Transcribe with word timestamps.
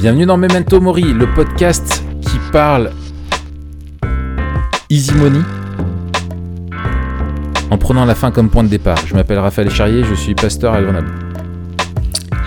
Bienvenue 0.00 0.24
dans 0.24 0.38
Memento 0.38 0.80
Mori, 0.80 1.12
le 1.12 1.26
podcast 1.34 2.02
qui 2.22 2.38
parle 2.52 2.90
easy 4.88 5.12
money 5.12 5.42
en 7.70 7.76
prenant 7.76 8.06
la 8.06 8.14
fin 8.14 8.30
comme 8.30 8.48
point 8.48 8.64
de 8.64 8.68
départ. 8.68 8.96
Je 9.06 9.14
m'appelle 9.14 9.38
Raphaël 9.38 9.68
Charrier, 9.70 10.02
je 10.02 10.14
suis 10.14 10.34
pasteur 10.34 10.72
à 10.72 10.80
Grenoble. 10.80 11.12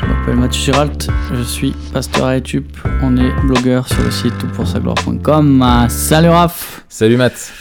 Je 0.01 0.05
m'appelle 0.07 0.35
Mathieu 0.37 0.73
Giralt, 0.73 1.07
je 1.31 1.43
suis 1.43 1.75
pasteur 1.93 2.25
à 2.25 2.37
YouTube. 2.37 2.65
On 3.03 3.15
est 3.17 3.31
blogueur 3.45 3.87
sur 3.87 4.01
le 4.01 4.09
site 4.09 4.35
toutpoursagloire.com. 4.39 5.85
Salut 5.89 6.29
Raph 6.29 6.85
Salut 6.89 7.17
Matt. 7.17 7.53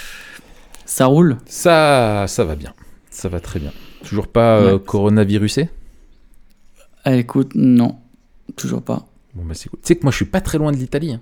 Ça 0.87 1.05
roule? 1.05 1.37
Ça, 1.45 2.25
ça 2.29 2.45
va 2.45 2.55
bien. 2.55 2.73
Ça 3.11 3.29
va 3.29 3.41
très 3.41 3.61
bien. 3.61 3.73
Toujours 4.09 4.29
pas 4.29 4.57
euh, 4.57 4.79
coronavirusé? 4.79 5.69
Eh, 7.05 7.19
Écoute, 7.19 7.51
non, 7.55 7.99
toujours 8.57 8.81
pas. 8.81 9.05
Bon 9.35 9.45
bah 9.45 9.55
c'est 9.55 9.69
cool. 9.69 9.81
Tu 9.81 9.87
sais 9.89 9.97
que 9.97 10.03
moi 10.03 10.11
je 10.11 10.17
suis 10.17 10.25
pas 10.25 10.41
très 10.41 10.59
loin 10.59 10.73
de 10.73 10.77
l'Italie. 10.77 11.13
hein, 11.13 11.21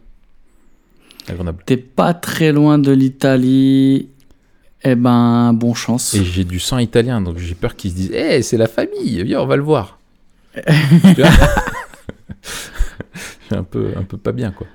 à 1.29 1.35
Grenoble. 1.35 1.63
T'es 1.65 1.77
pas 1.77 2.13
très 2.15 2.53
loin 2.53 2.79
de 2.79 2.93
l'Italie. 2.93 4.09
Eh 4.83 4.95
ben, 4.95 5.53
bon 5.53 5.75
chance. 5.75 6.15
Et 6.15 6.25
j'ai 6.25 6.45
du 6.45 6.59
sang 6.59 6.79
italien, 6.79 7.21
donc 7.21 7.37
j'ai 7.39 7.55
peur 7.55 7.77
qu'ils 7.77 7.91
se 7.91 7.97
disent 7.97 8.13
Eh, 8.15 8.41
c'est 8.43 8.57
la 8.57 8.67
famille, 8.67 9.23
viens, 9.25 9.41
on 9.43 9.47
va 9.47 9.57
le 9.57 9.63
voir. 9.63 9.99
Je 12.43 13.47
suis 13.47 13.55
un 13.57 13.63
peu, 13.65 13.93
un 13.97 14.03
peu 14.05 14.17
pas 14.17 14.33
bien, 14.33 14.51
quoi. 14.53 14.67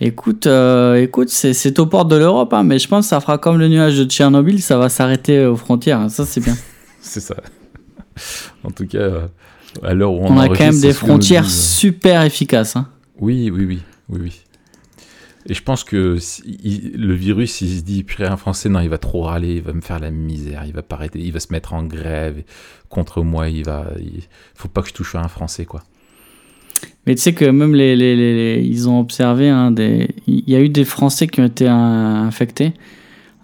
Écoute, 0.00 0.46
euh, 0.46 0.96
écoute, 0.96 1.30
c'est, 1.30 1.54
c'est 1.54 1.78
aux 1.78 1.86
portes 1.86 2.08
de 2.10 2.16
l'Europe, 2.16 2.52
hein, 2.52 2.62
mais 2.62 2.78
je 2.78 2.86
pense 2.86 3.06
que 3.06 3.08
ça 3.08 3.20
fera 3.20 3.38
comme 3.38 3.58
le 3.58 3.68
nuage 3.68 3.96
de 3.98 4.04
Tchernobyl, 4.04 4.60
ça 4.60 4.76
va 4.76 4.90
s'arrêter 4.90 5.46
aux 5.46 5.56
frontières. 5.56 6.00
hein, 6.00 6.08
Ça, 6.10 6.26
c'est 6.26 6.40
bien. 6.40 6.54
C'est 7.00 7.20
ça. 7.20 7.36
En 8.64 8.70
tout 8.72 8.86
cas, 8.86 8.98
euh, 8.98 9.26
à 9.82 9.94
l'heure 9.94 10.12
où 10.12 10.18
on, 10.18 10.32
On, 10.32 10.38
a 10.38 10.48
quand 10.48 10.58
même 10.60 10.80
des 10.80 10.92
frontières 10.92 11.44
disent. 11.44 11.60
super 11.76 12.22
efficaces. 12.22 12.76
hein. 12.76 12.88
Oui, 13.20 13.50
oui, 13.52 13.64
oui, 13.64 13.78
oui, 14.10 14.18
oui. 14.22 14.40
Et 15.48 15.54
je 15.54 15.62
pense 15.62 15.84
que 15.84 16.16
si- 16.18 16.42
il- 16.64 17.00
le 17.00 17.14
virus, 17.14 17.60
il 17.60 17.78
se 17.78 17.82
dit, 17.82 18.04
un 18.18 18.36
Français, 18.36 18.68
non, 18.68 18.80
il 18.80 18.88
va 18.88 18.98
trop 18.98 19.22
râler, 19.22 19.54
il 19.56 19.62
va 19.62 19.72
me 19.72 19.80
faire 19.80 20.00
la 20.00 20.10
misère, 20.10 20.64
il 20.66 20.72
va 20.72 20.82
pas 20.82 20.96
arrêter, 20.96 21.20
il 21.20 21.32
va 21.32 21.38
se 21.40 21.52
mettre 21.52 21.72
en 21.72 21.84
grève 21.84 22.42
contre 22.88 23.22
moi, 23.22 23.48
il 23.48 23.64
va, 23.64 23.86
il 24.00 24.22
faut 24.54 24.68
pas 24.68 24.82
que 24.82 24.88
je 24.88 24.94
touche 24.94 25.14
à 25.14 25.20
un 25.20 25.28
Français, 25.28 25.64
quoi. 25.64 25.82
Mais 27.06 27.14
tu 27.14 27.22
sais 27.22 27.32
que 27.32 27.44
même 27.44 27.74
les, 27.74 27.94
les- 27.94 28.16
les- 28.16 28.56
les- 28.56 28.66
ils 28.66 28.88
ont 28.88 28.98
observé, 28.98 29.48
hein, 29.48 29.70
des, 29.70 30.08
il 30.26 30.42
y 30.50 30.56
a 30.56 30.60
eu 30.60 30.68
des 30.68 30.84
Français 30.84 31.28
qui 31.28 31.40
ont 31.40 31.46
été 31.46 31.66
euh, 31.68 31.70
infectés. 31.72 32.72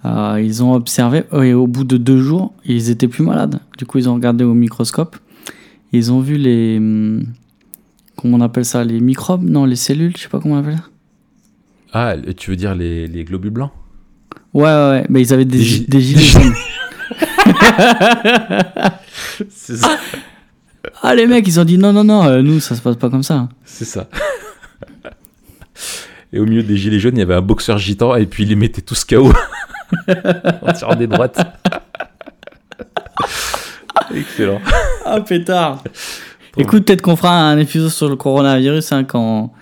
Euh, 0.04 0.42
ils 0.44 0.64
ont 0.64 0.72
observé 0.74 1.22
et 1.32 1.54
au 1.54 1.68
bout 1.68 1.84
de 1.84 1.96
deux 1.96 2.18
jours, 2.20 2.52
ils 2.64 2.90
étaient 2.90 3.06
plus 3.06 3.22
malades. 3.22 3.60
Du 3.78 3.86
coup, 3.86 3.98
ils 3.98 4.08
ont 4.08 4.14
regardé 4.14 4.42
au 4.42 4.52
microscope. 4.54 5.16
Ils 5.92 6.10
ont 6.12 6.20
vu 6.20 6.36
les, 6.36 6.78
hum, 6.78 7.24
comment 8.16 8.38
on 8.38 8.40
appelle 8.40 8.64
ça, 8.64 8.82
les 8.84 9.00
microbes, 9.00 9.44
non, 9.44 9.64
les 9.66 9.76
cellules, 9.76 10.16
je 10.16 10.22
sais 10.22 10.28
pas 10.28 10.40
comment 10.40 10.54
on 10.56 10.58
appelle 10.60 10.76
ça. 10.78 10.84
Ah, 11.92 12.14
tu 12.36 12.50
veux 12.50 12.56
dire 12.56 12.74
les, 12.74 13.06
les 13.06 13.24
globules 13.24 13.50
blancs? 13.50 13.70
Ouais, 14.54 14.64
ouais, 14.64 14.70
ouais, 14.90 15.06
mais 15.10 15.20
ils 15.20 15.32
avaient 15.34 15.44
des, 15.44 15.58
Des 15.58 15.64
gi- 15.64 15.76
gi- 15.76 15.86
des 15.86 16.00
gilets 16.00 16.22
jaunes. 16.22 16.54
C'est 19.50 19.76
ça. 19.76 19.98
Ah, 21.02 21.14
les 21.14 21.26
mecs, 21.26 21.46
ils 21.46 21.60
ont 21.60 21.64
dit 21.64 21.78
non, 21.78 21.92
non, 21.92 22.04
non, 22.04 22.24
euh, 22.24 22.42
nous, 22.42 22.60
ça 22.60 22.74
se 22.74 22.80
passe 22.82 22.96
pas 22.96 23.10
comme 23.10 23.22
ça. 23.22 23.48
C'est 23.64 23.84
ça. 23.84 24.08
Et 26.32 26.38
au 26.38 26.44
milieu 26.46 26.62
des 26.62 26.76
gilets 26.76 26.98
jaunes, 26.98 27.16
il 27.16 27.20
y 27.20 27.22
avait 27.22 27.34
un 27.34 27.42
boxeur 27.42 27.76
gitan 27.78 28.14
et 28.16 28.24
puis 28.26 28.44
il 28.44 28.48
les 28.48 28.56
mettait 28.56 28.80
tous 28.82 29.04
KO 29.04 29.32
en 30.08 30.72
tirant 30.76 30.94
des 30.96 31.06
droites. 31.06 31.38
Excellent. 34.14 34.60
Ah, 35.04 35.20
pétard. 35.20 35.82
Écoute, 36.56 36.84
peut-être 36.86 37.02
qu'on 37.02 37.16
fera 37.16 37.32
un 37.50 37.58
épisode 37.58 37.90
sur 37.90 38.08
le 38.08 38.14
coronavirus 38.14 38.92
hein, 38.92 39.02
quand, 39.04 39.52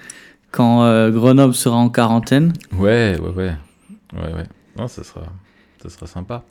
quand 0.51 0.83
euh, 0.85 1.11
Grenoble 1.11 1.55
sera 1.55 1.77
en 1.77 1.89
quarantaine. 1.89 2.53
Ouais, 2.77 3.17
ouais, 3.19 3.31
ouais. 3.31 3.53
Ouais, 4.13 4.33
ouais. 4.35 4.45
Non, 4.79 4.87
ça 4.87 5.03
sera, 5.03 5.23
ça 5.83 5.89
sera 5.89 6.07
sympa. 6.07 6.43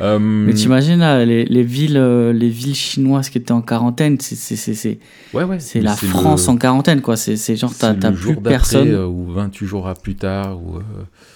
Euh, 0.00 0.18
Mais 0.18 0.52
t'imagines 0.54 0.98
là, 0.98 1.24
les, 1.24 1.44
les 1.44 1.62
villes, 1.62 1.96
euh, 1.98 2.32
les 2.32 2.48
villes 2.48 2.74
chinoises 2.74 3.28
qui 3.28 3.38
étaient 3.38 3.52
en 3.52 3.60
quarantaine, 3.62 4.16
c'est 4.18 4.98
ouais, 5.34 5.44
ouais. 5.44 5.60
c'est 5.60 5.80
la 5.80 5.94
France 5.94 6.46
le- 6.46 6.52
en 6.54 6.56
quarantaine 6.56 7.02
quoi. 7.02 7.16
C'est 7.16 7.56
genre 7.56 7.72
t'as 7.78 7.92
plus 7.94 8.36
personne. 8.36 8.88
euh, 8.88 9.06
ou 9.06 9.30
28 9.32 9.66
jours 9.66 9.86
à 9.86 9.94
plus 9.94 10.16
tard. 10.16 10.58
Ou, 10.60 10.80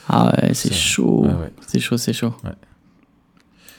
Ah 0.08 0.32
ouais, 0.42 0.54
c'est 0.54 0.72
chaud. 0.74 1.26
ouais. 1.26 1.52
C'est 1.66 1.78
chaud, 1.78 1.96
c'est 1.98 2.12
chaud. 2.14 2.34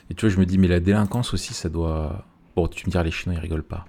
Et 0.09 0.13
tu 0.13 0.25
vois, 0.25 0.34
je 0.34 0.40
me 0.40 0.45
dis, 0.45 0.57
mais 0.57 0.68
la 0.68 0.79
délinquance 0.79 1.34
aussi, 1.34 1.53
ça 1.53 1.69
doit. 1.69 2.25
Bon, 2.56 2.68
tu 2.68 2.85
me 2.88 2.91
diras, 2.91 3.03
les 3.03 3.12
Chinois, 3.12 3.38
ils 3.38 3.41
rigolent 3.41 3.63
pas. 3.63 3.85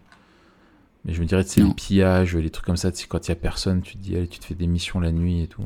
Mais 1.05 1.15
je 1.15 1.21
me 1.21 1.27
dirais, 1.27 1.45
c'est 1.47 1.62
les 1.62 1.73
pillages, 1.75 2.37
les 2.37 2.51
trucs 2.51 2.67
comme 2.67 2.77
ça, 2.77 2.91
quand 3.09 3.27
il 3.27 3.31
y 3.31 3.33
a 3.33 3.37
personne, 3.37 3.81
tu 3.83 3.95
te 3.97 3.99
dis, 4.03 4.17
allez, 4.17 4.27
tu 4.29 4.39
te 4.41 4.45
fais 4.45 4.55
des 4.55 4.67
missions 4.67 5.01
la 5.01 5.12
nuit 5.12 5.43
et 5.43 5.47
tout. 5.47 5.62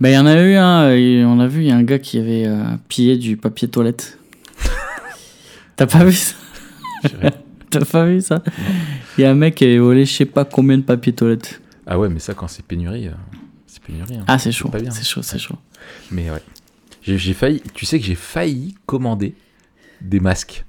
Bah 0.00 0.10
il 0.10 0.14
y 0.14 0.18
en 0.18 0.26
a 0.26 0.40
eu 0.40 0.54
un, 0.54 0.90
et 0.92 1.24
on 1.24 1.40
a 1.40 1.46
vu, 1.46 1.62
il 1.62 1.66
y 1.68 1.70
a 1.72 1.76
un 1.76 1.82
gars 1.82 1.98
qui 1.98 2.18
avait 2.18 2.46
euh, 2.46 2.76
pillé 2.88 3.16
du 3.18 3.36
papier 3.36 3.68
toilette. 3.68 4.18
T'as 5.76 5.86
pas 5.86 6.04
vu 6.04 6.12
ça? 6.12 6.34
T'as 7.70 7.84
pas 7.84 8.06
vu 8.06 8.20
ça? 8.20 8.42
Il 9.18 9.22
y 9.22 9.24
a 9.24 9.30
un 9.30 9.34
mec 9.34 9.56
qui 9.56 9.64
avait 9.64 9.78
volé 9.78 10.04
je 10.04 10.12
sais 10.12 10.24
pas 10.24 10.44
combien 10.44 10.78
de 10.78 10.82
papier 10.82 11.12
toilette. 11.12 11.60
ah 11.86 11.98
ouais, 11.98 12.08
mais 12.08 12.18
ça, 12.18 12.32
quand 12.34 12.48
c'est 12.48 12.64
pénurie, 12.64 13.08
euh, 13.08 13.12
c'est 13.66 13.82
pénurie. 13.82 14.16
hein. 14.16 14.24
Ah 14.26 14.38
c'est 14.38 14.52
chaud, 14.52 14.70
c'est 14.90 15.04
chaud, 15.04 15.22
c'est 15.22 15.38
chaud. 15.38 15.56
Mais 16.10 16.30
ouais. 16.30 16.42
J'ai 17.02 17.34
failli, 17.34 17.62
tu 17.74 17.86
sais 17.86 17.98
que 17.98 18.04
j'ai 18.06 18.14
failli 18.14 18.74
commander 18.86 19.34
des 20.00 20.20
masques. 20.20 20.64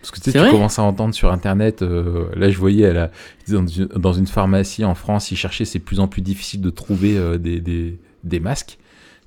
Parce 0.00 0.12
que 0.12 0.20
tu 0.20 0.30
sais, 0.30 0.42
tu 0.44 0.50
commences 0.50 0.78
à 0.78 0.82
entendre 0.82 1.14
sur 1.14 1.30
internet, 1.30 1.82
euh, 1.82 2.24
là 2.34 2.48
je 2.50 2.56
voyais 2.58 2.86
à 2.86 2.92
la- 2.94 3.10
dans, 3.48 3.66
une, 3.66 3.86
dans 3.86 4.12
une 4.14 4.26
pharmacie 4.26 4.82
en 4.84 4.94
France, 4.94 5.30
ils 5.30 5.36
cherchaient, 5.36 5.66
c'est 5.66 5.78
de 5.80 5.84
plus 5.84 6.00
en 6.00 6.08
plus 6.08 6.22
difficile 6.22 6.62
de 6.62 6.70
trouver 6.70 7.18
euh, 7.18 7.36
des, 7.36 7.60
des, 7.60 7.98
des 8.24 8.40
masques. 8.40 8.78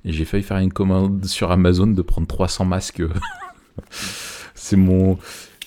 Et 0.04 0.12
j'ai 0.12 0.24
failli 0.24 0.42
faire 0.42 0.58
une 0.58 0.72
commande 0.72 1.24
sur 1.26 1.50
Amazon 1.52 1.86
de 1.86 2.02
prendre 2.02 2.26
300 2.26 2.64
masques. 2.64 3.02
c'est 4.54 4.76
mon, 4.76 5.18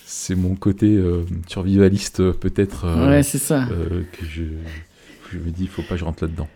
c'est 0.04 0.34
mon 0.34 0.54
côté 0.54 0.86
euh, 0.94 1.24
survivaliste 1.46 2.20
euh, 2.20 2.32
peut-être 2.32 2.84
euh, 2.86 3.08
ouais, 3.08 3.22
c'est 3.22 3.38
ça. 3.38 3.64
euh, 3.70 4.02
que 4.12 4.24
je, 4.26 4.42
je 5.32 5.38
me 5.38 5.50
dis, 5.50 5.62
il 5.64 5.68
faut 5.68 5.82
pas 5.82 5.90
que 5.94 5.96
je 5.96 6.04
rentre 6.04 6.24
là-dedans. 6.24 6.48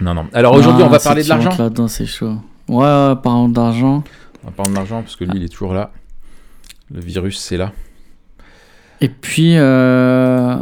Non, 0.00 0.14
non. 0.14 0.26
Alors 0.32 0.54
aujourd'hui, 0.54 0.82
on 0.82 0.88
va 0.88 0.98
parler 0.98 1.22
de 1.22 1.28
l'argent. 1.28 1.50
là-dedans, 1.58 1.88
c'est 1.88 2.06
chaud. 2.06 2.34
Ouais, 2.68 2.78
ouais, 2.84 3.14
parlons 3.22 3.48
d'argent. 3.48 4.04
On 4.42 4.48
va 4.48 4.52
parler 4.52 4.72
de 4.72 4.76
l'argent 4.76 5.02
parce 5.02 5.16
que 5.16 5.24
lui, 5.24 5.32
il 5.36 5.44
est 5.44 5.48
toujours 5.48 5.74
là. 5.74 5.92
Le 6.92 7.00
virus, 7.00 7.38
c'est 7.38 7.56
là. 7.56 7.72
Et 9.00 9.08
puis, 9.08 9.56
euh... 9.56 10.56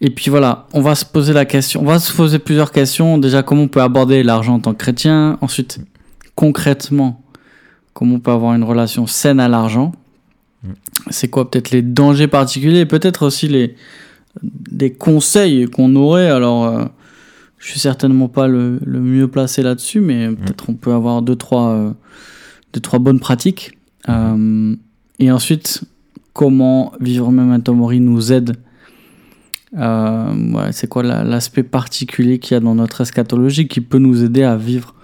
et 0.00 0.10
puis 0.10 0.30
voilà, 0.30 0.66
on 0.72 0.80
va 0.80 0.94
se 0.94 1.04
poser 1.04 1.32
la 1.32 1.44
question. 1.44 1.82
On 1.82 1.84
va 1.84 1.98
se 1.98 2.12
poser 2.12 2.38
plusieurs 2.38 2.72
questions. 2.72 3.18
Déjà, 3.18 3.42
comment 3.42 3.62
on 3.62 3.68
peut 3.68 3.82
aborder 3.82 4.22
l'argent 4.22 4.54
en 4.54 4.60
tant 4.60 4.72
que 4.72 4.78
chrétien? 4.78 5.38
Ensuite, 5.40 5.80
concrètement, 6.34 7.22
comment 7.92 8.16
on 8.16 8.20
peut 8.20 8.30
avoir 8.30 8.54
une 8.54 8.64
relation 8.64 9.06
saine 9.06 9.40
à 9.40 9.48
l'argent? 9.48 9.92
Mm. 10.62 10.72
C'est 11.10 11.28
quoi 11.28 11.50
peut-être 11.50 11.70
les 11.70 11.82
dangers 11.82 12.28
particuliers, 12.28 12.80
et 12.80 12.86
peut-être 12.86 13.24
aussi 13.24 13.48
les 13.48 13.76
des 14.42 14.92
conseils 14.92 15.66
qu'on 15.66 15.96
aurait. 15.96 16.28
Alors, 16.28 16.64
euh, 16.64 16.84
je 17.58 17.70
suis 17.70 17.80
certainement 17.80 18.28
pas 18.28 18.48
le, 18.48 18.78
le 18.84 19.00
mieux 19.00 19.28
placé 19.28 19.62
là-dessus, 19.62 20.00
mais 20.00 20.28
peut-être 20.30 20.68
on 20.68 20.74
peut 20.74 20.92
avoir 20.92 21.22
deux 21.22 21.36
trois 21.36 21.68
euh, 21.70 21.90
deux 22.72 22.80
trois 22.80 22.98
bonnes 22.98 23.20
pratiques. 23.20 23.78
Euh, 24.08 24.76
et 25.18 25.30
ensuite, 25.30 25.82
comment 26.32 26.92
vivre 27.00 27.30
Memento 27.32 27.72
Mori 27.74 28.00
nous 28.00 28.32
aide? 28.32 28.56
Euh, 29.76 30.52
ouais, 30.52 30.72
c'est 30.72 30.86
quoi 30.86 31.02
la- 31.02 31.24
l'aspect 31.24 31.62
particulier 31.62 32.38
qu'il 32.38 32.54
y 32.54 32.56
a 32.56 32.60
dans 32.60 32.74
notre 32.74 33.00
eschatologie 33.00 33.66
qui 33.68 33.80
peut 33.80 33.98
nous 33.98 34.22
aider 34.24 34.42
à 34.42 34.56
vivre 34.56 34.94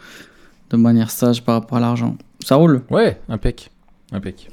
de 0.70 0.76
manière 0.76 1.10
sage 1.10 1.42
par 1.44 1.56
rapport 1.56 1.78
à 1.78 1.80
l'argent? 1.80 2.16
Ça 2.40 2.54
roule? 2.56 2.82
Ouais, 2.90 3.20
impec. 3.28 3.70
Impec. 4.12 4.48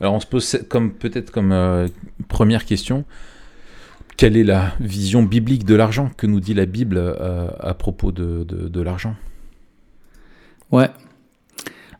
Alors 0.00 0.14
on 0.14 0.20
se 0.20 0.26
pose 0.26 0.58
comme 0.68 0.92
peut-être 0.92 1.30
comme 1.32 1.52
euh, 1.52 1.88
première 2.28 2.64
question, 2.64 3.04
quelle 4.18 4.36
est 4.36 4.44
la 4.44 4.74
vision 4.80 5.22
biblique 5.22 5.64
de 5.64 5.74
l'argent 5.74 6.10
que 6.18 6.26
nous 6.26 6.40
dit 6.40 6.52
la 6.52 6.66
Bible 6.66 6.96
euh, 6.98 7.48
à 7.60 7.72
propos 7.72 8.12
de, 8.12 8.44
de- 8.44 8.68
de 8.68 8.80
l'argent? 8.82 9.14
Ouais. 10.70 10.90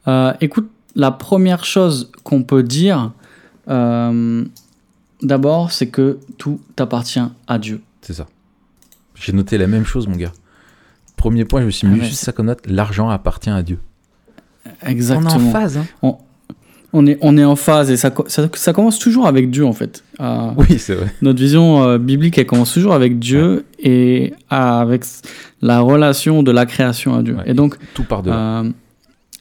Euh, 0.08 0.34
écoute, 0.42 0.68
la 0.96 1.10
première 1.12 1.64
chose 1.64 2.10
qu'on 2.24 2.42
peut 2.42 2.62
dire, 2.64 3.12
euh, 3.68 4.44
d'abord, 5.22 5.70
c'est 5.72 5.88
que 5.88 6.18
tout 6.38 6.60
appartient 6.78 7.22
à 7.46 7.58
Dieu. 7.58 7.80
C'est 8.02 8.14
ça. 8.14 8.26
J'ai 9.14 9.32
noté 9.32 9.56
la 9.56 9.66
même 9.68 9.84
chose, 9.84 10.06
mon 10.08 10.16
gars. 10.16 10.32
Premier 11.16 11.44
point, 11.44 11.60
je 11.60 11.66
me 11.66 11.70
suis 11.70 11.86
Ah 11.86 11.90
mis 11.90 12.00
ouais, 12.00 12.06
juste 12.06 12.24
ça 12.24 12.32
comme 12.32 12.46
note, 12.46 12.66
l'argent 12.66 13.08
appartient 13.08 13.50
à 13.50 13.62
Dieu. 13.62 13.78
Exactement. 14.82 15.30
On 15.34 15.38
est 15.40 15.48
en 15.48 15.50
phase, 15.52 15.76
hein 15.78 15.86
On 16.02 16.18
est, 17.06 17.18
on 17.20 17.36
est 17.36 17.44
en 17.44 17.56
phase 17.56 17.90
et 17.90 17.96
ça, 17.98 18.12
ça, 18.28 18.48
ça 18.54 18.72
commence 18.72 18.98
toujours 18.98 19.26
avec 19.26 19.50
Dieu 19.50 19.64
en 19.66 19.72
fait. 19.74 20.02
Euh, 20.20 20.50
Oui, 20.56 20.78
c'est 20.78 20.94
vrai. 20.94 21.12
Notre 21.20 21.38
vision 21.40 21.82
euh, 21.82 21.98
biblique, 21.98 22.38
elle 22.38 22.46
commence 22.46 22.72
toujours 22.72 22.94
avec 22.94 23.18
Dieu 23.18 23.66
et 23.78 24.32
avec 24.48 25.04
la 25.60 25.80
relation 25.80 26.42
de 26.42 26.50
la 26.50 26.64
création 26.66 27.14
à 27.14 27.22
Dieu. 27.22 27.34
Ouais. 27.36 27.42
Et 27.46 27.54
donc, 27.54 27.76
Tout 27.94 28.04
part 28.04 28.22
de 28.22 28.30
là. 28.30 28.60
euh, 28.64 28.70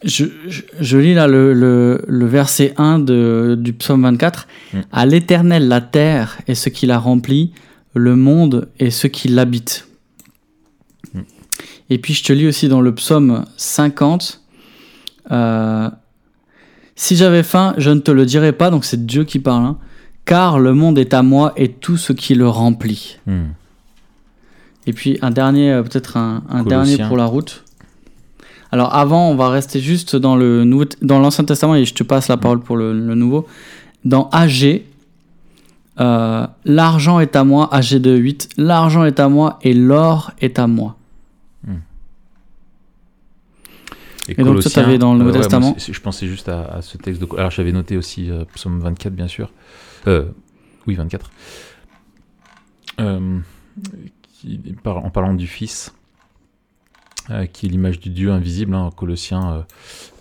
je, 0.03 0.25
je, 0.47 0.61
je 0.79 0.97
lis 0.97 1.13
là 1.13 1.27
le, 1.27 1.53
le, 1.53 2.01
le 2.07 2.25
verset 2.25 2.73
1 2.77 2.99
de, 2.99 3.57
du 3.59 3.73
psaume 3.73 4.03
24. 4.03 4.47
Mm. 4.73 4.77
À 4.91 5.05
l'éternel 5.05 5.67
la 5.67 5.81
terre 5.81 6.37
et 6.47 6.53
ce 6.55 6.69
qui 6.69 6.85
la 6.85 6.99
remplit, 6.99 7.51
le 7.95 8.15
monde 8.15 8.67
et 8.79 8.91
ce 8.91 9.07
qui 9.07 9.27
l'habite. 9.29 9.87
Mm. 11.13 11.19
Et 11.91 11.97
puis 11.97 12.13
je 12.13 12.23
te 12.25 12.33
lis 12.33 12.45
aussi 12.47 12.67
dans 12.67 12.81
le 12.81 12.93
psaume 12.93 13.45
50. 13.55 14.41
Si 16.97 17.15
j'avais 17.15 17.43
faim, 17.43 17.75
je 17.77 17.91
ne 17.91 17.99
te 17.99 18.11
le 18.11 18.25
dirais 18.25 18.51
pas, 18.51 18.71
donc 18.71 18.83
c'est 18.83 19.05
Dieu 19.05 19.23
qui 19.23 19.39
parle, 19.39 19.63
hein, 19.63 19.77
car 20.25 20.59
le 20.59 20.73
monde 20.73 20.97
est 20.97 21.13
à 21.13 21.21
moi 21.21 21.53
et 21.55 21.69
tout 21.69 21.95
ce 21.95 22.11
qui 22.11 22.33
le 22.33 22.49
remplit. 22.49 23.19
Hmm. 23.27 23.51
Et 24.87 24.93
puis 24.93 25.19
un 25.21 25.29
dernier, 25.29 25.71
euh, 25.71 25.83
peut-être 25.83 26.17
un, 26.17 26.41
dernier 26.63 26.97
pour 27.07 27.15
la 27.15 27.25
route. 27.25 27.63
Alors 28.71 28.95
avant, 28.95 29.29
on 29.29 29.35
va 29.35 29.49
rester 29.49 29.79
juste 29.79 30.15
dans 30.15 30.35
le 30.35 30.63
nouveau, 30.63 30.85
dans 31.01 31.19
l'Ancien 31.19 31.45
Testament 31.45 31.75
et 31.75 31.85
je 31.85 31.93
te 31.93 32.03
passe 32.03 32.29
la 32.29 32.35
parole 32.35 32.59
pour 32.59 32.75
le, 32.75 32.91
le 32.91 33.15
Nouveau. 33.15 33.47
Dans 34.03 34.29
AG, 34.31 34.83
euh, 35.99 36.47
l'argent 36.65 37.19
est 37.19 37.35
à 37.35 37.43
moi, 37.43 37.69
AG 37.71 37.95
de 37.95 38.15
8, 38.15 38.49
l'argent 38.57 39.05
est 39.05 39.19
à 39.19 39.29
moi 39.29 39.59
et 39.61 39.73
l'or 39.73 40.31
est 40.41 40.57
à 40.57 40.67
moi. 40.67 40.96
Et 44.33 44.35
donc, 44.35 44.45
toi, 44.45 44.53
Colossiens, 44.55 44.83
t'avais 44.83 44.97
dans 44.97 45.13
le 45.13 45.19
Nouveau 45.19 45.31
moi, 45.31 45.39
Testament 45.41 45.75
c'est- 45.77 45.93
je 45.93 46.01
pensais 46.01 46.27
juste 46.27 46.49
à, 46.49 46.65
à 46.65 46.81
ce 46.81 46.97
texte 46.97 47.21
de. 47.21 47.27
Alors 47.37 47.51
j'avais 47.51 47.71
noté 47.71 47.97
aussi 47.97 48.29
euh, 48.29 48.43
Psaume 48.55 48.79
24, 48.79 49.13
bien 49.13 49.27
sûr. 49.27 49.51
Euh, 50.07 50.25
oui, 50.85 50.95
24. 50.95 51.29
Euh, 52.99 53.39
qui- 54.23 54.57
par- 54.83 55.03
en 55.05 55.09
parlant 55.09 55.33
du 55.33 55.47
Fils, 55.47 55.93
qui 57.53 57.65
est 57.65 57.69
l'image 57.69 57.99
du 57.99 58.09
Dieu 58.09 58.31
invisible, 58.31 58.73
hein, 58.73 58.89
Colossiens 58.95 59.51
euh, 59.51 59.61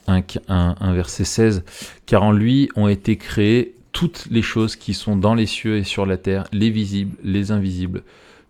1, 0.09 0.23
1, 0.49 0.75
1, 0.81 0.93
verset 0.94 1.25
16. 1.25 1.64
Car 2.05 2.23
en 2.23 2.32
lui 2.32 2.69
ont 2.76 2.88
été 2.88 3.17
créées 3.17 3.75
toutes 3.93 4.26
les 4.31 4.43
choses 4.43 4.76
qui 4.76 4.93
sont 4.93 5.17
dans 5.17 5.35
les 5.35 5.47
cieux 5.47 5.76
et 5.79 5.85
sur 5.85 6.05
la 6.05 6.17
terre, 6.17 6.44
les 6.52 6.69
visibles, 6.70 7.17
les 7.23 7.50
invisibles, 7.52 8.02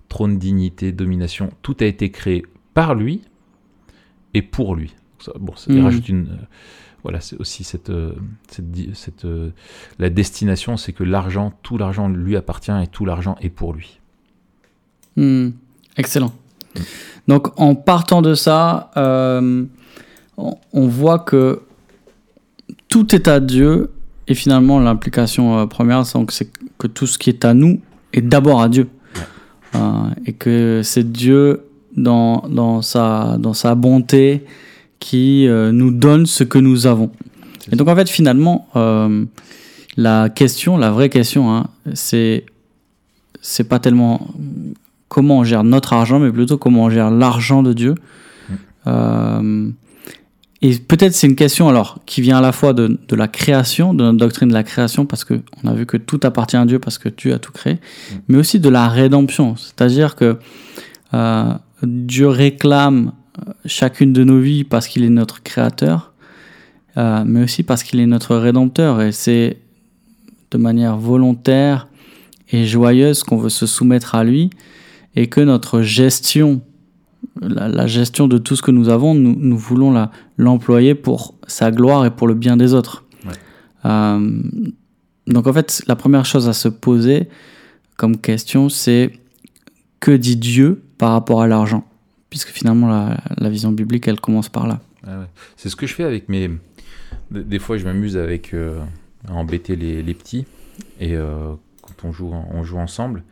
trône, 0.09 0.39
dignité, 0.39 0.91
domination. 0.93 1.51
Tout 1.63 1.77
a 1.81 1.85
été 1.85 2.11
créé 2.11 2.45
par 2.75 2.95
lui 2.95 3.23
et 4.35 4.43
pour 4.43 4.75
lui. 4.75 4.95
Ça, 5.19 5.33
bon, 5.39 5.55
ça 5.57 5.73
Mhm. 5.73 5.85
rajoute 5.85 6.09
une. 6.09 6.27
euh, 6.29 6.45
voilà, 7.03 7.21
c'est 7.21 7.37
aussi 7.39 7.63
cette, 7.63 7.91
euh, 7.91 8.13
cette, 8.49 8.65
cette, 8.95 9.25
euh, 9.25 9.51
la 9.99 10.11
destination, 10.11 10.77
c'est 10.77 10.93
que 10.93 11.05
l'argent, 11.05 11.53
tout 11.63 11.79
l'argent 11.79 12.09
lui 12.09 12.37
appartient 12.37 12.73
et 12.83 12.87
tout 12.89 13.05
l'argent 13.05 13.37
est 13.41 13.49
pour 13.51 13.73
lui. 13.75 14.01
Hmm, 15.17 15.51
excellent. 15.97 16.33
Donc 17.29 17.49
en 17.61 17.75
partant 17.75 18.23
de 18.23 18.35
ça, 18.35 18.91
on, 18.97 19.67
on 20.73 20.87
voit 20.89 21.21
que 21.21 21.63
tout 22.89 23.15
est 23.15 23.29
à 23.29 23.41
Dieu 23.41 23.91
et 24.29 24.35
finalement 24.35 24.79
l'implication 24.81 25.67
première, 25.69 26.05
c'est 26.05 26.51
que 26.79 26.87
tout 26.89 27.07
ce 27.07 27.19
qui 27.19 27.31
est 27.31 27.45
à 27.45 27.55
nous 27.55 27.81
est 28.13 28.21
d'abord 28.21 28.61
à 28.61 28.69
Dieu. 28.69 28.89
Et 30.27 30.33
que 30.33 30.81
c'est 30.85 31.11
Dieu 31.13 31.65
dans, 31.97 32.41
dans, 32.49 32.83
sa, 32.83 33.37
dans 33.39 33.53
sa 33.55 33.75
bonté 33.75 34.45
qui 35.01 35.47
euh, 35.47 35.73
nous 35.73 35.91
donne 35.91 36.27
ce 36.27 36.45
que 36.45 36.59
nous 36.59 36.87
avons. 36.87 37.11
Et 37.73 37.77
donc 37.77 37.89
en 37.89 37.97
fait 37.97 38.09
finalement, 38.09 38.69
euh, 38.77 39.25
la 39.97 40.29
question, 40.29 40.77
la 40.77 40.91
vraie 40.91 41.09
question, 41.09 41.53
hein, 41.53 41.69
c'est 41.95 42.45
c'est 43.41 43.65
pas 43.65 43.79
tellement 43.79 44.29
comment 45.09 45.39
on 45.39 45.45
gère 45.45 45.65
notre 45.65 45.93
argent, 45.93 46.19
mais 46.19 46.31
plutôt 46.31 46.59
comment 46.59 46.85
on 46.85 46.91
gère 46.91 47.11
l'argent 47.11 47.63
de 47.63 47.73
Dieu. 47.73 47.95
Mm. 47.95 48.55
Euh, 48.89 49.71
et 50.63 50.75
peut-être 50.79 51.13
c'est 51.13 51.27
une 51.27 51.37
question 51.37 51.69
alors 51.69 52.01
qui 52.07 52.23
vient 52.23 52.39
à 52.39 52.41
la 52.41 52.53
fois 52.53 52.73
de, 52.73 52.99
de 53.07 53.17
la 53.17 53.29
création, 53.29 53.95
de 53.95 54.05
notre 54.05 54.19
doctrine 54.19 54.49
de 54.49 54.55
la 54.55 54.63
création, 54.63 55.07
parce 55.07 55.25
que 55.25 55.35
on 55.63 55.69
a 55.69 55.75
vu 55.75 55.87
que 55.87 55.97
tout 55.97 56.21
appartient 56.23 56.57
à 56.57 56.65
Dieu 56.65 56.79
parce 56.79 56.99
que 56.99 57.09
Dieu 57.09 57.35
a 57.35 57.39
tout 57.39 57.53
créé, 57.53 57.79
mais 58.29 58.39
aussi 58.39 58.59
de 58.59 58.69
la 58.69 58.89
rédemption, 58.89 59.55
c'est-à-dire 59.57 60.17
que 60.17 60.39
euh, 61.15 61.53
Dieu 61.83 62.29
réclame 62.29 63.13
chacune 63.65 64.13
de 64.13 64.25
nos 64.25 64.41
vies 64.41 64.65
parce 64.65 64.89
qu'il 64.89 65.05
est 65.05 65.11
notre 65.11 65.43
créateur, 65.43 66.13
euh, 66.97 67.25
mais 67.27 67.43
aussi 67.43 67.63
parce 67.63 67.83
qu'il 67.83 68.01
est 68.01 68.07
notre 68.07 68.37
rédempteur, 68.37 69.03
et 69.03 69.13
c'est 69.13 69.59
de 70.51 70.59
manière 70.59 70.97
volontaire 70.97 71.89
et 72.51 72.65
joyeuse 72.65 73.23
qu'on 73.23 73.37
veut 73.37 73.51
se 73.51 73.67
soumettre 73.67 74.15
à 74.15 74.25
lui 74.25 74.51
et 75.17 75.29
que 75.29 75.41
notre 75.41 75.83
gestion, 75.83 76.61
la, 77.41 77.69
la 77.69 77.87
gestion 77.87 78.29
de 78.29 78.39
tout 78.39 78.57
ce 78.57 78.63
que 78.63 78.71
nous 78.71 78.89
avons, 78.89 79.15
nous, 79.15 79.35
nous 79.39 79.59
voulons 79.59 80.09
l'employer 80.37 80.95
pour 80.95 81.35
sa 81.47 81.71
gloire 81.71 82.07
et 82.07 82.11
pour 82.11 82.29
le 82.29 82.35
bien 82.35 82.57
des 82.57 82.75
autres. 82.75 83.05
Ouais. 83.25 83.33
Euh, 83.85 84.43
donc 85.27 85.47
en 85.47 85.53
fait, 85.53 85.83
la 85.87 85.97
première 85.97 86.25
chose 86.25 86.49
à 86.49 86.53
se 86.53 86.69
poser 86.69 87.29
comme 87.97 88.19
question, 88.19 88.69
c'est 88.69 89.13
que 90.01 90.13
dit 90.13 90.37
Dieu 90.37 90.83
par 90.99 91.13
rapport 91.13 91.43
à 91.43 91.49
l'argent? 91.49 91.85
Puisque 92.31 92.49
finalement, 92.49 92.89
la, 93.37 93.49
vision 93.49 93.73
biblique, 93.73 94.09
elle 94.09 94.21
commence 94.21 94.49
par 94.49 94.67
là. 94.67 94.81
Ah. 95.07 95.27
C'est 95.57 95.69
ce 95.69 95.77
que 95.77 95.87
je 95.87 95.95
fais 95.95 96.05
avec 96.05 96.29
mes. 96.29 96.51
Des 97.31 97.59
fois, 97.59 97.79
je 97.79 97.85
m'amuse 97.85 98.17
avec 98.17 98.53
euh, 98.53 98.81
à 99.29 99.33
embêter 99.33 99.77
les, 99.77 100.03
les 100.03 100.15
petits 100.15 100.47
et 101.01 101.17
euh, 101.17 101.55
quand 101.83 102.09
on 102.09 102.13
joue, 102.13 102.33
on 102.33 102.65
joue 102.65 102.79
ensemble. 102.79 103.23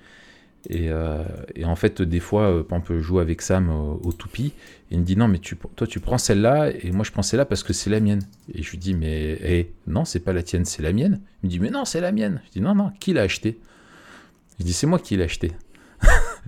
Et, 0.70 0.88
euh, 0.88 1.22
et 1.54 1.64
en 1.64 1.76
fait, 1.76 2.00
des 2.00 2.20
fois, 2.20 2.42
euh, 2.44 2.62
par 2.62 2.78
exemple, 2.78 2.96
je 2.96 3.00
joue 3.00 3.18
avec 3.18 3.42
Sam 3.42 3.68
au, 3.68 4.00
au 4.02 4.12
toupie 4.12 4.54
et 4.90 4.94
il 4.94 5.00
me 5.00 5.04
dit 5.04 5.16
non, 5.16 5.28
mais 5.28 5.38
tu, 5.38 5.56
toi, 5.56 5.86
tu 5.86 6.00
prends 6.00 6.16
celle-là 6.16 6.70
et 6.70 6.90
moi, 6.90 7.04
je 7.04 7.12
prends 7.12 7.22
celle-là 7.22 7.44
parce 7.44 7.62
que 7.62 7.72
c'est 7.72 7.90
la 7.90 8.00
mienne. 8.00 8.22
Et 8.54 8.62
je 8.62 8.70
lui 8.70 8.78
dis 8.78 8.94
mais 8.94 9.38
eh, 9.42 9.72
non, 9.86 10.04
c'est 10.04 10.20
pas 10.20 10.32
la 10.32 10.42
tienne, 10.42 10.64
c'est 10.64 10.82
la 10.82 10.92
mienne. 10.92 11.20
Il 11.42 11.46
me 11.46 11.50
dit 11.50 11.60
mais 11.60 11.70
non, 11.70 11.84
c'est 11.84 12.00
la 12.00 12.12
mienne. 12.12 12.40
Je 12.46 12.52
dis 12.52 12.60
non, 12.60 12.74
non, 12.74 12.90
qui 12.98 13.12
l'a 13.12 13.22
acheté? 13.22 13.58
Je 14.58 14.64
dis 14.64 14.72
c'est 14.72 14.86
moi 14.86 14.98
qui 14.98 15.16
l'ai 15.16 15.24
acheté. 15.24 15.52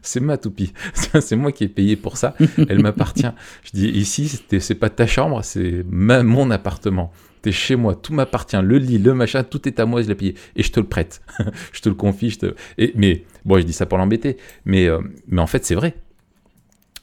C'est 0.02 0.20
ma 0.20 0.37
toupie. 0.37 0.72
c'est 1.20 1.37
moi 1.37 1.52
qui 1.52 1.64
ai 1.64 1.69
payé 1.69 1.96
pour 1.96 2.16
ça. 2.16 2.34
Elle 2.69 2.81
m'appartient. 2.81 3.31
Je 3.64 3.70
dis 3.72 3.88
ici, 3.88 4.40
c'est 4.60 4.75
pas 4.75 4.90
ta 4.90 5.06
chambre, 5.06 5.43
c'est 5.43 5.84
mon 5.90 6.50
appartement. 6.50 7.12
T'es 7.43 7.52
chez 7.52 7.76
moi, 7.76 7.94
tout 7.94 8.12
m'appartient. 8.12 8.58
Le 8.62 8.78
lit, 8.78 8.98
le 8.98 9.14
machin, 9.14 9.44
tout 9.44 9.69
est 9.69 9.78
à 9.78 9.87
moi, 9.87 10.02
je 10.02 10.08
l'ai 10.08 10.14
payé. 10.14 10.34
Et 10.56 10.62
je 10.62 10.72
te 10.72 10.81
le 10.81 10.87
prête. 10.87 11.22
je 11.72 11.81
te 11.81 11.88
le 11.88 11.94
confie. 11.94 12.31
Je 12.31 12.38
te... 12.38 12.54
Et, 12.78 12.93
mais 12.96 13.25
bon, 13.44 13.58
je 13.58 13.62
dis 13.64 13.72
ça 13.72 13.87
pour 13.87 13.98
l'embêter. 13.98 14.37
Mais, 14.64 14.87
euh, 14.88 15.00
mais 15.28 15.40
en 15.40 15.46
fait, 15.46 15.64
c'est 15.64 15.76
vrai. 15.76 15.94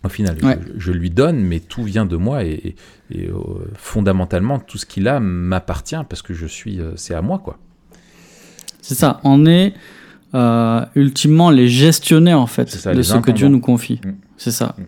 Au 0.03 0.09
final, 0.09 0.37
Ouais. 0.43 0.59
je, 0.75 0.79
je 0.79 0.91
lui 0.91 1.09
donne, 1.09 1.39
mais 1.39 1.61
tout 1.61 1.83
vient 1.83 2.05
de 2.05 2.17
moi. 2.17 2.43
Et, 2.43 2.75
euh, 3.15 3.31
fondamentalement, 3.75 4.59
tout 4.59 4.77
ce 4.77 4.85
qu'il 4.85 5.07
a 5.07 5.21
m'appartient 5.21 5.95
parce 6.09 6.21
que 6.21 6.33
je 6.33 6.45
suis, 6.45 6.81
euh, 6.81 6.91
c'est 6.97 7.13
à 7.13 7.21
moi, 7.21 7.39
quoi. 7.39 7.57
C'est 8.81 8.95
ça, 8.95 9.21
on 9.23 9.45
est 9.45 9.73
euh, 10.35 10.85
ultimement 10.95 11.49
les 11.51 11.67
gestionnaires 11.67 12.39
en 12.39 12.47
fait 12.47 12.69
ça, 12.69 12.93
de 12.93 13.01
ce 13.01 13.17
que 13.17 13.31
Dieu 13.31 13.47
nous 13.47 13.59
confie. 13.59 13.99
Mm. 14.03 14.11
C'est 14.37 14.51
ça. 14.51 14.75
Mm. 14.77 14.81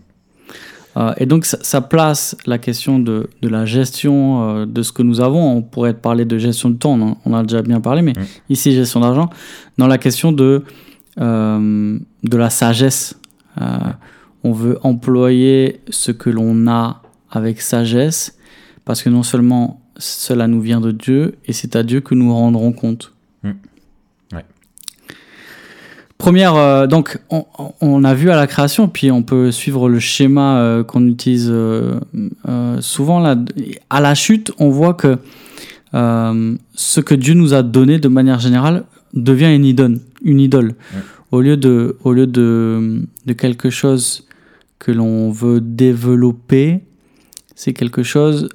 Euh, 0.97 1.13
et 1.17 1.25
donc 1.25 1.45
ça, 1.45 1.57
ça 1.61 1.81
place 1.81 2.35
la 2.45 2.57
question 2.57 2.99
de, 2.99 3.29
de 3.41 3.49
la 3.49 3.65
gestion 3.65 4.61
euh, 4.61 4.65
de 4.65 4.81
ce 4.81 4.91
que 4.91 5.03
nous 5.03 5.19
avons. 5.21 5.57
On 5.57 5.61
pourrait 5.61 5.93
parler 5.93 6.25
de 6.25 6.37
gestion 6.37 6.69
de 6.69 6.77
temps, 6.77 7.17
on 7.25 7.33
a 7.33 7.43
déjà 7.43 7.61
bien 7.61 7.81
parlé, 7.81 8.01
mais 8.01 8.13
Mm. 8.13 8.23
ici 8.49 8.71
gestion 8.71 9.01
d'argent, 9.01 9.29
dans 9.77 9.87
la 9.87 9.97
question 9.97 10.31
de, 10.31 10.63
de 11.17 12.37
la 12.37 12.49
sagesse. 12.49 13.15
On 14.47 14.51
veut 14.51 14.77
employer 14.83 15.81
ce 15.89 16.11
que 16.11 16.29
l'on 16.29 16.67
a 16.67 17.01
avec 17.31 17.61
sagesse, 17.61 18.37
parce 18.85 19.01
que 19.01 19.09
non 19.09 19.23
seulement 19.23 19.81
cela 19.97 20.47
nous 20.47 20.61
vient 20.61 20.81
de 20.81 20.91
Dieu, 20.91 21.35
et 21.45 21.53
c'est 21.53 21.75
à 21.75 21.83
Dieu 21.83 21.99
que 22.01 22.13
nous 22.15 22.33
rendrons 22.33 22.71
compte. 22.71 23.11
Mm. 23.43 23.51
Ouais. 24.33 24.45
Première, 26.17 26.55
euh, 26.55 26.87
donc 26.87 27.19
on, 27.29 27.45
on 27.81 28.03
a 28.05 28.13
vu 28.13 28.29
à 28.29 28.37
la 28.37 28.47
création, 28.47 28.87
puis 28.87 29.11
on 29.11 29.21
peut 29.21 29.51
suivre 29.51 29.89
le 29.89 29.99
schéma 29.99 30.57
euh, 30.57 30.83
qu'on 30.83 31.05
utilise 31.07 31.49
euh, 31.51 31.99
souvent 32.79 33.19
là. 33.19 33.35
À 33.89 33.99
la 33.99 34.15
chute, 34.15 34.51
on 34.57 34.69
voit 34.69 34.93
que 34.93 35.17
ce 35.93 36.99
que 36.99 37.15
Dieu 37.15 37.33
nous 37.33 37.53
a 37.53 37.63
donné 37.63 37.99
de 37.99 38.07
manière 38.07 38.39
générale 38.39 38.83
devient 39.13 39.53
une 39.53 39.65
idole. 39.65 39.99
Une 40.23 40.39
idole. 40.39 40.67
Ouais. 40.93 41.01
Au 41.31 41.41
lieu 41.41 41.57
de, 41.57 41.97
au 42.03 42.11
lieu 42.13 42.27
de, 42.27 43.03
de 43.25 43.33
quelque 43.33 43.69
chose 43.69 44.27
que 44.79 44.91
l'on 44.91 45.31
veut 45.31 45.61
développer, 45.61 46.81
c'est 47.55 47.73
quelque 47.73 48.03
chose 48.03 48.49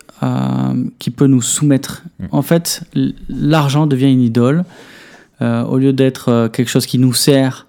qui 0.98 1.10
peut 1.10 1.26
nous 1.26 1.42
soumettre. 1.42 2.04
Mm. 2.18 2.24
En 2.32 2.42
fait, 2.42 2.82
l'argent 3.28 3.86
devient 3.86 4.12
une 4.12 4.22
idole. 4.22 4.64
Euh, 5.42 5.64
au 5.64 5.78
lieu 5.78 5.92
d'être 5.92 6.28
euh, 6.28 6.48
quelque 6.48 6.68
chose 6.68 6.86
qui 6.86 6.98
nous 6.98 7.14
sert, 7.14 7.66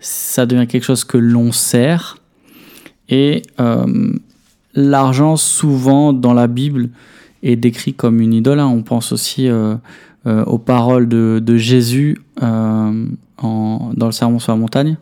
ça 0.00 0.46
devient 0.46 0.66
quelque 0.66 0.84
chose 0.84 1.04
que 1.04 1.18
l'on 1.18 1.52
sert. 1.52 2.16
Et 3.08 3.42
euh, 3.60 4.12
l'argent, 4.74 5.36
souvent 5.36 6.12
dans 6.12 6.32
la 6.32 6.46
Bible, 6.46 6.88
est 7.42 7.56
décrit 7.56 7.92
comme 7.94 8.20
une 8.20 8.32
idole. 8.32 8.60
hein. 8.60 8.66
On 8.68 8.82
pense 8.82 9.12
aussi 9.12 9.48
euh, 9.48 9.76
aux 10.24 10.58
paroles 10.58 11.08
de, 11.08 11.40
de 11.44 11.56
Jésus 11.56 12.18
en- 12.40 12.94
dans 13.96 14.06
le 14.06 14.12
Sermon 14.12 14.38
sur 14.38 14.52
la 14.52 14.58
montagne, 14.58 14.96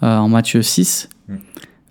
en 0.00 0.28
Matthieu 0.28 0.62
6. 0.62 1.08
Mm. 1.28 1.34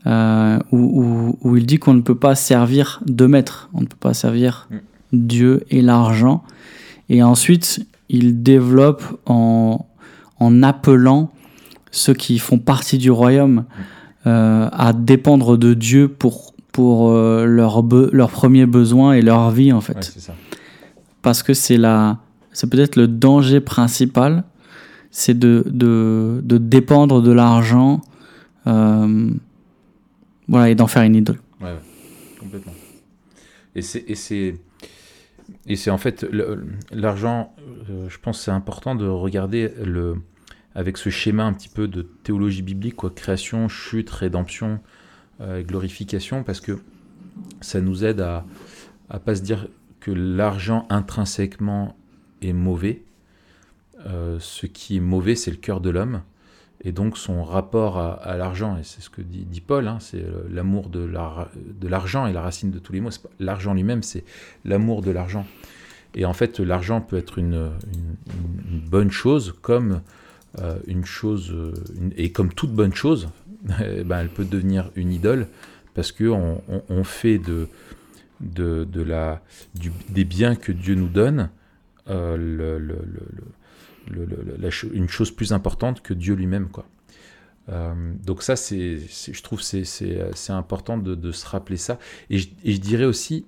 euh, 0.08 0.60
où, 0.72 0.78
où- 0.78 1.38
où 1.50 1.58
il 1.58 1.66
dit 1.66 1.78
qu'on 1.80 1.94
ne 1.94 2.02
peut 2.02 2.16
pas 2.16 2.34
servir 2.36 3.02
deux 3.06 3.28
maîtres, 3.28 3.70
on 3.74 3.82
ne 3.82 3.86
peut 3.86 3.98
pas 4.00 4.14
servir 4.14 4.68
Mm. 4.72 4.76
Dieu 5.14 5.64
et 5.70 5.82
l'argent. 5.82 6.44
Et 7.10 7.22
ensuite, 7.24 7.86
il 8.10 8.42
développe 8.44 9.04
en, 9.26 9.86
en 10.40 10.64
appelant 10.64 11.32
ceux 11.92 12.14
qui 12.14 12.38
font 12.40 12.60
partie 12.60 12.98
du 12.98 13.12
royaume 13.12 13.66
euh, 14.26 14.70
à 14.72 14.94
dépendre 14.94 15.58
de 15.58 15.74
Dieu 15.74 16.08
pour, 16.08 16.54
pour 16.72 17.10
euh, 17.10 17.46
leurs 17.46 18.32
premiers 18.32 18.66
besoins 18.66 19.14
et 19.14 19.22
leur 19.22 19.52
vie, 19.52 19.72
en 19.74 19.82
fait 19.82 19.96
Ouais, 19.96 20.02
ça. 20.22 20.34
parce 21.22 21.44
que 21.44 21.54
c'est 21.54 21.78
peut-être 21.78 22.96
le 22.96 23.08
danger 23.08 23.60
principal 23.62 24.44
c'est 25.12 25.38
de, 25.38 25.64
de, 25.68 26.42
de 26.44 26.58
dépendre 26.58 27.22
de 27.22 27.32
l'argent 27.32 28.02
euh, 28.68 29.30
voilà 30.48 30.70
et 30.70 30.76
d'en 30.76 30.88
faire 30.88 31.04
une 31.04 31.16
idole 31.16 31.40
Ouais, 31.62 31.68
ouais, 31.68 31.80
complètement. 32.40 32.74
Et 33.76 33.82
c'est 33.82 34.56
et 35.68 35.76
c'est 35.76 35.92
en 35.92 35.98
fait 35.98 36.26
l'argent. 36.92 37.54
euh, 37.90 38.10
je 38.10 38.18
pense 38.20 38.42
c'est 38.42 38.52
important 38.52 38.96
de 38.96 39.08
regarder 39.08 39.72
le 39.84 40.16
avec 40.76 40.98
ce 40.98 41.10
schéma 41.10 41.44
un 41.44 41.54
petit 41.54 41.70
peu 41.70 41.88
de 41.88 42.04
théologie 42.04 42.62
biblique, 42.62 42.98
quoi, 42.98 43.10
création, 43.10 43.68
chute, 43.68 44.10
rédemption, 44.12 44.80
euh, 45.42 45.64
glorification, 45.64 46.44
parce 46.44 46.62
que 46.62 46.80
ça 47.62 47.82
nous 47.82 48.06
aide 48.06 48.22
à 48.22 48.46
à 49.10 49.20
pas 49.20 49.36
se 49.36 49.42
dire 49.42 49.68
que 50.00 50.12
l'argent 50.12 50.86
intrinsèquement 50.90 51.96
est 52.42 52.54
mauvais. 52.54 53.04
Euh, 54.06 54.38
ce 54.40 54.68
qui 54.68 54.98
est 54.98 55.02
mauvais, 55.02 55.36
c'est 55.36 55.52
le 55.52 55.58
cœur 55.58 55.82
de 55.82 55.90
l'homme 55.90 56.22
et 56.84 56.92
donc 56.92 57.18
son 57.18 57.44
rapport 57.44 57.98
à, 57.98 58.38
l'argent, 58.38 58.78
et 58.78 58.84
c'est 58.84 59.02
ce 59.02 59.10
que 59.10 59.22
dit, 59.22 59.62
Paul, 59.62 59.88
hein, 59.88 59.98
c'est 60.00 60.22
euh, 60.22 60.44
l'amour 60.52 60.90
de 60.90 61.04
la- 61.04 61.50
de 61.56 61.88
l'argent 61.88 62.28
et 62.28 62.34
la 62.34 62.42
racine 62.42 62.70
de 62.72 62.80
tous 62.80 62.94
les 62.94 63.02
pas- 63.02 63.30
L'argent 63.40 63.74
lui-même, 63.74 64.04
c'est 64.04 64.24
l'amour 64.64 65.02
de 65.02 65.10
l'argent. 65.12 65.46
Et 66.16 66.26
en 66.26 66.34
fait, 66.34 66.60
l'argent 66.60 67.02
peut 67.02 67.18
être 67.18 67.40
une, 67.40 67.72
bonne 68.90 69.12
chose, 69.12 69.56
comme 69.62 70.02
euh, 70.60 70.78
une 70.88 71.06
chose, 71.06 71.52
euh, 71.52 71.74
et 72.16 72.32
comme 72.32 72.54
toute 72.54 72.72
bonne 72.72 72.94
chose, 72.94 73.30
eh 73.84 74.04
ben, 74.04 74.20
elle 74.20 74.30
peut 74.30 74.46
devenir 74.46 74.92
une 74.96 75.12
idole, 75.12 75.48
parce 75.96 76.12
que 76.12 76.26
on, 76.26 76.62
fait 77.04 77.40
de, 77.40 77.68
des 80.10 80.24
biens 80.26 80.56
que 80.56 80.72
Dieu 80.72 80.94
nous 80.94 81.08
donne 81.10 81.50
le- 82.78 83.00
une 84.94 85.10
chose 85.10 85.32
plus 85.32 85.54
importante 85.54 86.02
que 86.02 86.14
Dieu 86.14 86.36
lui-même. 86.36 86.70
quoi. 86.70 86.86
Euh, 87.70 88.14
donc 88.24 88.44
ça, 88.44 88.56
c'est, 88.56 88.98
je 88.98 89.42
trouve 89.42 89.62
c'est, 89.62 89.84
c'est, 89.84 90.52
important 90.52 90.98
de, 90.98 91.32
se 91.32 91.46
rappeler 91.46 91.78
ça. 91.78 92.00
Et 92.30 92.38
je, 92.38 92.80
dirais 92.80 93.06
aussi, 93.06 93.46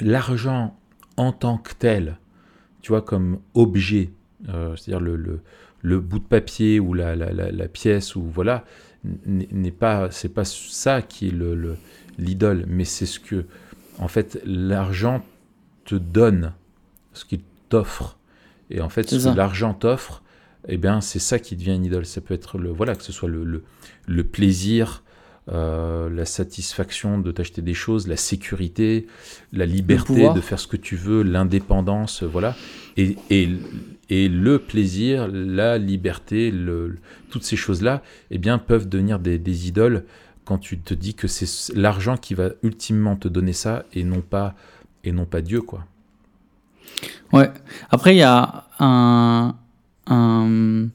l'argent 0.00 0.78
en 1.16 1.32
tant 1.32 1.58
que 1.58 1.72
tel, 1.78 2.18
tu 2.82 2.92
vois, 2.92 3.02
comme 3.02 3.40
objet, 3.54 4.10
euh, 4.48 4.74
c'est-à-dire 4.76 5.00
le, 5.00 5.40
le, 5.82 6.00
bout 6.00 6.18
de 6.18 6.24
papier 6.24 6.80
ou 6.80 6.94
la, 6.94 7.14
la, 7.16 7.68
pièce, 7.68 8.16
ou 8.16 8.22
voilà, 8.22 8.64
n'est 9.26 9.70
pas, 9.70 10.10
c'est 10.10 10.32
pas 10.32 10.44
ça 10.44 11.02
qui 11.02 11.28
est 11.28 11.32
le, 11.32 11.54
le- 11.54 11.76
l'idole, 12.18 12.64
mais 12.66 12.84
c'est 12.84 13.06
ce 13.06 13.20
que, 13.20 13.44
en 13.98 14.08
fait, 14.08 14.40
l'argent 14.44 15.24
te 15.84 15.94
donne, 15.94 16.52
ce 17.12 17.24
qu'il 17.24 17.40
t'offre. 17.68 18.15
Et 18.70 18.80
en 18.80 18.88
fait, 18.88 19.08
ce 19.08 19.28
que 19.28 19.36
l'argent 19.36 19.74
t'offre, 19.74 20.22
eh 20.68 20.76
bien, 20.76 21.00
c'est 21.00 21.20
ça 21.20 21.38
qui 21.38 21.56
devient 21.56 21.74
une 21.74 21.84
idole. 21.84 22.06
Ça 22.06 22.20
peut 22.20 22.34
être 22.34 22.58
le, 22.58 22.70
voilà, 22.70 22.94
que 22.94 23.02
ce 23.02 23.12
soit 23.12 23.28
le, 23.28 23.44
le, 23.44 23.62
le 24.06 24.24
plaisir, 24.24 25.04
euh, 25.48 26.10
la 26.10 26.24
satisfaction 26.24 27.18
de 27.18 27.30
t'acheter 27.30 27.62
des 27.62 27.74
choses, 27.74 28.08
la 28.08 28.16
sécurité, 28.16 29.06
la 29.52 29.66
liberté 29.66 30.28
de 30.34 30.40
faire 30.40 30.58
ce 30.58 30.66
que 30.66 30.76
tu 30.76 30.96
veux, 30.96 31.22
l'indépendance, 31.22 32.24
voilà. 32.24 32.56
Et, 32.96 33.16
et, 33.30 33.48
et 34.10 34.28
le 34.28 34.58
plaisir, 34.58 35.28
la 35.32 35.78
liberté, 35.78 36.50
le, 36.50 36.96
toutes 37.30 37.44
ces 37.44 37.56
choses-là, 37.56 38.02
eh 38.32 38.38
bien, 38.38 38.58
peuvent 38.58 38.88
devenir 38.88 39.20
des, 39.20 39.38
des 39.38 39.68
idoles 39.68 40.04
quand 40.44 40.58
tu 40.58 40.78
te 40.78 40.94
dis 40.94 41.14
que 41.14 41.28
c'est 41.28 41.74
l'argent 41.74 42.16
qui 42.16 42.34
va 42.34 42.50
ultimement 42.62 43.16
te 43.16 43.28
donner 43.28 43.52
ça 43.52 43.84
et 43.92 44.02
non 44.02 44.20
pas, 44.22 44.56
et 45.04 45.12
non 45.12 45.26
pas 45.26 45.42
Dieu, 45.42 45.60
quoi. 45.60 45.84
Ouais. 47.32 47.50
Après 47.90 48.14
il 48.14 48.18
y 48.18 48.22
a 48.22 48.64
un 48.78 49.54
un, 50.08 50.86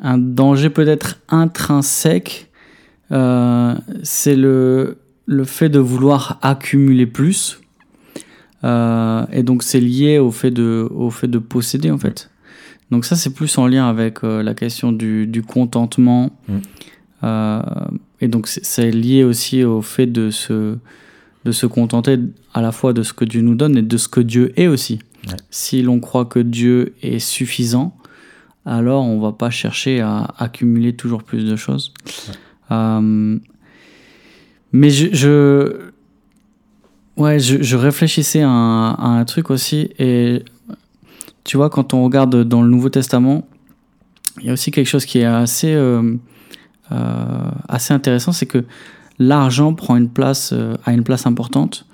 un 0.00 0.18
danger 0.18 0.70
peut-être 0.70 1.18
intrinsèque 1.28 2.50
euh, 3.12 3.74
c'est 4.02 4.36
le 4.36 4.98
le 5.26 5.44
fait 5.44 5.68
de 5.70 5.78
vouloir 5.78 6.38
accumuler 6.42 7.06
plus 7.06 7.60
Euh, 8.64 9.24
et 9.32 9.44
donc 9.44 9.62
c'est 9.62 9.78
lié 9.80 10.18
au 10.18 10.32
fait 10.32 10.50
de 10.50 10.88
au 10.90 11.10
fait 11.10 11.28
de 11.28 11.38
posséder 11.38 11.92
en 11.92 11.98
fait. 11.98 12.28
Donc 12.90 13.04
ça 13.04 13.14
c'est 13.14 13.32
plus 13.32 13.56
en 13.56 13.68
lien 13.68 13.88
avec 13.88 14.24
euh, 14.24 14.42
la 14.42 14.52
question 14.54 14.90
du, 14.92 15.26
du 15.28 15.42
contentement 15.42 16.30
Mm. 16.48 16.58
Et 18.20 18.28
donc 18.28 18.46
c'est- 18.48 18.64
c'est 18.64 18.90
lié 18.90 19.22
aussi 19.24 19.64
au 19.64 19.80
fait 19.82 20.06
de 20.06 20.30
se 20.30 20.76
de 21.44 21.52
se 21.52 21.66
contenter 21.66 22.16
à 22.54 22.60
la 22.62 22.72
fois 22.72 22.92
de 22.92 23.02
ce 23.02 23.12
que 23.12 23.24
Dieu 23.24 23.42
nous 23.42 23.54
donne 23.54 23.76
et 23.78 23.82
de 23.82 23.96
ce 23.96 24.08
que 24.08 24.20
Dieu 24.20 24.52
est 24.56 24.66
aussi 24.66 24.98
Ouais. 25.26 25.34
si 25.50 25.82
l'on 25.82 25.98
croit 26.00 26.26
que 26.26 26.38
Dieu 26.38 26.94
est 27.02 27.18
suffisant 27.18 27.96
alors 28.64 29.04
on 29.04 29.18
va 29.20 29.32
pas 29.32 29.50
chercher 29.50 30.00
à 30.00 30.32
accumuler 30.38 30.94
toujours 30.94 31.22
plus 31.22 31.44
de 31.44 31.56
choses 31.56 31.92
Euh, 32.70 33.38
mais 34.72 34.90
je, 34.90 35.08
je 35.12 35.90
Ouais, 37.16 37.40
je, 37.40 37.60
je 37.60 37.76
réfléchissais 37.76 38.42
à 38.42 38.48
un, 38.48 38.92
à 38.92 39.06
un 39.18 39.24
truc 39.24 39.50
aussi, 39.50 39.90
et 39.98 40.44
tu 41.42 41.56
vois, 41.56 41.68
quand 41.68 41.92
on 41.92 42.04
regarde 42.04 42.44
dans 42.44 42.62
le 42.62 42.68
Nouveau 42.68 42.90
Testament, 42.90 43.44
il 44.40 44.46
y 44.46 44.50
a 44.50 44.52
aussi 44.52 44.70
quelque 44.70 44.86
chose 44.86 45.04
qui 45.04 45.18
est 45.18 45.24
assez, 45.24 45.74
euh, 45.74 46.14
euh, 46.92 47.50
assez 47.68 47.92
intéressant, 47.92 48.30
c'est 48.30 48.46
que 48.46 48.64
l'argent 49.18 49.74
prend 49.74 49.96
une 49.96 50.10
place, 50.10 50.54
a 50.84 50.92
une 50.92 51.02
place 51.02 51.26
importante, 51.26 51.86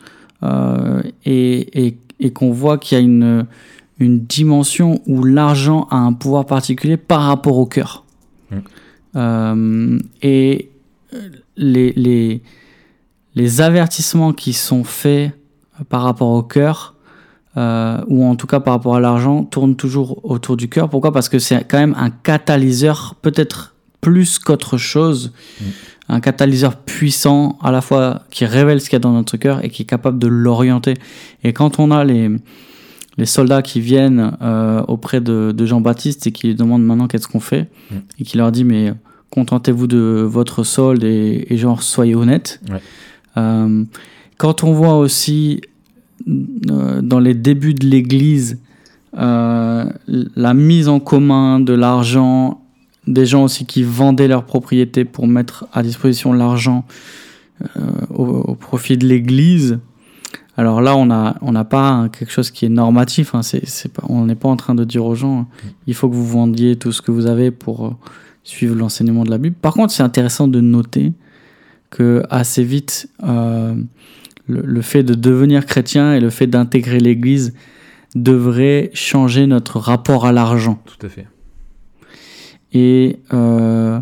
et, 1.24 1.86
et, 1.86 1.96
et 2.20 2.32
qu'on 2.32 2.52
voit 2.52 2.78
qu'il 2.78 2.98
y 2.98 3.00
a 3.00 3.04
une, 3.04 3.46
une 3.98 4.20
dimension 4.20 5.00
où 5.06 5.24
l'argent 5.24 5.86
a 5.90 5.96
un 5.96 6.12
pouvoir 6.12 6.46
particulier 6.46 6.96
par 6.96 7.22
rapport 7.22 7.58
au 7.58 7.66
cœur. 7.66 8.04
Mm. 8.50 8.56
Euh, 9.16 9.98
et 10.22 10.70
les, 11.56 11.92
les, 11.92 12.42
les 13.34 13.60
avertissements 13.60 14.32
qui 14.32 14.52
sont 14.52 14.84
faits 14.84 15.32
par 15.88 16.02
rapport 16.02 16.30
au 16.30 16.42
cœur, 16.42 16.94
euh, 17.56 18.00
ou 18.08 18.24
en 18.24 18.34
tout 18.34 18.46
cas 18.46 18.60
par 18.60 18.74
rapport 18.74 18.96
à 18.96 19.00
l'argent, 19.00 19.44
tournent 19.44 19.76
toujours 19.76 20.24
autour 20.24 20.56
du 20.56 20.68
cœur. 20.68 20.88
Pourquoi? 20.88 21.12
Parce 21.12 21.28
que 21.28 21.38
c'est 21.38 21.64
quand 21.68 21.78
même 21.78 21.94
un 21.96 22.10
catalyseur, 22.10 23.14
peut-être 23.22 23.74
plus 24.00 24.38
qu'autre 24.38 24.76
chose, 24.76 25.32
Mm. 25.60 25.64
Un 26.08 26.20
catalyseur 26.20 26.76
puissant, 26.76 27.58
à 27.62 27.72
la 27.72 27.80
fois 27.80 28.22
qui 28.30 28.44
révèle 28.44 28.80
ce 28.80 28.90
qu'il 28.90 28.96
y 28.96 28.96
a 28.96 29.00
dans 29.00 29.12
notre 29.12 29.36
cœur 29.38 29.64
et 29.64 29.70
qui 29.70 29.82
est 29.82 29.86
capable 29.86 30.18
de 30.18 30.26
l'orienter. 30.26 30.94
Et 31.42 31.52
quand 31.52 31.78
on 31.78 31.90
a 31.90 32.04
les, 32.04 32.30
les 33.16 33.26
soldats 33.26 33.62
qui 33.62 33.80
viennent 33.80 34.36
euh, 34.42 34.82
auprès 34.86 35.20
de, 35.20 35.52
de 35.56 35.66
Jean-Baptiste 35.66 36.26
et 36.26 36.32
qui 36.32 36.48
lui 36.48 36.54
demandent 36.54 36.84
maintenant 36.84 37.06
qu'est-ce 37.08 37.28
qu'on 37.28 37.40
fait, 37.40 37.68
Mm. 37.90 37.94
et 38.20 38.24
qui 38.24 38.36
leur 38.36 38.52
dit 38.52 38.64
mais 38.64 38.92
contentez-vous 39.30 39.86
de 39.86 40.24
votre 40.28 40.62
solde 40.62 41.04
et, 41.04 41.46
et 41.52 41.56
genre 41.56 41.82
soyez 41.82 42.14
honnêtes. 42.14 42.60
Ouais. 42.70 42.80
Euh, 43.36 43.84
quand 44.36 44.62
on 44.62 44.72
voit 44.72 44.96
aussi 44.98 45.60
euh, 46.28 47.00
dans 47.02 47.18
les 47.20 47.34
débuts 47.34 47.74
de 47.74 47.86
l'Église 47.86 48.58
la 49.16 50.54
mise 50.54 50.88
en 50.88 50.98
commun 50.98 51.60
de 51.60 51.72
l'argent, 51.72 52.63
des 53.06 53.26
gens 53.26 53.44
aussi 53.44 53.66
qui 53.66 53.82
vendaient 53.82 54.28
leurs 54.28 54.44
propriétés 54.44 55.04
pour 55.04 55.26
mettre 55.26 55.66
à 55.72 55.82
disposition 55.82 56.32
l'argent 56.32 56.84
euh, 57.62 57.80
au, 58.10 58.24
au 58.24 58.54
profit 58.54 58.96
de 58.96 59.06
l'Église. 59.06 59.78
Alors 60.56 60.80
là, 60.80 60.96
on 60.96 61.06
n'a 61.06 61.36
on 61.42 61.52
pas 61.64 62.08
quelque 62.16 62.30
chose 62.30 62.50
qui 62.50 62.64
est 62.64 62.68
normatif. 62.68 63.34
hein, 63.34 63.42
c'est, 63.42 63.66
c'est 63.66 63.92
pas, 63.92 64.04
on 64.08 64.24
n'est 64.26 64.36
pas 64.36 64.48
en 64.48 64.56
train 64.56 64.74
de 64.74 64.84
dire 64.84 65.04
aux 65.04 65.16
gens, 65.16 65.48
il 65.86 65.94
faut 65.94 66.08
que 66.08 66.14
vous 66.14 66.26
vendiez 66.26 66.76
tout 66.76 66.92
ce 66.92 67.02
que 67.02 67.10
vous 67.10 67.26
avez 67.26 67.50
pour 67.50 67.86
euh, 67.86 67.90
suivre 68.44 68.76
l'enseignement 68.76 69.24
de 69.24 69.30
la 69.30 69.38
Bible. 69.38 69.56
Par 69.60 69.74
contre, 69.74 69.92
c'est 69.92 70.04
intéressant 70.04 70.46
de 70.46 70.60
noter 70.60 71.12
que 71.90 72.22
assez 72.30 72.62
vite, 72.62 73.08
euh, 73.24 73.74
le, 74.46 74.60
le 74.62 74.82
fait 74.82 75.02
de 75.02 75.14
devenir 75.14 75.66
chrétien 75.66 76.14
et 76.14 76.20
le 76.20 76.30
fait 76.30 76.46
d'intégrer 76.46 77.00
l'Église 77.00 77.52
devrait 78.14 78.90
changer 78.94 79.46
notre 79.48 79.80
rapport 79.80 80.24
à 80.24 80.32
l'argent. 80.32 80.80
Tout 80.86 81.04
à 81.04 81.08
fait. 81.08 81.26
Et, 82.74 83.20
euh, 83.32 84.00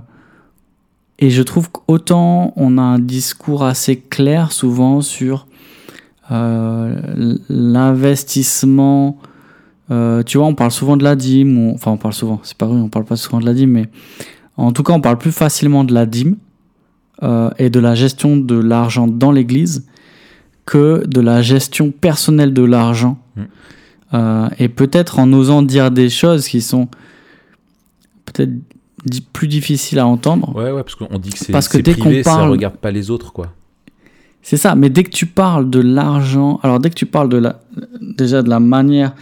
et 1.18 1.30
je 1.30 1.42
trouve 1.42 1.70
qu'autant 1.70 2.52
on 2.56 2.78
a 2.78 2.82
un 2.82 2.98
discours 2.98 3.64
assez 3.64 3.96
clair 3.96 4.50
souvent 4.50 5.00
sur 5.00 5.46
euh, 6.30 7.36
l'investissement. 7.48 9.18
euh, 9.90 10.22
tu 10.22 10.38
vois, 10.38 10.46
on 10.46 10.54
parle 10.54 10.70
souvent 10.70 10.96
de 10.96 11.04
la 11.04 11.14
dîme, 11.14 11.72
enfin 11.74 11.90
on 11.90 11.98
parle 11.98 12.14
souvent, 12.14 12.40
c'est 12.42 12.56
pas 12.56 12.66
vrai, 12.66 12.78
on 12.78 12.88
parle 12.88 13.04
pas 13.04 13.16
souvent 13.16 13.40
de 13.40 13.46
la 13.46 13.54
dîme, 13.54 13.70
mais 13.70 13.88
en 14.56 14.72
tout 14.72 14.82
cas 14.82 14.94
on 14.94 15.00
parle 15.00 15.18
plus 15.18 15.32
facilement 15.32 15.84
de 15.84 15.94
la 15.94 16.06
dîme 16.06 16.36
et 17.58 17.70
de 17.70 17.78
la 17.78 17.94
gestion 17.94 18.36
de 18.36 18.58
l'argent 18.58 19.06
dans 19.06 19.30
l'Église 19.30 19.86
que 20.66 21.06
de 21.06 21.20
la 21.20 21.40
gestion 21.42 21.90
personnelle 21.90 22.52
de 22.52 22.62
l'argent. 22.62 23.18
Mm. 23.36 23.42
Euh, 24.14 24.48
et 24.58 24.68
peut-être 24.68 25.18
en 25.18 25.32
osant 25.32 25.62
dire 25.62 25.90
des 25.90 26.10
choses 26.10 26.46
qui 26.46 26.60
sont 26.60 26.88
peut-être 28.32 28.52
plus 29.32 29.48
difficiles 29.48 29.98
à 29.98 30.06
entendre. 30.06 30.54
Ouais, 30.54 30.70
ouais, 30.70 30.82
parce 30.82 30.94
qu'on 30.94 31.18
dit 31.18 31.30
que 31.30 31.38
c'est 31.38 31.52
Parce 31.52 31.68
que 31.68 31.78
c'est 31.78 31.82
dès 31.82 31.94
qu'on 31.94 32.02
privé, 32.02 32.22
ça 32.22 32.36
parle- 32.36 32.50
regarde 32.50 32.76
pas 32.76 32.90
les 32.90 33.10
autres, 33.10 33.32
quoi. 33.32 33.48
C'est 34.42 34.56
ça, 34.56 34.74
mais 34.74 34.90
dès 34.90 35.04
que 35.04 35.10
tu 35.10 35.26
parles 35.26 35.70
de 35.70 35.78
l'argent, 35.80 36.58
alors 36.62 36.80
dès 36.80 36.90
que 36.90 36.94
tu 36.96 37.06
parles 37.06 37.28
de 37.28 37.36
la, 37.36 37.60
déjà 38.00 38.42
de 38.42 38.48
la 38.50 38.58
manière 38.60 39.12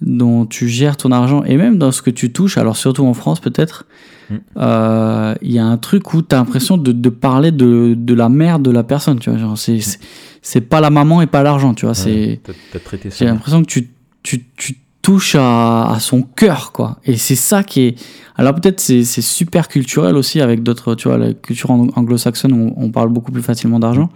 dont 0.00 0.46
tu 0.46 0.68
gères 0.68 0.96
ton 0.96 1.10
argent 1.12 1.42
et 1.44 1.56
même 1.56 1.78
dans 1.78 1.90
ce 1.92 2.02
que 2.02 2.10
tu 2.10 2.32
touches, 2.32 2.58
alors 2.58 2.76
surtout 2.76 3.04
en 3.04 3.14
France 3.14 3.40
peut-être, 3.40 3.86
Mm. 4.30 4.34
euh, 4.58 5.34
il 5.40 5.52
y 5.52 5.58
a 5.58 5.64
un 5.64 5.78
truc 5.78 6.12
où 6.12 6.20
tu 6.20 6.34
as 6.34 6.38
l'impression 6.38 6.76
de, 6.76 6.92
de 6.92 7.08
parler 7.08 7.50
de, 7.50 7.94
de 7.96 8.12
la 8.14 8.28
mère 8.28 8.58
de 8.58 8.70
la 8.70 8.82
personne, 8.84 9.18
tu 9.18 9.30
vois. 9.30 9.38
Genre, 9.38 9.56
c'est, 9.56 9.80
c'est, 9.80 9.98
c'est 10.42 10.60
pas 10.60 10.82
la 10.82 10.90
maman 10.90 11.22
et 11.22 11.26
pas 11.26 11.42
l'argent, 11.42 11.72
tu 11.72 11.86
vois. 11.86 11.94
C'est, 11.94 12.38
Ouais, 12.46 12.54
ça. 12.84 13.08
j'ai 13.18 13.24
l'impression 13.24 13.62
que 13.62 13.66
tu, 13.68 13.88
tu, 14.22 14.44
tu 14.56 14.76
touches 15.08 15.36
à, 15.36 15.92
à 15.94 16.00
son 16.00 16.20
cœur, 16.22 16.70
quoi. 16.72 16.98
Et 17.04 17.16
c'est 17.16 17.34
ça 17.36 17.62
qui 17.62 17.80
est. 17.86 17.94
Alors 18.36 18.54
peut-être 18.54 18.78
c'est, 18.78 19.04
c'est 19.04 19.22
super 19.22 19.66
culturel 19.68 20.16
aussi 20.16 20.40
avec 20.40 20.62
d'autres, 20.62 20.94
tu 20.94 21.08
vois, 21.08 21.16
la 21.18 21.32
culture 21.32 21.70
ang- 21.70 21.90
anglo-saxonne, 21.96 22.52
on, 22.52 22.74
on 22.76 22.90
parle 22.90 23.08
beaucoup 23.08 23.32
plus 23.32 23.42
facilement 23.42 23.78
d'argent. 23.80 24.10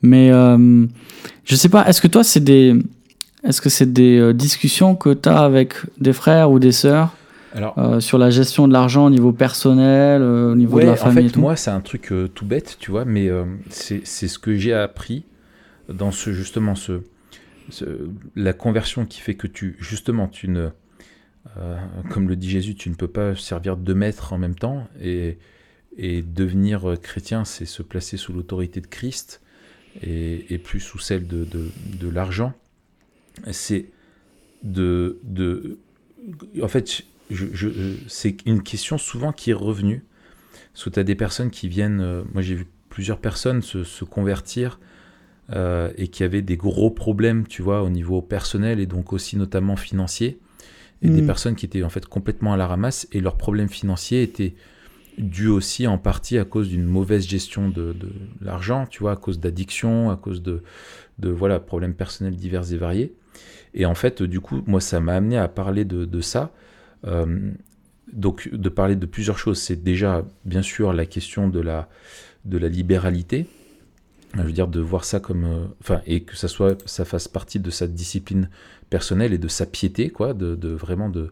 Mais 0.00 0.30
euh, 0.32 0.86
je 1.44 1.54
sais 1.56 1.68
pas, 1.68 1.86
est-ce 1.88 2.00
que 2.00 2.08
toi, 2.08 2.24
c'est 2.24 2.40
des. 2.42 2.74
Est-ce 3.44 3.60
que 3.60 3.68
c'est 3.68 3.92
des 3.92 4.18
euh, 4.18 4.32
discussions 4.32 4.94
que 4.96 5.10
tu 5.14 5.28
as 5.28 5.40
avec 5.40 5.74
des 6.00 6.12
frères 6.12 6.50
ou 6.50 6.58
des 6.58 6.72
sœurs 6.72 7.10
Alors, 7.54 7.74
euh, 7.78 8.00
sur 8.00 8.16
la 8.18 8.30
gestion 8.30 8.66
de 8.66 8.72
l'argent 8.72 9.06
au 9.06 9.10
niveau 9.10 9.32
personnel, 9.32 10.22
euh, 10.22 10.52
au 10.52 10.56
niveau 10.56 10.76
ouais, 10.78 10.82
de 10.84 10.88
la 10.88 10.92
en 10.94 10.96
famille 10.96 11.26
et 11.26 11.28
fait, 11.28 11.38
moi, 11.38 11.54
c'est 11.54 11.70
un 11.70 11.80
truc 11.80 12.10
euh, 12.12 12.28
tout 12.34 12.46
bête, 12.46 12.76
tu 12.80 12.90
vois, 12.90 13.04
mais 13.04 13.28
c'est 13.70 14.00
c'est 14.04 14.26
ce 14.28 14.38
que 14.38 14.56
j'ai 14.56 14.72
appris 14.72 15.24
dans 15.92 16.10
ce, 16.12 16.32
justement, 16.32 16.74
ce- 16.74 17.02
la 18.34 18.52
conversion 18.52 19.06
qui 19.06 19.20
fait 19.20 19.34
que 19.34 19.46
tu, 19.46 19.76
justement, 19.78 20.28
tu 20.28 20.48
ne, 20.48 20.70
euh, 21.56 21.78
comme 22.10 22.28
le 22.28 22.36
dit 22.36 22.50
Jésus, 22.50 22.74
tu 22.74 22.90
ne 22.90 22.94
peux 22.94 23.08
pas 23.08 23.34
servir 23.36 23.76
deux 23.76 23.94
maîtres 23.94 24.32
en 24.32 24.38
même 24.38 24.54
temps, 24.54 24.88
et, 25.00 25.38
devenir 25.98 26.90
euh, 26.90 26.96
chrétien, 26.96 27.44
c'est 27.44 27.64
se 27.64 27.82
placer 27.82 28.16
sous 28.16 28.32
l'autorité 28.32 28.80
de 28.80 28.86
Christ, 28.86 29.42
et, 30.02 30.58
plus 30.58 30.80
sous 30.80 30.98
celle 30.98 31.26
de, 31.26 31.44
de, 31.44 32.08
l'argent. 32.08 32.52
C'est 33.50 33.86
de, 34.62 35.18
de, 35.24 35.78
en 36.62 36.68
fait, 36.68 37.02
c'est 38.06 38.36
une 38.46 38.62
question 38.62 38.96
souvent 38.96 39.32
qui 39.32 39.50
est 39.50 39.54
revenue. 39.54 40.04
Parce 40.72 40.84
que 40.84 40.90
tu 40.90 41.00
as 41.00 41.04
des 41.04 41.16
personnes 41.16 41.50
qui 41.50 41.68
viennent, 41.68 42.00
euh, 42.00 42.22
moi 42.32 42.42
j'ai 42.42 42.54
vu 42.54 42.66
plusieurs 42.88 43.18
personnes 43.18 43.62
se 43.62 44.04
convertir 44.04 44.78
euh, 45.54 45.90
et 45.96 46.08
qui 46.08 46.24
avaient 46.24 46.42
des 46.42 46.56
gros 46.56 46.90
problèmes, 46.90 47.46
tu 47.46 47.62
vois, 47.62 47.82
au 47.82 47.90
niveau 47.90 48.20
personnel 48.22 48.80
et 48.80 48.86
donc 48.86 49.12
aussi 49.12 49.36
notamment 49.36 49.76
financier. 49.76 50.38
Et 51.00 51.08
des 51.08 51.22
Mm. 51.22 51.26
personnes 51.26 51.54
qui 51.54 51.64
étaient 51.64 51.82
en 51.84 51.88
fait 51.90 52.06
complètement 52.06 52.52
à 52.52 52.56
la 52.56 52.66
ramasse 52.66 53.06
et 53.12 53.20
leurs 53.20 53.36
problèmes 53.36 53.68
financiers 53.68 54.22
étaient 54.22 54.54
dus 55.16 55.48
aussi 55.48 55.86
en 55.86 55.98
partie 55.98 56.38
à 56.38 56.44
cause 56.44 56.68
d'une 56.68 56.84
mauvaise 56.84 57.26
gestion 57.26 57.68
de, 57.68 57.92
de 57.92 58.10
l'argent, 58.40 58.86
tu 58.86 59.00
vois, 59.00 59.12
à 59.12 59.16
cause 59.16 59.38
d'addiction, 59.40 60.10
à 60.10 60.16
cause 60.16 60.42
de, 60.42 60.62
de 61.18 61.28
voilà, 61.28 61.60
problèmes 61.60 61.94
personnels 61.94 62.36
divers 62.36 62.72
et 62.72 62.76
variés. 62.76 63.14
Et 63.74 63.86
en 63.86 63.94
fait, 63.94 64.22
du 64.22 64.40
coup, 64.40 64.62
moi, 64.66 64.80
ça 64.80 65.00
m'a 65.00 65.14
amené 65.14 65.36
à 65.36 65.48
parler 65.48 65.84
de, 65.84 66.04
de 66.04 66.20
ça. 66.20 66.52
Euh, 67.06 67.50
donc, 68.12 68.48
de 68.52 68.68
parler 68.68 68.96
de 68.96 69.06
plusieurs 69.06 69.38
choses. 69.38 69.58
C'est 69.58 69.82
déjà, 69.82 70.24
bien 70.44 70.62
sûr, 70.62 70.92
la 70.92 71.06
question 71.06 71.48
de 71.48 71.60
la, 71.60 71.88
de 72.44 72.58
la 72.58 72.68
libéralité. 72.68 73.46
Je 74.36 74.42
veux 74.42 74.52
dire, 74.52 74.68
de 74.68 74.80
voir 74.80 75.04
ça 75.04 75.20
comme. 75.20 75.44
euh, 75.44 75.64
Enfin, 75.80 76.02
et 76.06 76.20
que 76.22 76.36
ça, 76.36 76.48
soit, 76.48 76.76
ça 76.86 77.04
fasse 77.04 77.28
partie 77.28 77.60
de 77.60 77.70
sa 77.70 77.86
discipline 77.86 78.50
personnelle 78.90 79.32
et 79.32 79.38
de 79.38 79.48
sa 79.48 79.66
piété, 79.66 80.10
quoi, 80.10 80.34
de, 80.34 80.54
de 80.54 80.68
vraiment 80.68 81.08
de, 81.08 81.30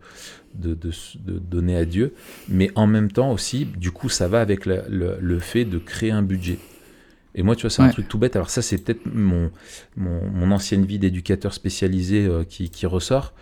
de, 0.54 0.74
de, 0.74 0.90
de 1.24 1.38
donner 1.38 1.76
à 1.76 1.84
Dieu. 1.84 2.14
Mais 2.48 2.70
en 2.74 2.86
même 2.86 3.12
temps 3.12 3.32
aussi, 3.32 3.66
du 3.66 3.90
coup, 3.92 4.08
ça 4.08 4.28
va 4.28 4.40
avec 4.40 4.66
la- 4.66 4.88
le, 4.88 5.18
le 5.20 5.38
fait 5.38 5.64
de 5.64 5.78
créer 5.78 6.10
un 6.10 6.22
budget. 6.22 6.58
Et 7.34 7.42
moi, 7.42 7.54
tu 7.56 7.62
vois, 7.62 7.70
c'est 7.70 7.82
un 7.82 7.88
truc 7.88 8.08
tout 8.08 8.18
bête. 8.18 8.36
Alors, 8.36 8.50
ça, 8.50 8.62
c'est 8.62 8.78
peut-être 8.78 9.06
mon, 9.06 9.50
mon, 9.96 10.28
mon 10.30 10.50
ancienne 10.52 10.86
vie 10.86 10.98
d'éducateur 10.98 11.52
spécialisé 11.52 12.26
euh, 12.26 12.44
qui, 12.44 12.70
qui 12.70 12.86
ressort. 12.86 13.34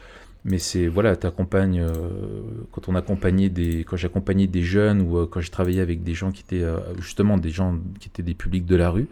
Mais 0.47 0.59
c'est, 0.59 0.89
voilà, 0.89 1.17
t'accompagnes, 1.17 1.81
euh, 1.81 1.89
quand 2.73 2.89
on 2.91 2.95
accompagnait 2.95 3.49
des, 3.49 3.85
quand 3.85 3.97
j'accompagnais 3.97 4.47
des 4.47 4.61
jeunes 4.63 5.01
ou 5.01 5.17
euh, 5.17 5.27
quand 5.27 5.41
j'ai 5.41 5.49
travaillé 5.51 5.81
avec 5.81 6.03
des 6.03 6.13
gens 6.13 6.33
qui 6.33 6.43
étaient, 6.43 6.63
euh, 6.63 6.79
justement, 7.01 7.39
des 7.39 7.49
gens 7.49 7.79
qui 7.99 8.09
étaient 8.09 8.23
des 8.23 8.35
publics 8.35 8.67
de 8.67 8.77
la 8.77 8.91
rue, 8.91 9.09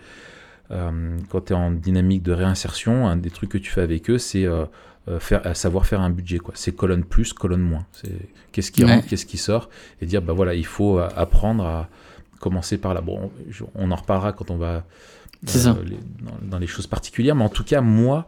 euh, 0.73 1.17
quand 1.31 1.47
tu 1.47 1.53
es 1.55 1.57
en 1.57 1.71
dynamique 1.71 2.23
de 2.23 2.33
réinsertion, 2.33 3.09
un 3.09 3.17
des 3.17 3.31
trucs 3.31 3.49
que 3.51 3.59
tu 3.59 3.71
fais 3.71 3.81
avec 3.81 4.11
eux, 4.11 4.19
c'est 4.19 4.47
faire, 5.19 5.45
à 5.47 5.55
savoir 5.55 5.87
faire 5.87 6.01
un 6.03 6.11
budget. 6.11 6.39
quoi. 6.39 6.53
C'est 6.55 6.77
colonne 6.77 7.03
plus, 7.05 7.33
colonne 7.33 7.63
moins. 7.63 7.87
C'est 7.93 8.13
qu'est-ce 8.53 8.71
qui 8.71 8.85
Ouais. 8.85 8.95
rentre, 8.95 9.07
qu'est-ce 9.09 9.27
qui 9.27 9.39
sort, 9.39 9.71
et 10.03 10.07
dire, 10.07 10.21
bah 10.23 10.33
voilà, 10.35 10.55
il 10.55 10.67
faut 10.67 10.99
apprendre 10.99 11.65
à 11.65 11.89
commencer 12.41 12.77
par 12.79 12.93
là. 12.95 13.01
Bon, 13.01 13.31
on 13.75 13.91
en 13.91 13.97
reparlera 13.97 14.33
quand 14.35 14.51
on 14.51 14.59
va 14.59 14.85
les- 15.83 15.97
dans 16.49 16.59
les 16.59 16.67
choses 16.69 16.87
particulières, 16.87 17.35
mais 17.35 17.43
en 17.45 17.49
tout 17.49 17.65
cas, 17.65 17.81
moi, 17.81 18.27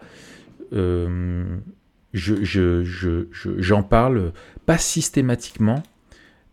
euh, 2.15 2.45
je, 2.45 2.85
je, 2.85 3.27
je, 3.33 3.51
j'en 3.59 3.83
parle 3.83 4.33
pas 4.67 4.79
systématiquement, 4.79 5.83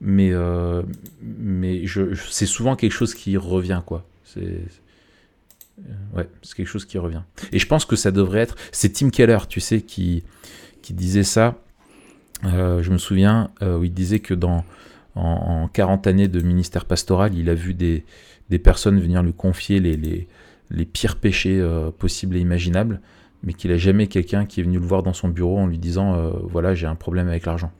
mais, 0.02 0.32
euh, 0.34 0.82
mais 1.22 1.84
c'est 2.30 2.48
souvent 2.48 2.76
quelque 2.76 2.92
chose 2.92 3.14
qui 3.14 3.38
revient, 3.38 3.82
quoi. 3.86 4.04
C'est, 4.24 4.42
euh, 4.42 5.94
ouais, 6.16 6.28
c'est 6.42 6.56
quelque 6.56 6.68
chose 6.68 6.86
qui 6.86 6.98
revient. 6.98 7.22
Et 7.52 7.60
je 7.60 7.68
pense 7.68 7.86
que 7.86 7.96
ça 7.96 8.12
devrait 8.12 8.40
être. 8.40 8.56
C'est 8.72 8.94
Tim 8.94 9.12
Keller, 9.12 9.38
tu 9.48 9.60
sais, 9.60 9.82
qui, 9.82 10.24
qui 10.82 10.94
disait 10.94 11.24
ça. 11.24 11.62
Euh, 12.46 12.82
je 12.82 12.92
me 12.92 12.98
souviens 12.98 13.52
où 13.62 13.84
il 13.84 13.94
disait 13.94 14.20
que 14.20 14.34
dans 14.34 14.66
en, 15.14 15.22
en 15.64 15.68
40 15.68 16.08
années 16.08 16.28
de 16.28 16.42
ministère 16.42 16.86
pastoral, 16.86 17.36
il 17.36 17.50
a 17.50 17.54
vu 17.54 17.76
des, 17.76 18.04
des 18.50 18.58
personnes 18.58 19.00
venir 19.00 19.22
lui 19.22 19.34
confier 19.34 19.80
les, 19.80 19.96
les, 19.98 20.28
les 20.72 20.86
pires 20.86 21.18
péchés 21.18 21.64
possibles 22.00 22.38
et 22.38 22.40
imaginables, 22.40 23.02
mais 23.44 23.54
qu'il 23.54 23.72
a 23.72 23.78
jamais 23.78 24.08
quelqu'un 24.08 24.46
qui 24.46 24.60
est 24.60 24.64
venu 24.64 24.80
le 24.80 24.86
voir 24.86 25.04
dans 25.04 25.14
son 25.14 25.30
bureau 25.30 25.58
en 25.58 25.68
lui 25.68 25.78
disant 25.78 26.16
euh, 26.16 26.32
voilà 26.44 26.74
j'ai 26.76 26.88
un 26.88 26.96
problème 26.96 27.28
avec 27.28 27.46
l'argent. 27.46 27.72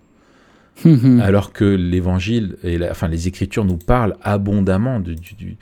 Alors 1.22 1.52
que 1.54 1.66
l'Évangile 1.66 2.58
et 2.64 2.78
la- 2.78 2.90
enfin 2.92 3.08
les 3.08 3.28
Écritures 3.28 3.66
nous 3.66 3.78
parlent 3.78 4.16
abondamment 4.24 5.00
du, 5.00 5.16
du- 5.16 5.58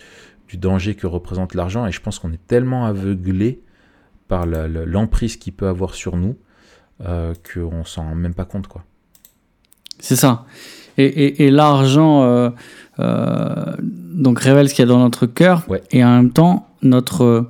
du 0.48 0.58
danger 0.58 0.96
que 0.96 1.08
représente 1.08 1.56
l'argent, 1.56 1.86
et 1.86 1.92
je 1.92 2.00
pense 2.00 2.20
qu'on 2.20 2.32
est 2.32 2.48
tellement 2.48 2.86
aveuglé 2.86 3.62
par 4.28 4.46
la- 4.46 4.68
la- 4.68 4.86
l'emprise 4.86 5.36
qu'il 5.36 5.54
peut 5.54 5.68
avoir 5.68 5.94
sur 5.96 6.16
nous 6.16 6.38
euh, 7.06 7.34
qu'on 7.54 7.84
s'en 7.84 8.04
rend 8.04 8.16
même 8.16 8.34
pas 8.34 8.46
compte 8.46 8.68
quoi. 8.68 8.84
C'est 10.00 10.16
ça. 10.16 10.46
Et, 10.98 11.06
et- 11.06 11.46
et 11.48 11.52
l'argent 11.52 12.24
euh, 12.24 12.50
euh, 13.00 13.76
donc 13.80 14.40
révèle 14.40 14.70
ce 14.70 14.74
qu'il 14.76 14.84
y 14.84 14.88
a 14.88 14.90
dans 14.90 15.00
notre 15.00 15.26
cœur 15.26 15.66
Ouais. 15.70 15.82
et 15.92 16.04
en 16.04 16.16
même 16.16 16.32
temps 16.32 16.68
notre 16.82 17.50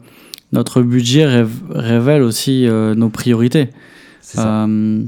notre 0.52 0.82
budget 0.82 1.26
rêve- 1.26 1.64
révèle 1.72 2.22
aussi 2.24 2.68
euh, 2.68 2.96
nos 2.96 3.10
priorités. 3.10 3.70
Ça. 4.22 4.66
Euh, 4.66 5.04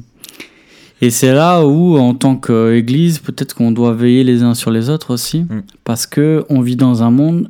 et 1.01 1.10
c'est 1.10 1.34
là 1.34 1.65
où, 1.65 1.97
en 1.97 2.13
tant 2.13 2.36
qu'Église, 2.36 3.19
peut-être 3.19 3.56
qu'on 3.56 3.71
doit 3.71 3.93
veiller 3.93 4.23
les 4.23 4.43
uns 4.43 4.54
sur 4.54 4.69
les 4.71 4.89
autres 4.89 5.12
aussi, 5.13 5.41
Mm. 5.41 5.62
parce 5.84 6.06
que 6.06 6.45
on 6.49 6.62
vit 6.62 6.75
dans 6.75 7.04
un 7.04 7.12
monde. 7.12 7.49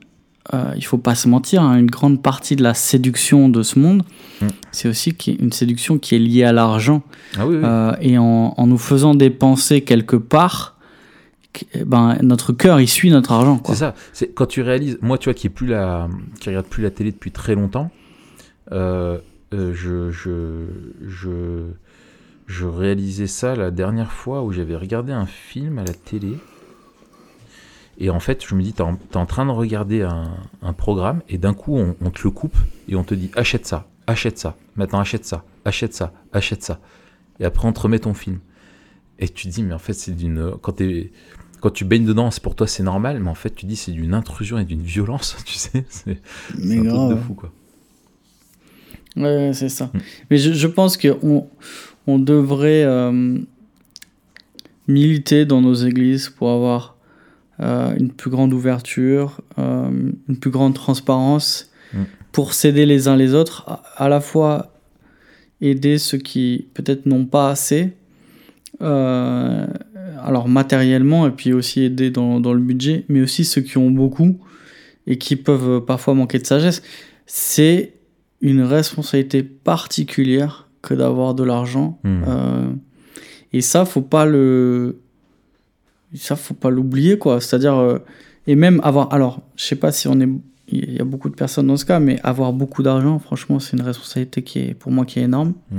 euh, 0.55 0.73
il 0.75 0.83
faut 0.83 0.97
pas 0.97 1.13
se 1.15 1.29
mentir, 1.29 1.61
hein, 1.61 1.77
une 1.77 1.89
grande 1.89 2.21
partie 2.23 2.55
de 2.55 2.63
la 2.63 2.73
séduction 2.73 3.47
de 3.47 3.61
ce 3.61 3.77
monde, 3.77 4.01
Mm. 4.41 4.47
c'est 4.71 4.89
aussi 4.89 5.13
une 5.39 5.51
séduction 5.51 5.97
qui 5.99 6.15
est 6.15 6.19
liée 6.19 6.43
à 6.43 6.51
l'argent. 6.51 7.03
Ah 7.37 7.45
oui, 7.47 7.57
oui. 7.61 7.67
Et 8.01 8.17
en, 8.17 8.53
en 8.57 8.67
nous 8.67 8.79
faisant 8.79 9.13
dépenser 9.13 9.81
quelque 9.81 10.15
part, 10.15 10.75
ben, 11.85 12.17
notre 12.21 12.53
cœur, 12.53 12.79
il 12.79 12.87
suit 12.87 13.11
notre 13.11 13.31
argent. 13.31 13.61
C'est 13.65 13.75
ça. 13.75 13.95
C'est 14.13 14.33
quand 14.33 14.45
tu 14.45 14.61
réalises, 14.61 14.97
moi, 15.01 15.17
tu 15.17 15.25
vois, 15.25 15.33
qui 15.33 15.47
est 15.47 15.51
plus 15.51 15.67
la, 15.67 16.07
qui 16.39 16.49
regarde 16.49 16.67
plus 16.67 16.83
la 16.83 16.91
télé 16.91 17.11
depuis 17.11 17.31
très 17.31 17.55
longtemps, 17.55 17.91
euh, 18.71 19.19
euh, 19.53 19.73
je, 19.73 20.11
je, 20.11 20.65
je, 21.05 21.65
je 22.47 22.65
réalisais 22.65 23.27
ça 23.27 23.55
la 23.55 23.71
dernière 23.71 24.11
fois 24.11 24.43
où 24.43 24.51
j'avais 24.51 24.75
regardé 24.75 25.11
un 25.11 25.25
film 25.25 25.77
à 25.79 25.83
la 25.83 25.93
télé. 25.93 26.37
Et 27.97 28.09
en 28.09 28.19
fait, 28.19 28.43
je 28.47 28.55
me 28.55 28.63
dis, 28.63 28.73
t'es 28.73 28.81
en, 28.81 28.97
en 29.13 29.25
train 29.25 29.45
de 29.45 29.51
regarder 29.51 30.01
un, 30.01 30.31
un 30.61 30.73
programme 30.73 31.21
et 31.29 31.37
d'un 31.37 31.53
coup, 31.53 31.77
on, 31.77 32.09
te 32.09 32.21
le 32.23 32.31
coupe 32.31 32.57
et 32.87 32.95
on 32.95 33.03
te 33.03 33.13
dit, 33.13 33.29
achète 33.35 33.65
ça, 33.65 33.87
achète 34.07 34.39
ça, 34.39 34.55
maintenant 34.75 34.99
achète 34.99 35.25
ça, 35.25 35.43
achète 35.65 35.93
ça, 35.93 36.13
achète 36.33 36.63
ça. 36.63 36.79
Et 37.39 37.45
après, 37.45 37.67
on 37.67 37.73
te 37.73 37.81
remet 37.81 37.99
ton 37.99 38.13
film. 38.13 38.39
Et 39.19 39.29
tu 39.29 39.47
te 39.47 39.53
dis, 39.53 39.61
mais 39.61 39.73
en 39.73 39.79
fait, 39.79 39.93
c'est 39.93 40.13
d'une. 40.13 40.53
Quand 40.61 40.81
quand 41.61 41.69
tu 41.69 41.85
baignes 41.85 42.05
dedans, 42.05 42.31
c'est 42.31 42.43
pour 42.43 42.55
toi 42.55 42.67
c'est 42.67 42.83
normal, 42.83 43.19
mais 43.21 43.29
en 43.29 43.35
fait 43.35 43.55
tu 43.55 43.65
dis 43.65 43.77
c'est 43.77 43.91
d'une 43.91 44.13
intrusion 44.13 44.57
et 44.59 44.65
d'une 44.65 44.81
violence, 44.81 45.37
tu 45.45 45.53
sais, 45.53 45.85
c'est 45.89 46.11
un 46.11 46.83
truc 46.83 47.09
de 47.09 47.15
fou 47.15 47.33
quoi. 47.33 47.51
Ouais, 49.15 49.51
c'est 49.53 49.69
ça. 49.69 49.85
Mm. 49.85 49.99
Mais 50.29 50.37
je, 50.37 50.53
je 50.53 50.67
pense 50.67 50.97
qu'on 50.97 51.47
on 52.07 52.19
devrait 52.19 52.83
euh, 52.83 53.37
militer 54.87 55.45
dans 55.45 55.61
nos 55.61 55.73
églises 55.73 56.29
pour 56.29 56.49
avoir 56.49 56.97
euh, 57.59 57.95
une 57.97 58.11
plus 58.11 58.31
grande 58.31 58.53
ouverture, 58.53 59.41
euh, 59.59 60.11
une 60.27 60.37
plus 60.37 60.51
grande 60.51 60.73
transparence 60.73 61.71
Mm. 61.93 62.03
pour 62.31 62.53
s'aider 62.53 62.85
les 62.85 63.07
uns 63.07 63.15
les 63.15 63.33
autres, 63.33 63.63
à, 63.67 63.83
à 63.97 64.09
la 64.09 64.21
fois 64.21 64.73
aider 65.59 65.97
ceux 65.97 66.17
qui 66.17 66.67
peut-être 66.73 67.05
n'ont 67.05 67.25
pas 67.25 67.49
assez, 67.49 67.93
alors 70.23 70.47
matériellement, 70.47 71.27
et 71.27 71.31
puis 71.31 71.53
aussi 71.53 71.81
aider 71.81 72.11
dans, 72.11 72.39
dans 72.39 72.53
le 72.53 72.61
budget, 72.61 73.05
mais 73.09 73.21
aussi 73.21 73.45
ceux 73.45 73.61
qui 73.61 73.77
ont 73.77 73.91
beaucoup 73.91 74.39
et 75.07 75.17
qui 75.17 75.35
peuvent 75.35 75.83
parfois 75.85 76.13
manquer 76.13 76.39
de 76.39 76.45
sagesse. 76.45 76.81
C'est 77.25 77.93
une 78.41 78.61
responsabilité 78.61 79.43
particulière 79.43 80.67
que 80.81 80.93
d'avoir 80.93 81.33
de 81.33 81.43
l'argent. 81.43 81.99
Mm. 82.03 82.21
Euh, 82.27 82.71
et 83.53 83.61
ça, 83.61 83.85
faut 83.85 84.01
pas 84.01 84.25
le. 84.25 84.99
Ça, 86.13 86.35
faut 86.35 86.53
pas 86.53 86.69
l'oublier, 86.69 87.17
quoi. 87.17 87.39
C'est-à-dire. 87.39 87.75
euh, 87.77 87.99
et 88.47 88.55
même 88.55 88.81
avoir. 88.83 89.13
Alors, 89.13 89.41
je 89.55 89.65
sais 89.65 89.75
pas 89.75 89.91
si 89.91 90.07
on 90.07 90.19
est. 90.19 90.29
Il 90.73 90.93
y 90.93 91.01
a 91.01 91.03
beaucoup 91.03 91.29
de 91.29 91.35
personnes 91.35 91.67
dans 91.67 91.75
ce 91.75 91.85
cas, 91.85 91.99
mais 91.99 92.19
avoir 92.23 92.53
beaucoup 92.53 92.81
d'argent, 92.81 93.19
franchement, 93.19 93.59
c'est 93.59 93.75
une 93.75 93.83
responsabilité 93.83 94.41
qui 94.41 94.59
est, 94.59 94.73
pour 94.73 94.91
moi, 94.91 95.05
qui 95.05 95.19
est 95.19 95.23
énorme. 95.23 95.53
Mm. 95.69 95.77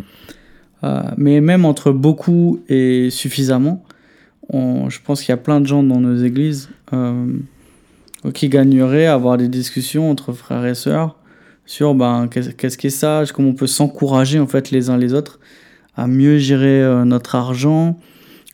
Euh, 0.84 1.02
mais 1.16 1.40
même 1.40 1.64
entre 1.64 1.92
beaucoup 1.92 2.60
et 2.68 3.08
suffisamment, 3.10 3.84
on- 4.48 4.88
je 4.90 4.98
pense 5.04 5.20
qu'il 5.20 5.30
y 5.30 5.32
a 5.32 5.36
plein 5.38 5.60
de 5.60 5.66
gens 5.66 5.82
dans 5.82 6.00
nos 6.00 6.16
églises 6.16 6.68
euh, 6.92 7.26
qui 8.34 8.48
gagneraient 8.48 9.06
à 9.06 9.14
avoir 9.14 9.36
des 9.36 9.48
discussions 9.48 10.10
entre 10.10 10.32
frères 10.32 10.64
et 10.66 10.74
sœurs 10.74 11.16
sur 11.66 11.94
ben, 11.94 12.28
qu'est-ce 12.28 12.76
qui 12.76 12.88
est 12.88 12.90
sage, 12.90 13.32
comment 13.32 13.50
on 13.50 13.54
peut 13.54 13.66
s'encourager 13.68 14.38
en 14.40 14.46
fait 14.46 14.70
les 14.70 14.90
uns 14.90 14.96
les 14.96 15.14
autres 15.14 15.38
à 15.96 16.06
mieux 16.06 16.38
gérer 16.38 16.82
euh, 16.82 17.04
notre 17.04 17.34
argent, 17.34 17.98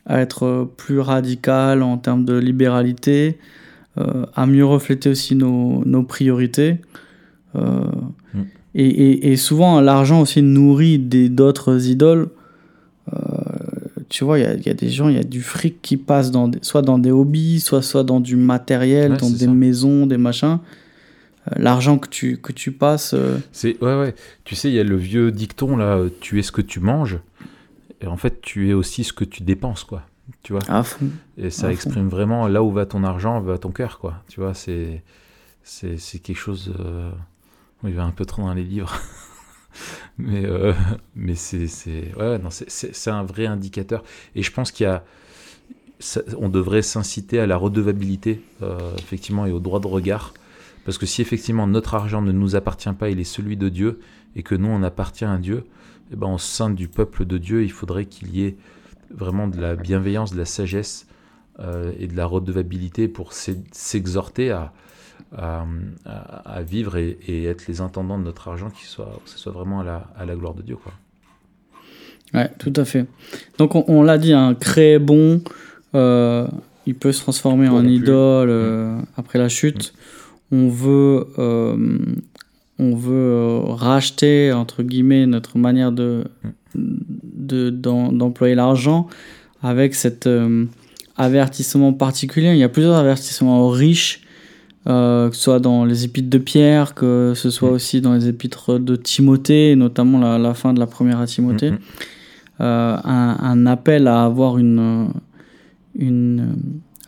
à 0.05 0.19
être 0.19 0.69
plus 0.77 0.99
radical 0.99 1.81
en 1.83 1.97
termes 1.97 2.25
de 2.25 2.37
libéralité, 2.37 3.37
euh, 3.97 4.25
à 4.35 4.45
mieux 4.45 4.65
refléter 4.65 5.09
aussi 5.09 5.35
nos, 5.35 5.83
nos 5.85 6.03
priorités. 6.03 6.81
Euh, 7.55 7.81
Mm. 8.33 8.41
et, 8.75 8.85
et- 8.87 9.31
et 9.31 9.35
souvent, 9.37 9.81
l'argent 9.81 10.21
aussi 10.21 10.41
nourrit 10.43 10.99
d'autres 10.99 11.87
idoles. 11.87 12.29
Euh, 13.13 13.17
tu 14.09 14.23
vois, 14.23 14.39
il 14.39 14.41
y 14.43 14.45
a, 14.45 14.53
il 14.55 14.65
y 14.65 14.69
a 14.69 14.73
des 14.73 14.89
gens, 14.89 15.07
il 15.09 15.15
y 15.15 15.19
a 15.19 15.23
du 15.23 15.41
fric 15.41 15.81
qui 15.81 15.95
passe 15.97 16.31
dans 16.31 16.47
des- 16.47 16.59
soit 16.61 16.81
dans 16.81 16.97
des 16.99 17.11
hobbies, 17.11 17.59
soit, 17.59 17.81
soit 17.81 18.03
dans 18.03 18.19
du 18.19 18.35
matériel, 18.35 19.11
Ouais, 19.13 19.17
dans 19.17 19.29
des 19.29 19.45
ça. 19.45 19.51
maisons, 19.51 20.05
des 20.07 20.17
machins. 20.17 20.59
Euh, 21.47 21.55
L'argent 21.57 21.97
que 21.97 22.09
tu, 22.09 22.37
que 22.37 22.51
tu 22.51 22.71
passes. 22.71 23.13
euh, 23.13 23.37
C'est 23.51 23.81
ouais 23.83 23.97
ouais. 23.99 24.15
Tu 24.43 24.55
sais, 24.55 24.69
il 24.69 24.73
y 24.75 24.79
a 24.79 24.83
le 24.83 24.97
vieux 24.97 25.31
dicton 25.31 25.77
là, 25.77 25.97
euh, 25.97 26.09
tu 26.19 26.39
es 26.39 26.41
ce 26.43 26.51
que 26.51 26.61
tu 26.61 26.79
manges. 26.79 27.19
Et 28.01 28.07
en 28.07 28.17
fait, 28.17 28.41
tu 28.41 28.69
es 28.69 28.73
aussi 28.73 29.03
ce 29.03 29.13
que 29.13 29.23
tu 29.25 29.43
dépenses 29.43 29.83
quoi. 29.83 30.03
Tu 30.43 30.53
vois? 30.53 30.61
à 30.69 30.83
fond. 30.83 31.07
Et 31.37 31.49
ça 31.49 31.63
à 31.63 31.69
fond. 31.69 31.73
exprime 31.73 32.07
vraiment 32.09 32.47
là 32.47 32.61
où 32.63 32.71
va 32.71 32.85
ton 32.85 33.03
argent, 33.03 33.39
va 33.41 33.57
ton 33.57 33.71
cœur 33.71 33.99
quoi. 33.99 34.23
Tu 34.29 34.39
vois, 34.39 34.53
c'est 34.53 35.03
c'est 35.63 35.97
c'est 35.97 36.19
quelque 36.19 36.37
chose. 36.37 36.73
Euh... 36.79 37.11
va 37.83 38.03
un 38.03 38.11
peu 38.11 38.25
trop 38.25 38.41
dans 38.43 38.53
les 38.53 38.63
livres. 38.63 38.93
mais 40.17 40.45
euh, 40.45 40.73
mais 41.15 41.35
c'est 41.35 41.67
ouais 42.17 42.39
c'est 42.67 43.11
un 43.11 43.23
vrai 43.23 43.45
indicateur. 43.45 44.03
Et 44.35 44.43
je 44.43 44.51
pense 44.51 44.71
qu'il 44.71 44.85
y 44.85 44.87
a 44.87 45.03
on 46.37 46.49
devrait 46.49 46.81
s'inciter 46.81 47.39
à 47.39 47.47
la 47.47 47.57
redevabilité 47.57 48.41
euh, 48.61 48.77
effectivement 48.97 49.45
et 49.45 49.51
au 49.51 49.59
droit 49.59 49.79
de 49.79 49.87
regard. 49.87 50.33
Parce 50.85 50.97
que 50.97 51.05
si 51.05 51.21
effectivement 51.21 51.67
notre 51.67 51.93
argent 51.93 52.21
ne 52.21 52.31
nous 52.31 52.55
appartient 52.55 52.91
pas, 52.93 53.09
il 53.09 53.19
est 53.19 53.25
celui 53.25 53.57
de 53.57 53.69
Dieu, 53.69 53.99
et 54.35 54.43
que 54.43 54.55
nous 54.55 54.69
on 54.69 54.81
appartient 54.81 55.25
à 55.25 55.37
Dieu, 55.37 55.65
eh 56.11 56.15
ben, 56.15 56.27
au 56.27 56.37
sein 56.37 56.69
du 56.69 56.87
peuple 56.87 57.25
de 57.25 57.37
Dieu, 57.37 57.63
il 57.63 57.71
faudrait 57.71 58.05
qu'il 58.05 58.35
y 58.35 58.45
ait 58.45 58.55
vraiment 59.11 59.47
de 59.47 59.59
la 59.59 59.75
bienveillance, 59.75 60.31
de 60.31 60.37
la 60.37 60.45
sagesse 60.45 61.05
euh, 61.59 61.91
et 61.99 62.07
de 62.07 62.15
la 62.15 62.25
redevabilité 62.25 63.07
pour 63.07 63.33
s'e- 63.33 63.61
s'exhorter 63.71 64.51
à, 64.51 64.73
à, 65.37 66.61
vivre 66.61 66.97
et, 66.97 67.17
et 67.27 67.45
être 67.45 67.67
les 67.67 67.81
intendants 67.81 68.17
de 68.17 68.23
notre 68.23 68.47
argent, 68.47 68.69
qui 68.69 68.85
soit, 68.85 69.19
que 69.23 69.29
ce 69.29 69.37
soit 69.37 69.51
vraiment 69.51 69.81
à 69.81 69.83
la, 69.83 70.07
à 70.17 70.25
la 70.25 70.35
gloire 70.35 70.53
de 70.55 70.61
Dieu. 70.61 70.75
Quoi. 70.75 70.91
Ouais, 72.33 72.49
tout 72.59 72.73
à 72.75 72.85
fait. 72.85 73.05
Donc 73.57 73.75
on, 73.75 73.83
on 73.87 74.03
l'a 74.03 74.17
dit, 74.17 74.33
un 74.33 74.55
créé 74.55 74.99
bon, 74.99 75.41
euh, 75.95 76.47
il 76.85 76.95
peut 76.95 77.11
se 77.11 77.21
transformer 77.21 77.67
en 77.67 77.85
idole 77.85 78.49
euh, 78.49 78.99
après 79.17 79.39
la 79.39 79.49
chute. 79.49 79.93
On 80.51 80.67
veut, 80.67 81.27
euh, 81.37 81.99
on 82.79 82.95
veut 82.95 83.59
racheter 83.67 84.51
entre 84.51 84.81
guillemets 84.83 85.27
notre 85.27 85.57
manière 85.57 85.91
de 85.91 86.23
d'en- 86.75 88.11
d'employer 88.11 88.55
l'argent 88.55 89.07
avec 89.61 89.93
cet 89.95 90.27
avertissement 91.17 91.93
particulier. 91.93 92.51
Il 92.51 92.57
y 92.57 92.63
a 92.63 92.69
plusieurs 92.69 92.95
avertissements 92.95 93.61
aux 93.65 93.69
riches. 93.69 94.21
Euh, 94.87 95.29
que 95.29 95.35
ce 95.35 95.41
soit 95.41 95.59
dans 95.59 95.83
les 95.85 96.05
épîtres 96.05 96.29
de 96.29 96.37
Pierre, 96.37 96.93
que 96.95 97.33
ce 97.35 97.49
soit 97.49 97.69
Mm. 97.71 97.73
aussi 97.73 98.01
dans 98.01 98.13
les 98.13 98.27
épîtres 98.27 98.79
de 98.79 98.95
Timothée, 98.95 99.75
notamment 99.75 100.19
la, 100.19 100.37
la 100.37 100.53
fin 100.53 100.73
de 100.73 100.79
la 100.79 100.87
première 100.87 101.19
à 101.19 101.25
Timothée 101.27 101.71
Mm, 101.71 101.75
mm. 101.75 101.79
euh, 102.61 102.97
un, 103.03 103.37
un 103.41 103.65
appel 103.65 104.07
à 104.07 104.23
avoir 104.23 104.57
une, 104.57 105.09
une, 105.95 106.55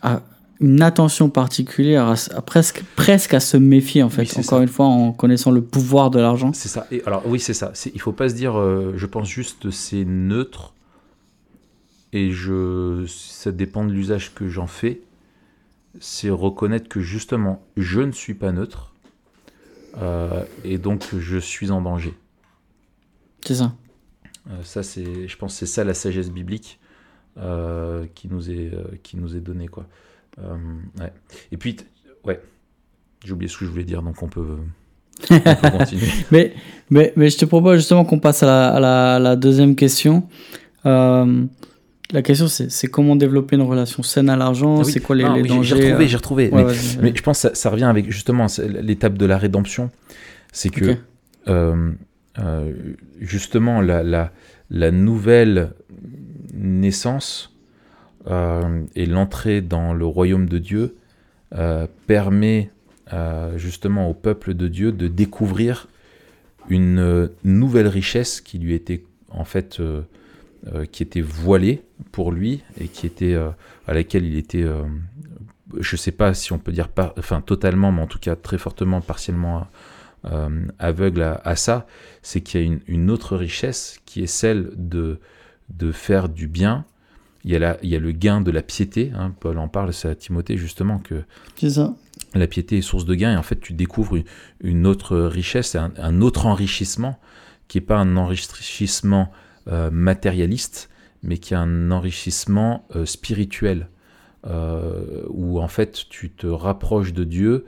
à- 0.02 0.20
une 0.60 0.80
attention 0.82 1.28
particulière, 1.28 2.06
à, 2.08 2.40
presque, 2.42 2.84
presque 2.94 3.34
à 3.34 3.40
se 3.40 3.56
méfier 3.56 4.02
en 4.04 4.10
fait, 4.10 4.22
Oui, 4.22 4.44
encore 4.44 4.58
ça. 4.58 4.62
une 4.62 4.68
fois 4.68 4.86
en 4.86 5.12
connaissant 5.12 5.50
le 5.50 5.60
pouvoir 5.62 6.10
de 6.10 6.20
l'argent. 6.20 6.52
C'est 6.52 6.68
ça. 6.68 6.86
Et 6.92 7.02
alors 7.04 7.22
oui, 7.26 7.40
c'est 7.40 7.54
ça. 7.54 7.72
Il 7.94 8.00
faut 8.00 8.12
pas 8.12 8.28
se 8.28 8.34
dire, 8.34 8.56
euh, 8.56 8.92
je 8.96 9.06
pense 9.06 9.28
juste 9.28 9.70
c'est 9.70 10.04
neutre 10.04 10.72
et 12.12 12.30
je, 12.30 13.04
ça 13.08 13.50
dépend 13.50 13.84
de 13.84 13.90
l'usage 13.92 14.34
que 14.34 14.48
j'en 14.48 14.66
fais. 14.68 15.00
C'est 16.00 16.30
reconnaître 16.30 16.88
que 16.88 17.00
justement, 17.00 17.62
je 17.76 18.00
ne 18.00 18.12
suis 18.12 18.34
pas 18.34 18.52
neutre 18.52 18.92
euh, 19.98 20.44
et 20.64 20.78
donc 20.78 21.04
je 21.18 21.38
suis 21.38 21.70
en 21.70 21.82
danger. 21.82 22.14
C'est 23.44 23.56
ça. 23.56 23.74
Euh, 24.50 24.62
ça, 24.62 24.82
c'est, 24.82 25.28
je 25.28 25.36
pense, 25.36 25.52
que 25.52 25.58
c'est 25.60 25.72
ça 25.72 25.84
la 25.84 25.94
sagesse 25.94 26.30
biblique 26.30 26.80
euh, 27.38 28.06
qui 28.14 28.28
nous 28.28 28.50
est 28.50 28.72
qui 29.02 29.16
nous 29.16 29.36
est 29.36 29.40
donnée 29.40 29.68
quoi. 29.68 29.86
Ouais. 30.38 31.12
Et 31.50 31.56
puis, 31.56 31.76
ouais, 32.24 32.40
j'ai 33.24 33.32
oublié 33.32 33.48
ce 33.48 33.58
que 33.58 33.66
je 33.66 33.70
voulais 33.70 33.84
dire, 33.84 34.02
donc 34.02 34.22
on 34.22 34.28
peut, 34.28 34.56
on 35.30 35.40
peut 35.40 35.70
continuer. 35.78 36.06
Mais, 36.30 36.54
mais, 36.88 37.12
mais 37.16 37.28
je 37.28 37.36
te 37.36 37.44
propose 37.44 37.76
justement 37.76 38.04
qu'on 38.04 38.18
passe 38.18 38.42
à 38.42 38.46
la, 38.46 38.74
à 38.74 38.80
la, 38.80 39.18
la 39.18 39.36
deuxième 39.36 39.76
question. 39.76 40.26
Euh, 42.12 42.16
la 42.16 42.22
question 42.22 42.46
c'est 42.48 42.86
comment 42.88 43.16
développer 43.16 43.56
une 43.56 43.62
relation 43.62 44.02
saine 44.02 44.28
à 44.28 44.36
l'argent, 44.36 44.76
Ah 44.80 44.82
oui. 44.84 44.92
c'est 44.92 45.00
quoi 45.00 45.16
les, 45.16 45.24
les 45.24 45.30
oui, 45.30 45.42
j'ai- 45.42 45.48
dangers 45.48 45.76
J'ai 45.76 45.76
retrouvé, 45.76 46.04
euh, 46.04 46.08
j'ai 46.08 46.16
retrouvé. 46.16 46.50
ouais, 46.50 46.64
mais, 47.02 47.12
je 47.16 47.22
pense 47.22 47.38
que 47.42 47.48
ça, 47.48 47.54
ça 47.54 47.70
revient 47.70 47.84
avec 47.84 48.10
justement 48.10 48.46
l'étape 48.82 49.16
de 49.18 49.26
la 49.26 49.38
rédemption. 49.38 49.90
C'est 50.52 50.68
que 50.70 50.96
euh, 51.48 51.92
euh, 52.38 52.72
justement 53.20 53.80
la, 53.80 54.02
la, 54.02 54.32
la 54.70 54.90
nouvelle 54.90 55.70
naissance 56.54 57.54
euh, 58.28 58.82
et 58.94 59.06
l'entrée 59.06 59.60
dans 59.62 59.92
le 59.94 60.04
royaume 60.04 60.48
de 60.48 60.58
Dieu 60.58 60.96
euh, 61.54 61.86
permet 62.06 62.70
euh, 63.12 63.56
justement 63.58 64.08
au 64.08 64.14
peuple 64.14 64.54
de 64.54 64.68
Dieu 64.68 64.92
de 64.92 65.08
découvrir 65.08 65.88
une 66.68 66.98
euh, 67.00 67.28
nouvelle 67.44 67.88
richesse 67.88 68.40
qui 68.40 68.58
lui 68.58 68.74
était 68.74 69.02
en 69.30 69.44
fait 69.44 69.78
euh, 70.68 70.84
qui 70.86 71.02
était 71.02 71.20
voilée 71.20 71.82
pour 72.12 72.30
lui 72.30 72.62
et 72.80 72.86
qui 72.86 73.04
était 73.04 73.34
euh, 73.34 73.50
à 73.88 73.94
laquelle 73.94 74.24
il 74.24 74.36
était 74.36 74.62
euh, 74.62 74.84
je 75.80 75.96
sais 75.96 76.12
pas 76.12 76.34
si 76.34 76.52
on 76.52 76.60
peut 76.60 76.70
dire 76.70 76.88
enfin 77.18 77.40
totalement 77.40 77.90
mais 77.90 78.00
en 78.00 78.06
tout 78.06 78.20
cas 78.20 78.36
très 78.36 78.58
fortement 78.58 79.00
partiellement 79.00 79.66
aveugle 80.78 81.22
à, 81.22 81.40
à 81.44 81.56
ça 81.56 81.84
c'est 82.22 82.42
qu'il 82.42 82.60
y 82.60 82.62
a 82.62 82.66
une, 82.66 82.78
une 82.86 83.10
autre 83.10 83.36
richesse 83.36 83.98
qui 84.06 84.22
est 84.22 84.28
celle 84.28 84.70
de 84.76 85.18
de 85.68 85.90
faire 85.90 86.28
du 86.28 86.46
bien 86.46 86.84
il 87.44 87.50
y 87.50 87.56
a, 87.56 87.58
la, 87.58 87.76
il 87.82 87.88
y 87.88 87.96
a 87.96 87.98
le 87.98 88.12
gain 88.12 88.40
de 88.40 88.52
la 88.52 88.62
piété 88.62 89.10
hein, 89.16 89.34
Paul 89.40 89.58
en 89.58 89.66
parle 89.66 89.92
c'est 89.92 90.08
à 90.08 90.14
Timothée 90.14 90.56
justement 90.56 91.00
que 91.00 91.24
ça. 91.68 91.92
la 92.36 92.46
piété 92.46 92.78
est 92.78 92.82
source 92.82 93.04
de 93.04 93.16
gain 93.16 93.32
et 93.32 93.36
en 93.36 93.42
fait 93.42 93.58
tu 93.58 93.72
découvres 93.72 94.14
une, 94.14 94.24
une 94.60 94.86
autre 94.86 95.18
richesse, 95.18 95.74
un, 95.74 95.92
un 95.96 96.20
autre 96.20 96.46
enrichissement 96.46 97.18
qui 97.66 97.78
n'est 97.78 97.84
pas 97.84 97.96
un 97.96 98.16
enrichissement 98.16 99.32
matérialiste, 99.66 100.90
mais 101.22 101.38
qui 101.38 101.54
est 101.54 101.56
un 101.56 101.90
enrichissement 101.90 102.86
euh, 102.96 103.06
spirituel, 103.06 103.88
euh, 104.46 105.22
où 105.28 105.60
en 105.60 105.68
fait 105.68 106.06
tu 106.10 106.30
te 106.30 106.46
rapproches 106.46 107.12
de 107.12 107.24
Dieu, 107.24 107.64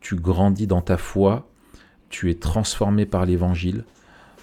tu 0.00 0.14
grandis 0.14 0.66
dans 0.66 0.82
ta 0.82 0.98
foi, 0.98 1.50
tu 2.10 2.30
es 2.30 2.34
transformé 2.34 3.06
par 3.06 3.24
l'évangile, 3.24 3.84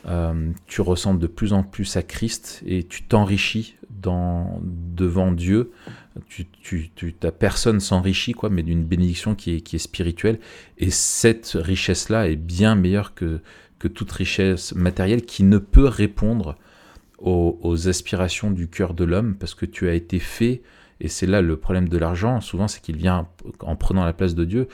euh, 0.07 0.51
tu 0.67 0.81
ressembles 0.81 1.19
de 1.19 1.27
plus 1.27 1.53
en 1.53 1.63
plus 1.63 1.97
à 1.97 2.03
Christ 2.03 2.61
et 2.65 2.83
tu 2.83 3.03
t'enrichis 3.03 3.75
devant 3.89 5.31
Dieu. 5.31 5.71
Tu, 6.29 6.45
tu, 6.45 6.91
tu- 6.95 7.13
ta 7.13 7.31
personne 7.31 7.79
s'enrichit, 7.79 8.33
quoi, 8.33 8.49
mais 8.49 8.61
d'une 8.61 8.83
bénédiction 8.83 9.33
qui 9.35 9.55
est, 9.55 9.61
qui 9.61 9.77
est 9.77 9.79
spirituelle. 9.79 10.39
Et 10.77 10.91
cette 10.91 11.57
richesse-là 11.59 12.29
est 12.29 12.35
bien 12.35 12.75
meilleure 12.75 13.15
que, 13.15 13.41
que 13.79 13.87
toute 13.87 14.11
richesse 14.11 14.75
matérielle 14.75 15.23
qui 15.25 15.43
ne 15.43 15.57
peut 15.57 15.87
répondre 15.87 16.55
aux, 17.19 17.59
aux 17.61 17.87
aspirations 17.87 18.51
du 18.51 18.67
cœur 18.67 18.93
de 18.93 19.03
l'homme 19.03 19.35
parce 19.35 19.55
que 19.55 19.65
tu 19.65 19.87
as 19.87 19.93
été 19.93 20.19
fait 20.19 20.61
Et 20.99 21.07
c'est 21.07 21.25
là 21.25 21.41
le 21.41 21.57
problème 21.57 21.89
de 21.89 21.97
l'argent, 21.97 22.41
souvent, 22.41 22.67
c'est 22.67 22.81
qu'il 22.81 22.97
vient 22.97 23.27
en 23.61 23.75
prenant 23.75 24.05
la 24.05 24.13
place 24.13 24.35
de 24.35 24.45
Dieu. 24.45 24.67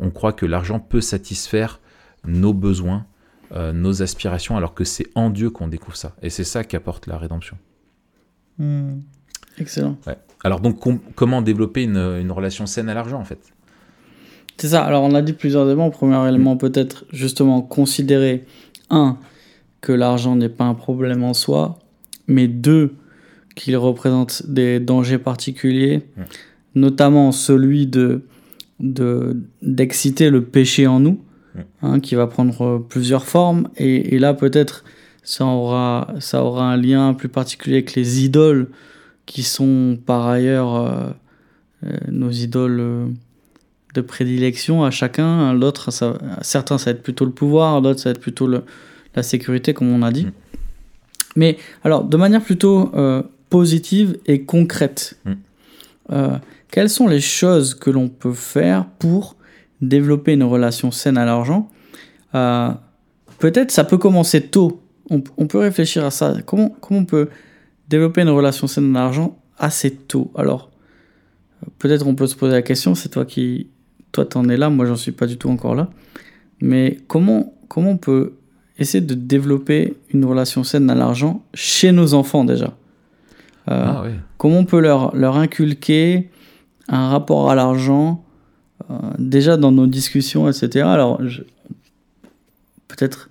On 0.00 0.10
croit 0.10 0.32
que 0.32 0.46
l'argent 0.46 0.80
peut 0.80 1.00
satisfaire 1.00 1.80
nos 2.24 2.52
besoins, 2.52 3.06
euh, 3.52 3.72
nos 3.72 4.02
aspirations, 4.02 4.56
alors 4.56 4.74
que 4.74 4.84
c'est 4.84 5.06
en 5.14 5.30
Dieu 5.30 5.50
qu'on 5.50 5.68
découvre 5.68 5.96
ça. 5.96 6.14
Et 6.22 6.30
c'est 6.30 6.44
ça 6.44 6.64
qu'apporte 6.64 7.06
la 7.06 7.16
rédemption. 7.16 7.56
Hmm. 8.58 9.00
Excellent. 9.58 9.96
Alors 10.44 10.60
donc, 10.60 10.80
comment 11.14 11.42
développer 11.42 11.82
une, 11.82 11.96
une, 11.96 12.30
relation 12.30 12.66
saine 12.66 12.88
à 12.88 12.94
l'argent, 12.94 13.18
en 13.18 13.24
fait? 13.24 13.52
C'est 14.56 14.68
ça. 14.68 14.84
Alors 14.84 15.04
on 15.04 15.14
a 15.14 15.22
dit 15.22 15.32
plusieurs 15.32 15.66
éléments. 15.66 15.90
Premier 15.90 16.28
élément, 16.28 16.56
mm. 16.56 16.58
peut-être 16.58 17.04
justement 17.12 17.62
considérer, 17.62 18.44
un, 18.90 19.18
que 19.80 19.92
l'argent 19.92 20.34
n'est 20.36 20.48
pas 20.48 20.64
un 20.64 20.74
problème 20.74 21.22
en 21.22 21.34
soi, 21.34 21.78
mais 22.28 22.46
deux, 22.46 22.94
qu'il 23.54 23.76
représente 23.76 24.48
des 24.48 24.78
dangers 24.78 25.18
particuliers, 25.18 26.02
mm. 26.16 26.22
notamment 26.76 27.32
celui 27.32 27.86
de 27.86 28.22
d'exciter 28.80 30.30
le 30.30 30.44
péché 30.44 30.86
en 30.86 31.00
nous, 31.00 31.20
hein, 31.82 31.98
qui 31.98 32.14
va 32.14 32.28
prendre 32.28 32.78
plusieurs 32.88 33.26
formes. 33.26 33.68
Et, 33.76 34.14
et 34.14 34.20
là, 34.20 34.34
peut-être, 34.34 34.84
ça 35.24 35.44
aura, 35.44 36.14
ça 36.20 36.44
aura 36.44 36.72
un 36.72 36.76
lien 36.76 37.12
plus 37.12 37.28
particulier 37.28 37.78
avec 37.78 37.94
les 37.94 38.24
idoles 38.24 38.68
qui 39.26 39.42
sont 39.42 39.98
par 40.06 40.26
ailleurs 40.26 40.74
euh, 40.76 41.10
euh, 41.84 41.96
nos 42.10 42.30
idoles 42.30 42.80
euh, 42.80 43.06
de 43.94 44.00
prédilection 44.00 44.84
à 44.84 44.90
chacun. 44.90 45.52
L'autre, 45.52 45.90
certains, 46.40 46.78
ça 46.78 46.86
va 46.86 46.90
être 46.92 47.02
plutôt 47.02 47.26
le 47.26 47.30
pouvoir, 47.32 47.82
d'autres, 47.82 48.00
ça 48.00 48.08
va 48.08 48.12
être 48.12 48.20
plutôt 48.20 48.46
le, 48.46 48.62
la 49.14 49.22
sécurité, 49.22 49.74
comme 49.74 49.90
on 49.90 50.02
a 50.02 50.10
dit. 50.10 50.28
Mais 51.36 51.58
alors, 51.84 52.04
de 52.04 52.16
manière 52.16 52.42
plutôt 52.42 52.92
positive 53.50 54.18
et 54.26 54.42
concrète, 54.42 55.18
mm. 55.24 56.36
quelles 56.70 56.90
sont 56.90 57.06
les 57.06 57.20
choses 57.20 57.74
que 57.74 57.90
l'on 57.90 58.08
peut 58.08 58.32
faire 58.32 58.86
pour 58.98 59.36
développer 59.80 60.32
une 60.32 60.42
relation 60.42 60.90
saine 60.90 61.18
à 61.18 61.24
l'argent? 61.24 61.70
Peut-être 62.32 63.70
ça 63.70 63.84
peut 63.84 63.98
commencer 63.98 64.42
tôt. 64.42 64.82
On, 65.10 65.22
on, 65.36 65.46
peut 65.46 65.58
réfléchir 65.58 66.04
à 66.04 66.10
ça. 66.10 66.34
Comment, 66.44 66.76
comment 66.80 67.00
on 67.00 67.04
peut 67.04 67.28
développer 67.88 68.22
une 68.22 68.28
relation 68.30 68.66
saine 68.66 68.94
à 68.96 69.00
l'argent 69.00 69.38
assez 69.58 69.94
tôt? 69.94 70.30
Alors, 70.34 70.70
peut-être 71.78 72.06
on 72.06 72.14
peut 72.14 72.26
se 72.26 72.36
poser 72.36 72.52
la 72.52 72.62
question, 72.62 72.94
c'est 72.94 73.08
toi 73.08 73.24
qui, 73.24 73.68
toi 74.12 74.24
t'en 74.24 74.48
es 74.48 74.56
là, 74.56 74.70
moi 74.70 74.86
j'en 74.86 74.96
suis 74.96 75.12
pas 75.12 75.26
du 75.26 75.38
tout 75.38 75.48
encore 75.48 75.74
là. 75.74 75.90
Mais 76.60 76.98
comment, 77.06 77.54
comment 77.68 77.90
on 77.90 77.96
peut 77.96 78.34
essayer 78.78 79.04
de 79.04 79.14
développer 79.14 79.96
une 80.12 80.24
relation 80.24 80.64
saine 80.64 80.88
à 80.90 80.94
l'argent 80.94 81.42
chez 81.54 81.92
nos 81.92 82.14
enfants 82.14 82.44
déjà 82.44 82.76
euh, 83.68 83.84
ah 83.86 84.04
Comment 84.36 84.58
on 84.58 84.64
peut 84.64 84.80
leur, 84.80 85.14
leur 85.16 85.36
inculquer 85.36 86.30
un 86.88 87.10
rapport 87.10 87.50
à 87.50 87.54
l'argent 87.54 88.24
euh, 88.90 88.94
déjà 89.18 89.56
dans 89.56 89.72
nos 89.72 89.86
discussions, 89.86 90.48
etc. 90.48 90.86
Alors, 90.86 91.20
peut-être 92.86 93.28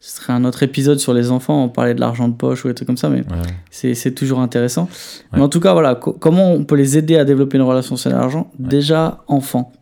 ce 0.00 0.16
serait 0.16 0.32
un 0.32 0.44
autre 0.44 0.62
épisode 0.62 0.98
sur 0.98 1.12
les 1.12 1.30
enfants, 1.30 1.64
on 1.64 1.68
parlait 1.68 1.94
de 1.94 2.00
l'argent 2.00 2.28
de 2.28 2.34
poche 2.34 2.64
ou 2.64 2.68
des 2.68 2.74
trucs 2.74 2.86
comme 2.86 2.96
ça, 2.96 3.08
mais 3.08 3.22
c'est 3.70 4.14
toujours 4.14 4.40
intéressant. 4.40 4.88
Mais 5.32 5.40
en 5.40 5.48
tout 5.48 5.60
cas, 5.60 5.72
voilà, 5.72 5.94
comment 5.94 6.52
on 6.52 6.64
peut 6.64 6.76
les 6.76 6.96
aider 6.98 7.16
à 7.16 7.24
développer 7.24 7.58
une 7.58 7.64
relation 7.64 7.96
saine 7.96 8.12
à 8.12 8.18
l'argent 8.18 8.50
Déjà 8.58 9.22
enfant, 9.28 9.72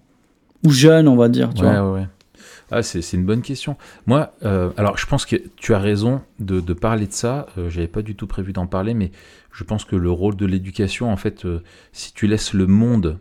ou 0.66 0.70
jeune, 0.70 1.08
on 1.08 1.16
va 1.16 1.28
dire. 1.28 1.54
Tu 1.54 1.62
vois. 1.62 2.08
Ah, 2.70 2.82
c'est 2.82 3.12
une 3.14 3.24
bonne 3.24 3.40
question. 3.40 3.76
Moi, 4.06 4.34
euh, 4.44 4.70
alors 4.76 4.98
je 4.98 5.06
pense 5.06 5.24
que 5.24 5.36
tu 5.56 5.74
as 5.74 5.78
raison 5.78 6.20
de, 6.38 6.60
parler 6.74 7.06
de 7.06 7.12
ça. 7.12 7.46
Euh, 7.56 7.70
J'avais 7.70 7.88
pas 7.88 8.02
du 8.02 8.14
tout 8.14 8.26
prévu 8.26 8.52
d'en 8.52 8.66
parler, 8.66 8.92
mais 8.92 9.10
je 9.52 9.64
pense 9.64 9.84
que 9.84 9.96
le 9.96 10.10
rôle 10.10 10.36
de 10.36 10.44
l'éducation, 10.44 11.10
en 11.10 11.16
fait, 11.16 11.44
euh, 11.44 11.62
si 11.92 12.12
tu 12.12 12.26
laisses 12.26 12.52
le 12.52 12.66
monde 12.66 13.18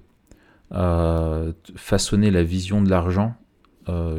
façonner 1.75 2.29
la 2.29 2.43
vision 2.43 2.81
de 2.81 2.89
l'argent, 2.89 3.35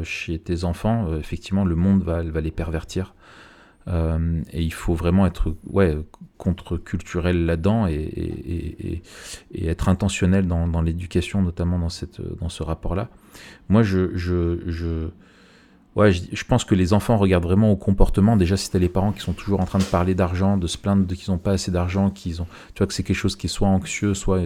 chez 0.01 0.39
tes 0.39 0.63
enfants, 0.63 1.15
effectivement, 1.15 1.63
le 1.63 1.75
monde 1.75 2.01
va, 2.01 2.23
les 2.23 2.49
pervertir. 2.49 3.13
Et 3.87 4.63
il 4.63 4.73
faut 4.73 4.95
vraiment 4.95 5.27
être 5.27 5.55
contre-culturel 6.39 7.45
là-dedans 7.45 7.85
et, 7.85 9.03
être 9.53 9.89
intentionnel 9.89 10.47
dans, 10.47 10.81
l'éducation, 10.81 11.43
notamment 11.43 11.77
dans 11.77 12.49
ce 12.49 12.63
rapport-là. 12.63 13.09
Moi, 13.69 13.83
je, 13.83 14.15
je, 14.15 15.07
ouais, 15.95 16.11
je, 16.11 16.43
pense 16.45 16.65
que 16.65 16.75
les 16.75 16.93
enfants 16.93 17.17
regardent 17.17 17.43
vraiment 17.43 17.71
au 17.71 17.75
comportement. 17.75 18.37
Déjà, 18.37 18.57
si 18.57 18.69
tu 18.69 18.77
as 18.77 18.79
les 18.79 18.89
parents 18.89 19.11
qui 19.11 19.21
sont 19.21 19.33
toujours 19.33 19.59
en 19.59 19.65
train 19.65 19.79
de 19.79 19.83
parler 19.83 20.15
d'argent, 20.15 20.57
de 20.57 20.67
se 20.67 20.77
plaindre 20.77 21.07
qu'ils 21.07 21.31
n'ont 21.31 21.37
pas 21.37 21.51
assez 21.51 21.71
d'argent, 21.71 22.09
qu'ils 22.09 22.41
ont, 22.41 22.47
tu 22.73 22.79
vois, 22.79 22.87
que 22.87 22.93
c'est 22.93 23.03
quelque 23.03 23.15
chose 23.15 23.35
qui 23.35 23.47
est 23.47 23.49
soit 23.49 23.67
anxieux, 23.67 24.13
soit 24.13 24.41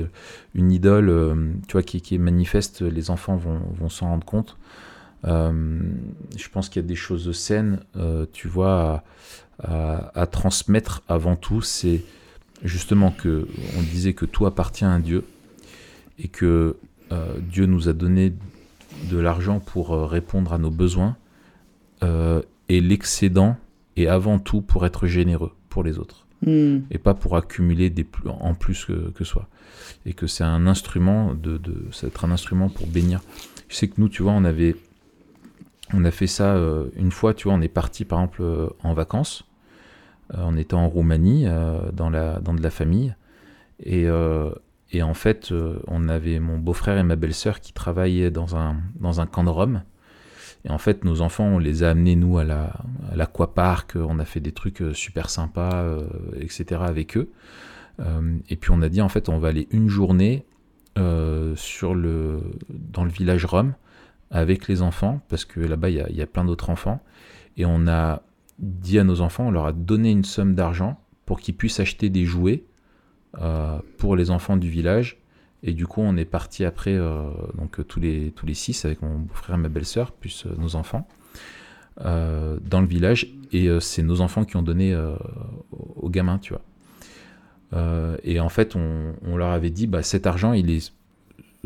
une 0.56 0.72
idole, 0.72 1.08
tu 1.68 1.74
vois, 1.74 1.84
qui, 1.84 1.98
est 1.98 2.18
manifeste, 2.18 2.82
les 2.82 3.10
enfants 3.10 3.38
vont, 3.38 3.62
vont 3.80 3.90
s'en 3.90 4.08
rendre 4.08 4.26
compte. 4.26 4.58
Euh, 5.26 5.80
je 6.36 6.50
pense 6.50 6.70
qu'il 6.70 6.82
y 6.82 6.86
a 6.86 6.88
des 6.88 6.96
choses 6.96 7.32
saines, 7.38 7.80
euh, 7.96 8.26
tu 8.32 8.48
vois, 8.48 9.04
à, 9.60 10.28
transmettre 10.28 11.02
avant 11.08 11.36
tout. 11.36 11.62
C'est 11.62 12.04
justement 12.64 13.12
que 13.12 13.48
on 13.78 13.82
disait 13.82 14.14
que 14.14 14.26
tout 14.26 14.46
appartient 14.46 14.86
à 14.86 15.00
Dieu 15.00 15.24
et 16.20 16.28
que 16.28 16.78
euh, 17.12 17.36
Dieu 17.40 17.66
nous 17.66 17.90
a 17.90 17.94
donné 17.94 18.34
de 19.10 19.18
l'argent 19.18 19.60
pour 19.60 19.90
répondre 20.10 20.54
à 20.54 20.58
nos 20.58 20.72
besoins 20.72 21.16
et 22.02 22.82
l'excédent 22.82 23.58
est 23.96 24.08
avant 24.08 24.40
tout 24.40 24.62
pour 24.62 24.86
être 24.86 25.08
généreux 25.08 25.52
pour 25.70 25.84
les 25.84 26.00
autres 26.00 26.26
hmm. 26.46 26.80
et 26.92 26.98
pas 26.98 27.14
pour 27.14 27.38
accumuler 27.38 27.90
des 27.90 28.04
plus, 28.04 28.30
en 28.30 28.54
plus 28.54 28.86
que, 28.86 29.12
que 29.12 29.24
soi 29.24 29.48
et 30.06 30.14
que 30.14 30.28
c'est 30.28 30.44
un 30.44 30.68
instrument 30.68 31.34
de, 31.34 31.58
de 31.58 31.88
être 32.04 32.26
un 32.26 32.32
instrument 32.32 32.70
pour 32.70 32.88
bénir 32.88 33.22
je 33.70 33.76
sais 33.76 33.88
que 33.88 33.96
nous 34.00 34.10
tu 34.10 34.24
vois 34.24 34.34
on 34.34 34.44
avait 34.44 34.76
on 35.94 36.04
a 36.06 36.12
fait 36.12 36.28
ça 36.28 36.56
euh, 36.56 36.86
une 36.96 37.12
fois, 37.12 37.34
tu 37.34 37.48
vois, 37.48 37.54
on 37.58 37.62
est 37.62 37.68
parti 37.68 38.04
par 38.04 38.20
exemple 38.20 38.42
euh, 38.42 38.68
en 38.84 38.94
vacances. 38.94 39.46
Euh, 40.34 40.38
on 40.40 40.58
était 40.58 40.74
en 40.74 40.90
Roumanie, 40.90 41.46
dans, 41.94 42.10
la, 42.10 42.40
dans 42.40 42.54
de 42.54 42.62
la 42.62 42.70
famille. 42.70 43.16
Et, 43.84 44.08
et 44.94 45.04
en 45.04 45.14
fait, 45.14 45.54
on 45.88 46.08
avait 46.08 46.40
mon 46.40 46.58
beau-frère 46.60 46.98
et 46.98 47.04
ma 47.04 47.16
belle-sœur 47.16 47.60
qui 47.60 47.74
travaillaient 47.74 48.32
dans 48.32 48.56
un, 48.56 49.26
camp 49.26 49.44
de 49.44 49.50
Rome. 49.50 49.84
Et 50.66 50.70
en 50.70 50.78
fait, 50.78 51.04
nos 51.04 51.22
enfants, 51.22 51.46
on 51.46 51.58
les 51.58 51.84
a 51.84 51.90
amenés, 51.90 52.16
nous, 52.16 52.38
à 52.38 52.46
l'aquapark. 53.16 53.96
on 53.96 54.20
a 54.20 54.26
fait 54.26 54.40
des 54.40 54.52
trucs 54.52 54.84
super 54.94 55.30
sympas, 55.32 55.84
etc. 56.40 56.82
avec 56.86 57.18
eux. 57.18 57.32
et 58.50 58.56
puis, 58.56 58.72
on 58.72 58.84
a 58.84 58.90
dit, 58.90 59.02
en 59.02 59.10
fait, 59.10 59.30
on 59.30 59.40
va 59.40 59.48
aller 59.48 59.68
une 59.72 59.90
journée 59.90 60.46
sur 61.56 61.96
le, 61.96 62.42
dans 62.70 63.04
le 63.04 63.10
village 63.10 63.46
Rome 63.46 63.74
avec 64.34 64.68
les 64.68 64.82
enfants, 64.82 65.22
parce 65.30 65.46
que 65.46 65.60
là-bas, 65.60 65.90
il 65.90 66.16
y, 66.16 66.22
a, 66.22 66.28
plein 66.28 66.44
d'autres 66.44 66.70
enfants. 66.70 67.02
Et 67.56 67.66
on 67.66 67.88
a 67.88 68.24
dit 68.60 69.00
à 69.00 69.04
nos 69.04 69.22
enfants, 69.22 69.48
on 69.48 69.52
leur 69.52 69.68
a 69.68 69.72
donné 69.72 70.12
une 70.12 70.24
somme 70.24 70.56
d'argent 70.56 71.00
pour 71.26 71.40
qu'ils 71.40 71.56
puissent 71.56 71.80
acheter 71.80 72.10
des 72.10 72.26
jouets 72.26 72.64
euh, 72.64 72.73
pour 73.98 74.16
les 74.16 74.32
enfants 74.32 74.58
du 74.58 74.70
village. 74.70 75.20
Et 75.64 75.74
du 75.74 75.88
coup, 75.88 76.02
on 76.02 76.18
est 76.18 76.26
parti 76.26 76.66
après, 76.66 76.94
euh, 76.94 77.30
donc 77.58 77.88
tous 77.88 78.00
les, 78.00 78.32
tous 78.32 78.46
les 78.46 78.54
six, 78.54 78.84
avec 78.84 79.02
mon 79.02 79.26
frère 79.34 79.56
et 79.56 79.60
ma 79.60 79.70
belle-sœur, 79.70 80.12
plus 80.12 80.46
euh, 80.46 80.50
nos 80.58 80.76
enfants, 80.76 81.08
dans 81.98 82.82
le 82.82 82.88
village. 82.88 83.28
Et 83.52 83.70
c'est 83.80 84.02
nos 84.02 84.22
enfants 84.22 84.46
qui 84.46 84.58
ont 84.58 84.64
donné 84.64 84.98
aux 85.96 86.10
gamins, 86.10 86.40
tu 86.40 86.54
vois. 86.54 88.18
et 88.24 88.40
en 88.40 88.50
fait, 88.50 88.76
on, 88.76 89.14
on, 89.22 89.38
leur 89.38 89.50
avait 89.50 89.70
dit, 89.70 89.86
bah, 89.86 90.02
cet 90.02 90.26
argent, 90.26 90.54
il 90.54 90.72
est 90.72 90.92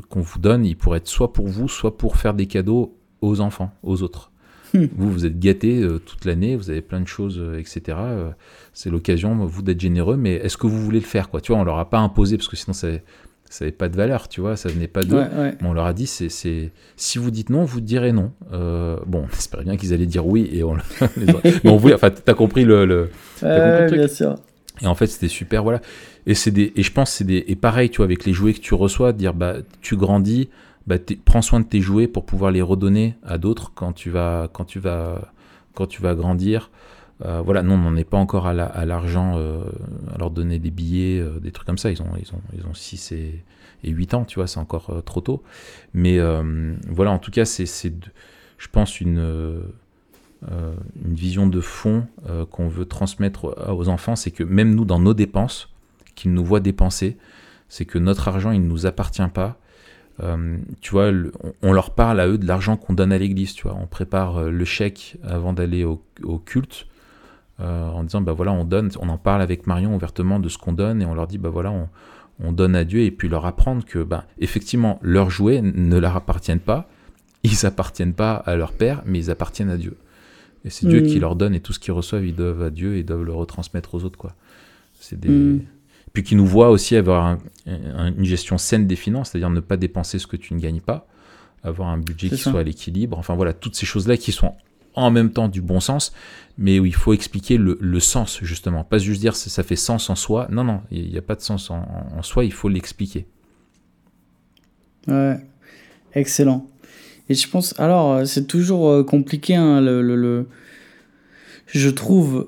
qu'on 0.10 0.22
vous 0.22 0.40
donne, 0.40 0.66
il 0.66 0.76
pourrait 0.76 1.00
être 1.00 1.08
soit 1.08 1.34
pour 1.34 1.48
vous, 1.48 1.68
soit 1.68 1.98
pour 1.98 2.18
faire 2.18 2.34
des 2.34 2.46
cadeaux 2.46 2.98
aux 3.22 3.40
enfants, 3.42 3.72
aux 3.84 4.04
autres. 4.04 4.32
Hmm. 4.74 4.86
Vous, 4.96 5.12
vous 5.12 5.26
êtes 5.26 5.40
gâtés 5.40 5.82
euh, 5.82 6.00
toute 6.00 6.26
l'année, 6.26 6.56
vous 6.56 6.70
avez 6.70 6.82
plein 6.82 7.00
de 7.00 7.08
choses, 7.08 7.40
euh, 7.40 7.60
etc. 7.60 7.98
Euh, 8.00 8.30
c'est 8.74 8.90
l'occasion, 8.90 9.46
vous, 9.46 9.62
d'être 9.62 9.80
généreux, 9.80 10.18
mais 10.18 10.36
est-ce 10.36 10.58
que 10.58 10.68
vous 10.68 10.80
voulez 10.80 11.00
le 11.00 11.06
faire 11.06 11.30
quoi? 11.30 11.42
Tu 11.42 11.52
vois, 11.52 11.62
on 11.62 11.64
leur 11.64 11.80
a 11.80 11.90
pas 11.90 12.00
imposé, 12.00 12.38
parce 12.38 12.48
que 12.48 12.56
sinon, 12.56 12.74
ça 12.74 12.88
n'avait 13.62 13.72
pas 13.72 13.90
de 13.90 13.96
valeur, 13.96 14.28
tu 14.28 14.42
vois, 14.42 14.56
ça 14.56 14.70
venait 14.70 14.88
pas 14.88 15.04
d'eux. 15.04 15.24
on 15.64 15.74
leur 15.74 15.86
a 15.86 15.94
dit, 15.94 16.08
c'est, 16.08 16.30
si 16.96 17.18
vous 17.18 17.32
dites 17.32 17.50
non, 17.50 17.64
vous 17.64 17.82
direz 17.82 18.12
non. 18.12 18.32
bon, 18.52 19.26
on 19.26 19.34
espérait 19.34 19.64
bien 19.64 19.78
qu'ils 19.78 19.94
allaient 19.94 20.06
dire 20.06 20.26
oui, 20.26 20.50
et 20.52 20.64
on, 20.64 20.76
mais 21.18 21.70
on 21.70 21.78
voulait, 21.78 21.96
enfin, 21.96 22.12
t'as 22.12 22.34
compris 22.34 22.66
le, 22.66 22.86
le, 22.86 23.10
as 23.42 23.60
compris 23.60 23.82
le 23.82 23.88
truc. 23.88 24.00
Bien 24.00 24.08
sûr. 24.08 24.36
Et 24.82 24.86
en 24.88 24.96
fait, 24.96 25.08
c'était 25.08 25.28
super, 25.28 25.64
voilà. 25.64 25.82
Et 26.28 26.36
c'est 26.36 26.52
des, 26.52 26.74
et 26.76 26.84
je 26.84 26.92
pense 26.92 27.12
c'est 27.12 27.24
des, 27.24 27.46
et 27.48 27.56
pareil, 27.56 27.90
tu 27.90 27.98
vois, 27.98 28.06
avec 28.06 28.26
les 28.26 28.34
jouets 28.34 28.54
que 28.54 28.60
tu 28.60 28.74
reçois, 28.74 29.14
dire 29.14 29.34
bah 29.34 29.56
tu 29.82 29.96
grandis, 29.96 30.50
bah 30.88 30.96
prends 31.26 31.42
soin 31.42 31.60
de 31.60 31.66
tes 31.66 31.82
jouets 31.82 32.08
pour 32.08 32.26
pouvoir 32.26 32.52
les 32.52 32.62
redonner 32.62 33.16
à 33.24 33.38
d'autres 33.38 33.74
quand 33.76 33.92
tu 33.92 34.10
vas, 34.10 34.50
quand 34.52 34.64
tu 34.64 34.80
vas, 34.80 35.34
quand 35.74 35.86
tu 35.86 36.02
vas 36.02 36.16
grandir. 36.16 36.72
Euh, 37.26 37.42
voilà, 37.42 37.64
non, 37.64 37.74
on 37.76 37.78
n'en 37.78 37.96
est 37.96 38.04
pas 38.04 38.18
encore 38.18 38.48
à 38.48 38.54
l'argent, 38.54 39.34
euh, 39.38 39.64
à 40.14 40.18
leur 40.18 40.32
donner 40.32 40.60
des 40.60 40.72
billets, 40.72 41.20
euh, 41.20 41.40
des 41.40 41.52
trucs 41.52 41.68
comme 41.68 41.78
ça. 41.78 41.92
Ils 41.92 42.02
ont, 42.02 42.12
ils 42.20 42.34
ont, 42.34 42.42
ils 42.54 42.66
ont 42.66 42.74
6 42.74 43.12
et, 43.12 43.44
et 43.84 43.90
8 43.90 44.14
ans, 44.14 44.24
tu 44.24 44.36
vois, 44.36 44.48
c'est 44.48 44.60
encore 44.60 44.92
euh, 44.92 45.02
trop 45.02 45.22
tôt. 45.22 45.44
Mais 45.94 46.20
voilà, 46.88 47.12
en 47.12 47.20
tout 47.20 47.32
cas, 47.32 47.46
c'est, 47.46 47.66
je 47.66 48.68
pense, 48.72 49.02
une, 49.02 49.62
une 50.48 51.16
vision 51.16 51.48
de 51.48 51.60
fond 51.60 52.08
qu'on 52.52 52.68
veut 52.68 52.86
transmettre 52.86 53.56
aux 53.68 53.90
enfants, 53.90 54.16
c'est 54.16 54.32
que 54.32 54.44
même 54.44 54.74
nous, 54.76 54.86
dans 54.86 55.00
nos 55.00 55.14
dépenses, 55.14 55.70
qu'ils 56.16 56.34
nous 56.34 56.46
voient 56.46 56.60
dépenser, 56.60 57.18
c'est 57.68 57.86
que 57.86 57.98
notre 57.98 58.28
argent, 58.28 58.52
il 58.52 58.62
ne 58.62 58.68
nous 58.68 58.86
appartient 58.86 59.28
pas. 59.34 59.60
Euh, 60.24 60.58
tu 60.82 60.92
vois, 60.92 61.12
on, 61.62 61.74
leur 61.74 61.92
parle 61.92 62.20
à 62.20 62.28
eux 62.28 62.38
de 62.38 62.48
l'argent 62.48 62.76
qu'on 62.76 62.94
donne 62.94 63.12
à 63.12 63.18
l'église, 63.18 63.54
tu 63.54 63.64
vois. 63.64 63.78
On 63.80 63.86
prépare 63.86 64.38
euh, 64.38 64.50
le 64.50 64.66
chèque 64.66 65.18
avant 65.24 65.54
d'aller 65.54 65.84
au, 65.84 66.02
culte, 66.40 66.88
euh, 67.60 67.90
en 67.90 68.04
disant, 68.04 68.22
bah 68.22 68.34
voilà, 68.34 68.52
on 68.52 68.64
donne, 68.64 68.90
on 69.00 69.10
en 69.10 69.18
parle 69.18 69.42
avec 69.42 69.68
Marion 69.68 69.96
ouvertement 69.96 70.40
de 70.40 70.50
ce 70.50 70.58
qu'on 70.58 70.74
donne, 70.74 71.02
et 71.02 71.06
on 71.06 71.14
leur 71.14 71.28
dit, 71.28 71.38
bah 71.38 71.50
voilà, 71.50 71.72
on, 71.72 71.88
on, 72.44 72.52
donne 72.52 72.76
à 72.76 72.84
Dieu, 72.84 73.02
et 73.02 73.12
puis 73.12 73.30
leur 73.30 73.46
apprendre 73.46 73.86
que, 73.86 74.00
bah, 74.00 74.26
effectivement, 74.40 75.00
leurs 75.04 75.30
jouets 75.30 75.62
ne 75.62 75.98
leur 75.98 76.16
appartiennent 76.16 76.60
pas, 76.60 76.90
ils 77.44 77.66
appartiennent 77.66 78.14
pas 78.14 78.36
à 78.36 78.56
leur 78.56 78.74
père, 78.74 79.04
mais 79.06 79.20
ils 79.20 79.32
appartiennent 79.32 79.70
à 79.70 79.78
Dieu. 79.78 79.98
Et 80.66 80.72
c'est 80.72 80.88
Dieu 80.88 81.02
qui 81.02 81.18
mm. 81.18 81.22
leur 81.22 81.36
donne, 81.36 81.54
et 81.54 81.60
tout 81.60 81.74
ce 81.74 81.80
qu'ils 81.80 81.94
reçoivent, 81.94 82.26
ils 82.26 82.36
doivent 82.36 82.64
à 82.64 82.70
Dieu, 82.72 82.98
et 82.98 83.04
doivent 83.04 83.24
le 83.24 83.34
retransmettre 83.34 83.94
aux 83.94 84.04
autres, 84.04 84.18
quoi. 84.18 84.34
C'est 85.00 85.20
des... 85.20 85.30
Mm 85.30 85.62
puis 86.18 86.24
qui 86.24 86.36
nous 86.36 86.48
voit 86.48 86.72
aussi 86.72 86.96
avoir 86.96 87.38
une 87.68 88.26
gestion 88.26 88.58
saine 88.58 88.88
des 88.88 88.96
finances, 88.96 89.30
c'est-à-dire 89.30 89.52
ne 89.52 89.60
pas 89.60 89.78
dépenser 89.78 90.18
ce 90.18 90.26
que 90.26 90.36
tu 90.36 90.56
ne 90.56 90.60
gagnes 90.60 90.82
pas, 90.82 91.06
avoir 91.62 91.90
un 91.90 92.00
budget 92.00 92.30
qui 92.30 92.38
soit 92.38 92.62
à 92.62 92.64
l'équilibre, 92.64 93.20
enfin 93.20 93.36
voilà, 93.36 93.54
toutes 93.54 93.76
ces 93.76 93.86
choses-là 93.86 94.18
qui 94.18 94.32
sont 94.32 94.56
en 94.96 95.12
même 95.12 95.32
temps 95.32 95.48
du 95.48 95.62
bon 95.62 95.80
sens, 95.80 96.14
mais 96.58 96.80
où 96.80 96.88
il 96.88 96.96
faut 96.96 97.14
expliquer 97.14 97.58
le, 97.58 98.00
sens 98.00 98.40
justement, 98.42 98.84
pas 98.84 98.98
juste 98.98 99.22
dire 99.22 99.36
ça 99.36 99.62
fait 99.62 99.76
sens 99.76 100.10
en 100.10 100.16
soi, 100.16 100.48
non, 100.50 100.64
non, 100.64 100.82
il 100.90 101.08
n'y 101.08 101.20
a 101.20 101.22
pas 101.22 101.36
de 101.36 101.42
sens 101.42 101.70
en, 101.70 102.24
soi, 102.24 102.46
il 102.46 102.52
faut 102.52 102.68
l'expliquer. 102.68 103.28
Ouais, 105.08 105.38
excellent. 106.16 106.66
Et 107.30 107.36
je 107.36 107.48
pense, 107.48 107.80
alors 107.80 108.12
euh, 108.12 108.26
c'est 108.26 108.48
toujours 108.48 108.90
euh, 108.90 109.04
compliqué, 109.04 109.54
hein, 109.54 109.82
le, 109.82 110.02
le, 110.02 110.48
je 111.68 111.90
trouve 111.92 112.48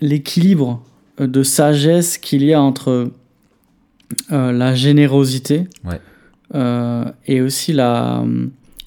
l'équilibre 0.00 0.82
de 1.18 1.42
sagesse 1.42 2.18
qu'il 2.18 2.44
y 2.44 2.52
a 2.52 2.60
entre 2.60 3.10
euh, 4.30 4.52
la 4.52 4.74
générosité 4.74 5.68
euh, 6.54 7.04
et 7.26 7.40
aussi 7.40 7.72
la, 7.72 8.24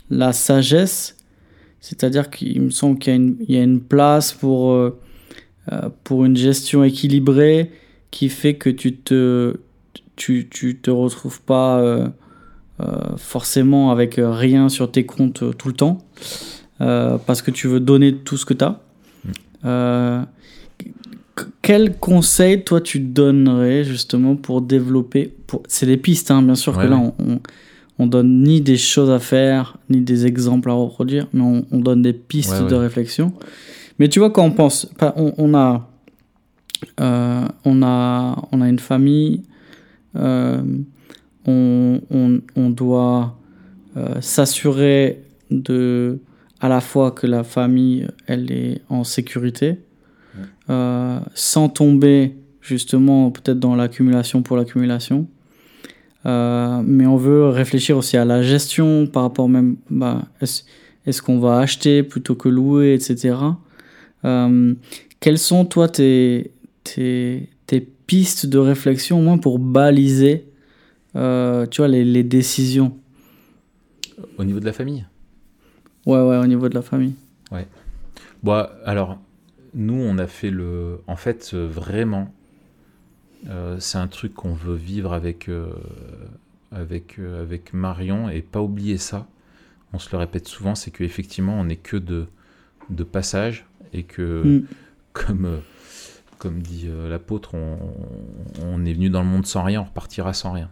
la 0.09 0.33
sagesse. 0.33 1.17
C'est-à-dire 1.79 2.29
qu'il 2.29 2.61
me 2.61 2.69
semble 2.69 2.97
qu'il 2.97 3.35
y, 3.47 3.57
a 3.57 3.63
une 3.63 3.81
place 3.81 4.33
pour, 4.33 4.71
euh, 4.71 4.99
pour 6.03 6.25
une 6.25 6.35
gestion 6.35 6.83
équilibrée 6.83 7.71
qui 8.11 8.29
fait 8.29 8.55
que 8.55 8.69
tu 8.69 8.95
te, 8.95 9.57
tu, 10.15 10.47
tu 10.49 10.77
te 10.77 10.89
retrouves 10.89 11.41
pas 11.41 12.11
forcément 13.17 13.91
avec 13.91 14.15
rien 14.17 14.67
sur 14.69 14.91
tes 14.91 15.05
comptes 15.05 15.43
tout 15.57 15.67
le 15.67 15.75
temps 15.75 15.99
parce 16.79 17.41
que 17.41 17.51
tu 17.51 17.67
veux 17.67 17.79
donner 17.79 18.15
tout 18.15 18.37
ce 18.37 18.45
que 18.45 18.53
tu 18.53 18.65
as. 18.65 18.81
Mm 19.63 20.25
quel 21.61 21.97
conseil 21.97 22.63
toi 22.63 22.81
tu 22.81 22.99
donnerais 22.99 23.83
justement 23.83 24.35
pour 24.35 24.61
développer 24.61 25.33
pour... 25.47 25.63
C'est 25.67 25.85
des 25.85 25.97
pistes, 25.97 26.31
hein, 26.31 26.41
bien 26.41 26.55
sûr 26.55 26.77
que 26.77 26.85
là 26.85 26.97
on, 26.97 27.39
on, 27.99 28.07
donne 28.07 28.43
ni 28.43 28.61
des 28.61 28.77
choses 28.77 29.09
à 29.09 29.19
faire, 29.19 29.77
ni 29.89 30.01
des 30.01 30.25
exemples 30.25 30.69
à 30.69 30.73
reproduire, 30.73 31.27
mais 31.33 31.41
on, 31.41 31.65
on 31.71 31.79
donne 31.79 32.01
des 32.01 32.13
pistes 32.13 32.63
de 32.63 32.75
réflexion. 32.75 33.33
Mais 33.99 34.09
tu 34.09 34.19
vois, 34.19 34.29
quand 34.29 34.43
on 34.43 34.51
pense, 34.51 34.89
on, 35.15 35.33
on 35.37 35.53
a, 35.53 35.89
euh, 36.99 37.47
on, 37.63 37.83
a, 37.83 38.47
on 38.51 38.61
a 38.61 38.69
une 38.69 38.79
famille, 38.79 39.43
euh, 40.15 40.61
on, 41.45 41.99
on, 42.55 42.69
doit 42.69 43.37
euh, 43.97 44.19
s'assurer 44.21 45.21
de 45.51 46.19
à 46.59 46.69
la 46.69 46.81
fois 46.81 47.11
que 47.11 47.27
la 47.27 47.43
famille 47.43 48.07
elle 48.27 48.51
est 48.51 48.81
en 48.89 49.03
sécurité, 49.03 49.77
euh, 50.69 51.19
sans 51.35 51.69
tomber 51.69 52.35
justement 52.61 53.29
peut-être 53.29 53.59
dans 53.59 53.75
l'accumulation 53.75 54.41
pour 54.41 54.57
l'accumulation. 54.57 55.27
Euh, 56.25 56.81
mais 56.83 57.05
on 57.05 57.17
veut 57.17 57.49
réfléchir 57.49 57.97
aussi 57.97 58.17
à 58.17 58.25
la 58.25 58.41
gestion 58.41 59.05
par 59.05 59.23
rapport 59.23 59.47
même, 59.47 59.77
bah, 59.91 60.23
est-ce 60.41 61.21
qu'on 61.21 61.39
va 61.39 61.59
acheter 61.59 62.01
plutôt 62.01 62.33
que 62.33 62.49
louer, 62.49 62.95
etc. 62.95 63.35
Euh, 64.23 64.73
quelles 65.19 65.37
sont 65.37 65.65
toi 65.65 65.87
tes, 65.87 66.51
tes, 66.83 67.49
tes, 67.67 67.87
pistes 68.07 68.45
de 68.45 68.59
réflexion 68.59 69.17
au 69.17 69.21
moins 69.23 69.39
pour 69.39 69.57
baliser 69.57 70.45
tu 71.13 71.19
vois, 71.19 71.87
les, 71.87 72.05
les, 72.05 72.23
décisions? 72.23 72.95
Au 74.37 74.43
niveau 74.43 74.59
de 74.59 74.65
la 74.65 74.73
famille? 74.73 75.05
Ouais, 76.05 76.21
ouais, 76.21 76.37
au 76.37 76.45
niveau 76.45 76.69
de 76.69 76.75
la 76.75 76.83
famille. 76.83 77.15
Ouais. 77.51 77.67
Bon, 78.43 78.63
alors, 78.85 79.17
nous, 79.75 80.01
on 80.01 80.17
a 80.17 80.25
fait 80.25 80.49
le. 80.49 81.01
En 81.05 81.17
fait, 81.17 81.51
euh, 81.53 81.67
vraiment, 81.67 82.33
euh, 83.49 83.77
c'est 83.79 83.97
un 83.97 84.07
truc 84.07 84.33
qu'on 84.33 84.53
veut 84.53 84.75
vivre 84.75 85.13
avec, 85.13 85.49
euh, 85.49 85.69
avec, 86.71 87.19
avec 87.19 87.73
Marion 87.73 88.29
et 88.29 88.41
pas 88.41 88.61
oublier 88.61 88.97
ça. 88.97 89.27
On 89.93 89.99
se 89.99 90.09
le 90.11 90.17
répète 90.17 90.47
souvent, 90.47 90.75
c'est 90.75 90.91
qu'effectivement, 90.91 91.59
on 91.59 91.65
n'est 91.65 91.75
que 91.75 91.97
de, 91.97 92.25
de 92.89 93.03
passage 93.03 93.65
et 93.93 94.03
que, 94.03 94.43
mm. 94.43 94.65
comme, 95.13 95.59
comme 96.37 96.61
dit 96.61 96.89
l'apôtre, 97.09 97.55
on, 97.55 98.85
est 98.85 98.93
venu 98.93 99.09
dans 99.09 99.21
le 99.21 99.27
monde 99.27 99.45
sans 99.45 99.63
rien, 99.63 99.81
on 99.81 99.85
repartira 99.85 100.33
sans 100.33 100.51
rien. 100.51 100.69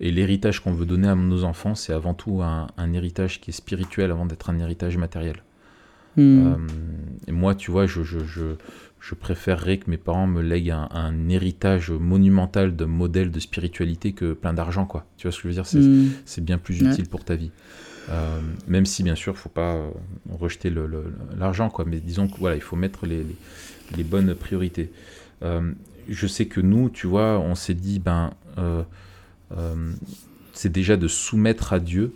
et 0.00 0.10
l'héritage 0.10 0.60
qu'on 0.60 0.72
veut 0.72 0.84
donner 0.84 1.08
à 1.08 1.14
nos 1.14 1.44
enfants, 1.44 1.74
c'est 1.74 1.94
avant 1.94 2.12
tout 2.12 2.42
un, 2.42 2.92
héritage 2.92 3.40
qui 3.40 3.50
est 3.50 3.54
spirituel 3.54 4.10
avant 4.10 4.26
d'être 4.26 4.50
un 4.50 4.58
héritage 4.58 4.98
matériel. 4.98 5.42
Hmm. 6.16 6.46
Euh, 6.46 6.56
et 7.26 7.32
moi, 7.32 7.54
tu 7.54 7.70
vois, 7.70 7.86
je, 7.86 8.02
je, 8.02 8.20
je, 8.20 8.54
je, 9.00 9.14
préférerais 9.14 9.78
que 9.78 9.90
mes 9.90 9.96
parents 9.96 10.26
me 10.26 10.42
lèguent 10.42 10.70
un, 10.70 11.28
héritage 11.28 11.90
monumental 11.90 12.76
de 12.76 12.84
modèle 12.84 13.30
de 13.30 13.40
spiritualité 13.40 14.12
que 14.12 14.32
plein 14.32 14.54
d'argent, 14.54 14.86
quoi. 14.86 15.06
Tu 15.16 15.26
vois 15.26 15.32
ce 15.32 15.38
que 15.38 15.42
je 15.44 15.48
veux 15.48 15.54
dire? 15.54 15.66
C'est 15.66 16.40
hmm. 16.40 16.44
bien 16.44 16.58
plus 16.58 16.80
utile 16.80 17.08
pour 17.08 17.24
ta 17.24 17.34
vie. 17.34 17.50
Euh, 18.10 18.38
même 18.68 18.84
si, 18.84 19.02
bien 19.02 19.14
sûr, 19.14 19.32
il 19.32 19.36
ne 19.36 19.40
faut 19.40 19.48
pas 19.48 19.74
euh, 19.74 19.90
rejeter 20.30 20.72
l'argent, 21.36 21.70
quoi. 21.70 21.84
Mais 21.86 22.00
disons 22.00 22.28
que 22.28 22.38
voilà, 22.38 22.56
il 22.56 22.62
faut 22.62 22.76
mettre 22.76 23.06
les, 23.06 23.24
les, 23.96 24.04
bonnes 24.04 24.34
priorités. 24.34 24.90
je 25.42 26.26
sais 26.26 26.46
que 26.46 26.60
nous, 26.60 26.90
tu 26.90 27.06
vois, 27.06 27.40
on 27.40 27.54
s'est 27.54 27.74
dit, 27.74 27.98
ben, 27.98 28.32
c'est 30.52 30.70
déjà 30.70 30.96
de 30.96 31.08
soumettre 31.08 31.72
à 31.72 31.80
Dieu 31.80 32.14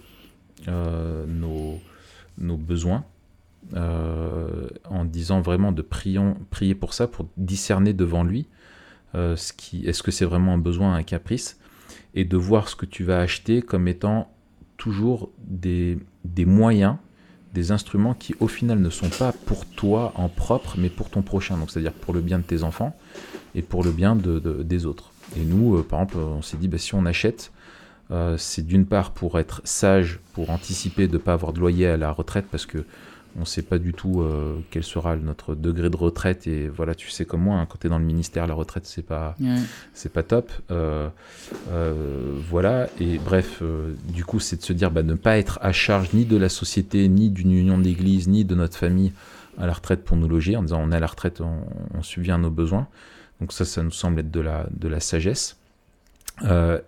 nos, 0.68 1.80
nos 2.38 2.56
besoins 2.56 3.04
en 3.74 5.04
disant 5.04 5.40
vraiment 5.40 5.72
de 5.72 5.83
prier 5.83 6.74
pour 6.74 6.94
ça, 6.94 7.07
pour 7.07 7.28
discerner 7.37 7.92
devant 7.92 8.24
lui 8.24 8.46
euh, 9.14 9.37
ce 9.37 9.52
qui, 9.52 9.87
est-ce 9.87 10.02
que 10.02 10.11
c'est 10.11 10.26
vraiment 10.26 10.54
un 10.54 10.59
besoin, 10.59 10.94
un 10.94 11.02
caprice, 11.02 11.59
et 12.14 12.24
de 12.24 12.37
voir 12.37 12.68
ce 12.68 12.76
que 12.76 12.85
tu 12.85 13.04
vas 13.04 13.20
acheter 13.20 13.62
comme 13.62 13.88
étant 13.88 14.31
toujours 14.76 15.31
des, 15.40 15.98
moyens, 16.44 16.96
des 17.54 17.72
instruments 17.72 18.14
qui 18.14 18.35
au 18.38 18.48
final 18.48 18.81
ne 18.81 18.90
sont 18.90 19.09
pas 19.09 19.33
pour 19.46 19.64
toi 19.64 20.12
en 20.14 20.28
propre, 20.28 20.76
mais 20.78 20.90
pour 20.90 21.09
ton 21.11 21.22
prochain, 21.22 21.57
donc 21.57 21.70
c'est-à-dire 21.70 21.94
pour 21.94 22.12
le 22.12 22.20
bien 22.20 22.38
de 22.38 22.44
tes 22.44 22.62
enfants 22.62 22.94
et 23.54 23.62
pour 23.62 23.83
le 23.83 23.90
bien 23.90 24.14
de, 24.14 24.38
des 24.62 24.85
autres. 24.85 25.12
Et 25.37 25.44
nous, 25.44 25.76
euh, 25.76 25.83
par 25.83 26.00
exemple, 26.02 26.18
on 26.18 26.42
s'est 26.42 26.59
dit, 26.59 26.68
bah, 26.68 26.78
si 26.78 26.94
on 26.94 27.07
achète, 27.07 27.52
c'est 28.38 28.66
d'une 28.66 28.87
part 28.87 29.11
pour 29.11 29.38
être 29.38 29.61
sage, 29.64 30.18
pour 30.33 30.48
anticiper 30.48 31.09
de 31.09 31.12
ne 31.12 31.18
pas 31.18 31.35
avoir 31.35 31.52
de 31.52 31.61
loyer 31.61 31.87
à 31.87 31.98
la 31.98 32.11
retraite, 32.11 32.46
parce 32.50 32.64
que 32.64 32.87
on 33.38 33.42
ne 33.42 33.46
sait 33.46 33.62
pas 33.62 33.79
du 33.79 33.92
tout 33.92 34.20
euh, 34.20 34.59
quel 34.70 34.83
sera 34.83 35.16
notre 35.16 35.55
degré 35.55 35.88
de 35.90 35.96
retraite 35.96 36.46
et 36.46 36.68
voilà 36.68 36.94
tu 36.94 37.09
sais 37.09 37.24
comme 37.24 37.42
moi 37.42 37.57
hein, 37.57 37.66
quand 37.66 37.79
tu 37.81 37.87
es 37.87 37.90
dans 37.90 37.98
le 37.98 38.05
ministère 38.05 38.46
la 38.46 38.55
retraite 38.55 38.85
c'est 38.85 39.07
pas 39.07 39.37
c'est 39.94 40.12
pas 40.12 40.22
top. 40.22 40.51
Euh, 40.70 41.09
euh, 41.70 42.35
voilà. 42.51 42.88
Et 43.01 43.18
bref 43.18 43.62
du 44.12 44.24
coup 44.24 44.40
c'est 44.40 44.57
de 44.57 44.62
se 44.62 44.72
dire 44.72 44.90
bah, 44.90 45.03
ne 45.03 45.14
pas 45.14 45.38
être 45.38 45.59
à 45.62 45.72
charge 45.72 46.12
ni 46.12 46.24
de 46.24 46.37
la 46.37 46.48
société 46.48 47.09
ni 47.09 47.31
d'une 47.31 47.53
union 47.53 47.79
d'église 47.79 48.29
ni 48.29 48.44
de 48.44 48.55
notre 48.55 48.77
famille 48.77 49.12
à 49.57 49.66
la 49.66 49.72
retraite 49.72 50.05
pour 50.05 50.16
nous 50.16 50.29
loger 50.29 50.57
en 50.57 50.62
disant 50.62 50.81
on 50.83 50.90
est 50.90 50.96
à 50.96 51.01
la 51.01 51.07
retraite 51.07 51.40
on, 51.40 51.61
on 51.94 52.03
subvient 52.03 52.33
à 52.33 52.38
nos 52.38 52.51
besoins. 52.51 52.88
Donc 53.40 53.53
ça 53.53 53.64
ça 53.64 53.83
nous 53.83 53.92
semble 53.92 54.20
être 54.20 54.31
de 54.31 54.40
la 54.40 54.66
de 54.70 54.88
la 54.88 55.01
sagesse. 55.01 55.57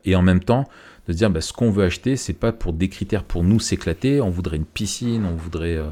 Et 0.05 0.15
en 0.15 0.23
même 0.23 0.41
temps 0.41 0.69
de 1.09 1.13
dire 1.13 1.31
bah, 1.31 1.41
ce 1.41 1.53
qu'on 1.53 1.71
veut 1.71 1.85
acheter 1.85 2.17
c'est 2.17 2.33
pas 2.33 2.53
pour 2.53 2.73
des 2.73 2.89
critères 2.89 3.25
pour 3.25 3.45
nous 3.45 3.61
s'éclater. 3.61 4.21
On 4.21 4.31
voudrait 4.31 4.57
une 4.57 4.65
piscine 4.65 5.25
on 5.25 5.35
voudrait 5.37 5.77
euh, 5.77 5.89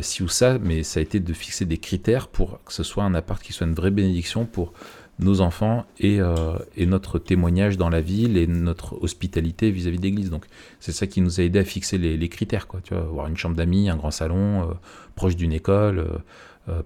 ci 0.00 0.22
ou 0.22 0.28
ça, 0.28 0.58
mais 0.58 0.82
ça 0.82 1.00
a 1.00 1.02
été 1.02 1.20
de 1.20 1.32
fixer 1.32 1.66
des 1.66 1.78
critères 1.78 2.28
pour 2.28 2.62
que 2.64 2.72
ce 2.72 2.82
soit 2.82 3.04
un 3.04 3.14
appart 3.14 3.42
qui 3.42 3.52
soit 3.52 3.66
une 3.66 3.74
vraie 3.74 3.90
bénédiction 3.90 4.46
pour 4.46 4.72
nos 5.18 5.40
enfants 5.40 5.86
et, 6.00 6.20
euh, 6.20 6.56
et 6.76 6.86
notre 6.86 7.18
témoignage 7.18 7.76
dans 7.76 7.88
la 7.88 8.00
ville 8.00 8.36
et 8.36 8.46
notre 8.46 9.00
hospitalité 9.02 9.70
vis-à-vis 9.70 9.98
de 9.98 10.02
l'église. 10.02 10.30
Donc 10.30 10.46
c'est 10.80 10.92
ça 10.92 11.06
qui 11.06 11.20
nous 11.20 11.40
a 11.40 11.44
aidé 11.44 11.60
à 11.60 11.64
fixer 11.64 11.98
les, 11.98 12.16
les, 12.16 12.28
critères, 12.28 12.66
quoi. 12.66 12.80
Tu 12.82 12.94
vois, 12.94 13.02
avoir 13.04 13.28
une 13.28 13.36
chambre 13.36 13.56
d'amis, 13.56 13.88
un 13.88 13.96
grand 13.96 14.10
salon, 14.10 14.62
euh, 14.62 14.74
proche 15.14 15.36
d'une 15.36 15.52
école, 15.52 16.04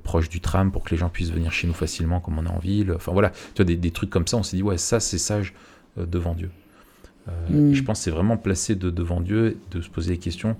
proche 0.03 0.29
du 0.29 0.41
tram 0.41 0.73
pour 0.73 0.83
que 0.83 0.91
les 0.91 0.97
gens 0.97 1.09
puissent 1.09 1.31
venir 1.31 1.53
chez 1.53 1.69
nous 1.69 1.73
facilement 1.73 2.19
comme 2.21 2.39
on 2.39 2.45
est 2.45 2.51
en 2.51 2.59
ville. 2.59 2.93
Enfin 2.93 3.13
voilà, 3.13 3.31
tu 3.31 3.59
vois, 3.59 3.65
des, 3.65 3.77
des 3.77 3.93
trucs 3.93 4.11
comme 4.11 4.27
ça, 4.27 4.37
on 4.37 4.43
s'est 4.43 4.57
dit, 4.57 4.63
ouais, 4.63 4.77
ça 4.77 4.99
c'est 4.99 5.19
sage 5.19 5.55
devant 5.97 6.35
Dieu. 6.35 6.51
Mm. 7.49 7.73
Je 7.73 7.83
pense 7.85 7.99
que 7.99 8.05
c'est 8.05 8.11
vraiment 8.11 8.37
placé 8.37 8.75
de, 8.75 8.91
devant 8.91 9.21
Dieu, 9.21 9.57
de 9.71 9.81
se 9.81 9.89
poser 9.89 10.13
les 10.13 10.19
questions. 10.19 10.57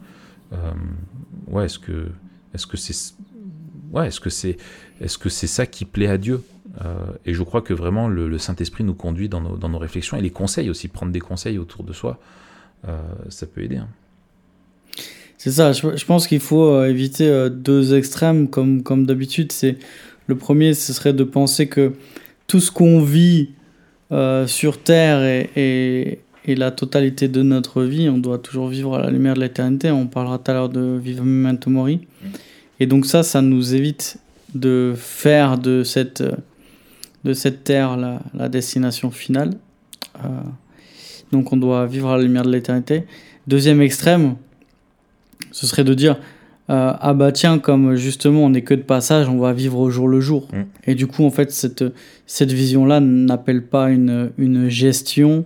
ouais, 1.49 1.67
est-ce 1.67 1.81
que 1.81 2.07
est-ce 2.55 2.67
que 2.67 2.77
c'est 2.77 3.15
ouais, 3.93 4.09
est-ce 4.09 4.21
que 4.21 4.31
c'est 4.31 4.57
est-ce 5.01 5.19
que 5.19 5.29
c'est 5.29 5.47
ça 5.47 5.67
qui 5.67 5.85
plaît 5.85 6.09
à 6.09 6.19
Dieu 6.19 6.43
et 7.25 7.35
je 7.35 7.43
crois 7.43 7.61
que 7.61 7.75
vraiment 7.75 8.07
le, 8.07 8.39
Saint-Esprit 8.39 8.85
nous 8.85 8.95
conduit 8.95 9.29
dans 9.29 9.41
nos, 9.41 9.57
dans 9.57 9.69
nos, 9.69 9.79
réflexions 9.79 10.17
et 10.17 10.21
les 10.21 10.31
conseils 10.31 10.71
aussi, 10.71 10.87
prendre 10.87 11.11
des 11.11 11.19
conseils 11.19 11.59
autour 11.59 11.83
de 11.83 11.93
soi, 11.93 12.21
ça 13.29 13.47
peut 13.47 13.63
aider. 13.63 13.79
Hein. 13.79 13.89
C'est 15.39 15.51
ça, 15.51 15.73
je, 15.73 16.05
pense 16.05 16.29
qu'il 16.29 16.39
faut 16.39 16.85
éviter 16.85 17.49
deux 17.51 17.97
extrêmes 17.97 18.49
comme, 18.49 18.85
comme 18.85 19.07
d'habitude. 19.07 19.51
C'est 19.51 19.77
Le 20.29 20.37
premier, 20.37 20.73
ce 20.73 20.93
serait 20.93 21.15
de 21.15 21.25
penser 21.25 21.67
que 21.67 21.95
tout 22.47 22.61
ce 22.61 22.71
qu'on 22.71 23.03
vit 23.03 23.51
sur 24.47 24.81
Terre 24.81 25.49
est, 25.57 26.21
et 26.49 26.55
la 26.55 26.71
totalité 26.71 27.29
de 27.29 27.43
notre 27.43 27.83
vie, 27.83 28.09
on 28.09 28.17
doit 28.17 28.39
toujours 28.39 28.69
vivre 28.69 28.97
à 28.97 29.03
la 29.03 29.11
lumière 29.11 29.35
de 29.35 29.41
l'éternité. 29.41 29.91
On 29.91 30.07
parlera 30.07 30.39
tout 30.39 30.51
à 30.51 30.55
l'heure 30.55 30.71
de 30.71 30.99
Viva 30.99 31.23
Memento 31.23 31.69
Mori. 31.69 32.01
Et 32.81 32.87
donc 32.87 33.05
ça, 33.05 33.23
ça 33.23 33.43
nous 33.43 33.75
évite 33.75 34.17
de 34.55 34.95
faire 34.97 35.59
de 35.59 35.83
cette, 35.83 36.25
de 37.25 37.35
cette 37.35 37.65
terre 37.65 37.99
la, 37.99 38.23
la 38.33 38.49
destination 38.49 39.11
finale. 39.11 39.51
Euh, 40.25 40.29
donc 41.33 41.53
on 41.53 41.59
doit 41.59 41.85
vivre 41.85 42.09
à 42.09 42.17
la 42.17 42.23
lumière 42.23 42.45
de 42.45 42.51
l'éternité. 42.51 43.05
Deuxième 43.47 43.83
extrême, 43.83 44.37
ce 45.53 45.67
serait 45.67 45.85
de 45.85 45.93
dire 45.93 46.17
euh, 46.71 46.93
ah 46.99 47.13
bah 47.13 47.31
tiens 47.31 47.59
comme 47.59 47.95
justement 47.95 48.47
on 48.47 48.51
n'est 48.51 48.63
que 48.63 48.73
de 48.73 48.83
passage, 48.83 49.29
on 49.29 49.39
va 49.39 49.53
vivre 49.53 49.79
au 49.79 49.91
jour 49.91 50.09
le 50.09 50.23
jour. 50.23 50.49
Mm. 50.51 50.63
Et 50.87 50.95
du 50.95 51.07
coup 51.07 51.25
en 51.25 51.31
fait 51.31 51.51
cette, 51.51 51.85
cette 52.27 52.53
vision-là 52.53 53.01
n'appelle 53.01 53.63
pas 53.65 53.91
une, 53.91 54.31
une 54.39 54.71
gestion 54.71 55.45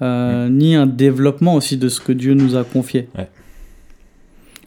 euh, 0.00 0.48
ni 0.48 0.76
un 0.76 0.86
développement 0.86 1.56
aussi 1.56 1.76
de 1.76 1.88
ce 1.88 2.00
que 2.00 2.12
Dieu 2.12 2.34
nous 2.34 2.56
a 2.56 2.62
confié. 2.62 3.08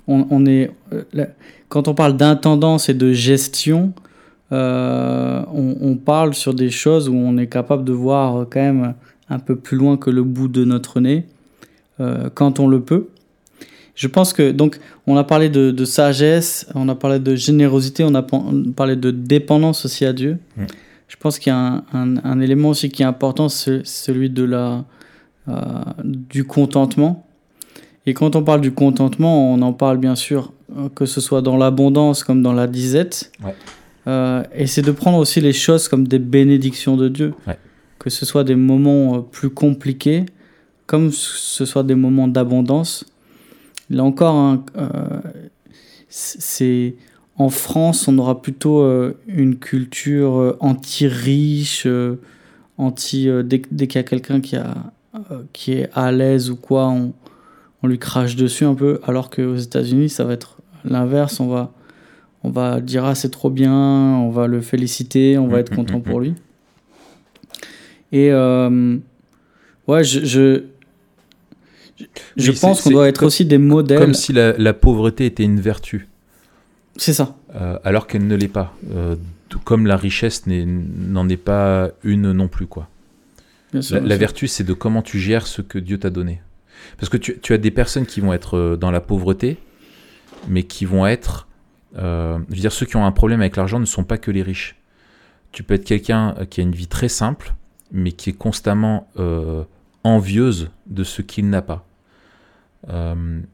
On, 0.07 0.45
est, 0.45 0.71
euh, 0.91 1.25
quand 1.69 1.87
on 1.87 1.93
parle 1.93 2.17
d'intendance 2.17 2.89
et 2.89 2.93
de 2.93 3.13
gestion, 3.13 3.93
euh, 4.51 5.41
on, 5.53 5.95
parle 5.95 6.33
sur 6.33 6.53
des 6.53 6.69
choses 6.69 7.07
où 7.07 7.15
on 7.15 7.37
est 7.37 7.47
capable 7.47 7.85
de 7.85 7.93
voir 7.93 8.45
quand 8.49 8.59
même 8.59 8.93
un 9.29 9.39
peu 9.39 9.55
plus 9.55 9.77
loin 9.77 9.95
que 9.95 10.09
le 10.09 10.23
bout 10.23 10.49
de 10.49 10.65
notre 10.65 10.99
nez, 10.99 11.25
quand 12.33 12.59
on 12.59 12.67
le 12.67 12.81
peut. 12.81 13.07
Je 13.95 14.07
pense 14.09 14.33
que, 14.33 14.51
donc, 14.51 14.79
on 15.07 15.15
a 15.15 15.23
parlé 15.23 15.47
de, 15.47 15.85
sagesse, 15.85 16.67
on 16.75 16.89
a 16.89 16.95
parlé 16.95 17.19
de 17.19 17.35
générosité, 17.35 18.03
on 18.03 18.15
a 18.15 18.25
parlé 18.75 18.97
de 18.97 19.11
dépendance 19.11 19.85
aussi 19.85 20.03
à 20.03 20.11
Dieu. 20.11 20.39
Je 21.07 21.15
pense 21.15 21.39
qu'il 21.39 21.53
y 21.53 21.55
a 21.55 21.83
un, 21.93 22.17
un, 22.17 22.39
élément 22.41 22.69
aussi 22.69 22.89
qui 22.89 23.03
est 23.03 23.05
important, 23.05 23.47
c'est 23.47 23.85
celui 23.85 24.29
de 24.29 24.43
la, 24.43 24.83
du 26.03 26.43
contentement. 26.43 27.25
Et 28.05 28.13
quand 28.13 28.35
on 28.35 28.43
parle 28.43 28.61
du 28.61 28.71
contentement, 28.71 29.53
on 29.53 29.61
en 29.61 29.73
parle 29.73 29.97
bien 29.97 30.15
sûr 30.15 30.53
euh, 30.75 30.89
que 30.89 31.05
ce 31.05 31.21
soit 31.21 31.41
dans 31.41 31.57
l'abondance 31.57 32.23
comme 32.23 32.41
dans 32.41 32.53
la 32.53 32.67
disette. 32.67 33.31
Euh, 34.07 34.43
et 34.55 34.65
c'est 34.65 34.81
de 34.81 34.91
prendre 34.91 35.19
aussi 35.19 35.41
les 35.41 35.53
choses 35.53 35.87
comme 35.87 36.07
des 36.07 36.19
bénédictions 36.19 36.97
de 36.97 37.09
Dieu. 37.09 37.33
Que 37.99 38.09
ce 38.09 38.25
soit 38.25 38.43
des 38.43 38.55
moments 38.55 39.21
plus 39.21 39.51
compliqués, 39.51 40.25
comme 40.87 41.11
ce 41.11 41.65
soit 41.65 41.83
des 41.83 41.93
moments 41.93 42.27
d'abondance. 42.27 43.05
Là 43.91 44.03
encore, 44.03 44.33
hein, 44.33 44.63
c'est 46.09 46.95
en 47.37 47.49
France, 47.49 48.07
on 48.07 48.17
aura 48.17 48.41
plutôt 48.41 48.83
une 49.27 49.57
culture 49.57 50.57
anti-riche, 50.61 51.87
anti, 52.79 53.29
dès, 53.43 53.61
dès 53.69 53.85
qu'il 53.85 53.99
y 53.99 54.03
a 54.03 54.03
quelqu'un 54.03 54.41
qui 54.41 54.55
a 54.55 54.65
euh, 54.65 54.73
qui 55.53 55.73
est 55.73 55.89
à 55.93 56.11
l'aise 56.11 56.49
ou 56.49 56.55
quoi, 56.55 56.87
on, 56.87 57.13
on, 57.83 57.87
lui 57.87 57.99
crache 57.99 58.35
dessus 58.35 58.65
un 58.65 58.75
peu, 58.75 58.99
alors 59.05 59.29
qu'aux 59.29 59.55
États-Unis, 59.55 60.09
ça 60.09 60.23
va 60.23 60.33
être 60.33 60.57
l'inverse. 60.85 61.39
On 61.39 61.47
va, 61.47 61.71
on 62.43 62.49
va 62.49 62.79
dire 62.79 63.05
ah 63.05 63.15
c'est 63.15 63.29
trop 63.29 63.49
bien, 63.49 63.73
on 63.73 64.29
va 64.29 64.47
le 64.47 64.61
féliciter, 64.61 65.37
on 65.37 65.47
va 65.47 65.59
être 65.59 65.75
content 65.75 65.99
pour 65.99 66.19
lui. 66.19 66.35
Et 68.11 68.31
euh, 68.31 68.97
ouais, 69.87 70.03
je, 70.03 70.25
je, 70.25 70.63
je 72.35 72.51
pense 72.51 72.81
qu'on 72.81 72.91
doit 72.91 73.07
être 73.07 73.23
aussi 73.25 73.45
des 73.45 73.57
modèles. 73.57 73.99
Comme 73.99 74.13
si 74.13 74.33
la, 74.33 74.53
la 74.57 74.73
pauvreté 74.73 75.25
était 75.25 75.43
une 75.43 75.59
vertu. 75.59 76.07
C'est 76.97 77.13
ça. 77.13 77.35
Euh, 77.55 77.77
alors 77.83 78.07
qu'elle 78.07 78.27
ne 78.27 78.35
l'est 78.35 78.47
pas. 78.47 78.73
tout 79.49 79.59
comme 79.59 79.87
la 79.87 79.97
richesse 79.97 80.45
n'en 80.47 81.27
est, 81.27 81.33
est, 81.33 81.37
pas 81.37 81.89
une 82.03 82.31
non 82.31 82.47
plus, 82.47 82.65
quoi 82.65 82.87
la, 83.73 84.17
vertu, 84.17 84.47
c'est 84.47 84.63
de 84.63 84.73
comment 84.73 85.01
tu 85.01 85.19
gères 85.19 85.47
ce 85.47 85.61
que 85.61 85.79
Dieu 85.79 85.97
t'a 85.97 86.09
donné. 86.09 86.41
Parce 86.97 87.09
que 87.09 87.17
tu, 87.17 87.53
as 87.53 87.57
des 87.57 87.71
personnes 87.71 88.05
qui 88.05 88.21
vont 88.21 88.33
être 88.33 88.57
euh, 88.57 88.75
dans 88.75 88.91
la 88.91 89.01
pauvreté, 89.01 89.57
mais 90.47 90.63
qui 90.63 90.85
vont 90.85 91.05
être... 91.05 91.47
Euh, 91.97 92.39
je 92.49 92.55
veux 92.55 92.61
dire, 92.61 92.71
ceux 92.71 92.85
qui 92.85 92.95
ont 92.95 93.05
un 93.05 93.11
problème 93.11 93.41
avec 93.41 93.55
l'argent 93.55 93.79
ne 93.79 93.85
sont 93.85 94.03
pas 94.03 94.17
que 94.17 94.31
les 94.31 94.41
riches. 94.41 94.77
Tu 95.51 95.63
peux 95.63 95.73
être 95.73 95.85
quelqu'un 95.85 96.35
euh, 96.39 96.45
qui 96.45 96.61
a 96.61 96.63
une 96.63 96.71
vie 96.71 96.87
très 96.87 97.09
simple, 97.09 97.53
mais 97.91 98.11
qui 98.11 98.29
est 98.29 98.37
constamment 98.37 99.09
envieuse 100.03 100.71
de 100.87 101.03
ce 101.03 101.21
qu'il 101.21 101.49
n'a 101.49 101.61
pas. 101.61 101.85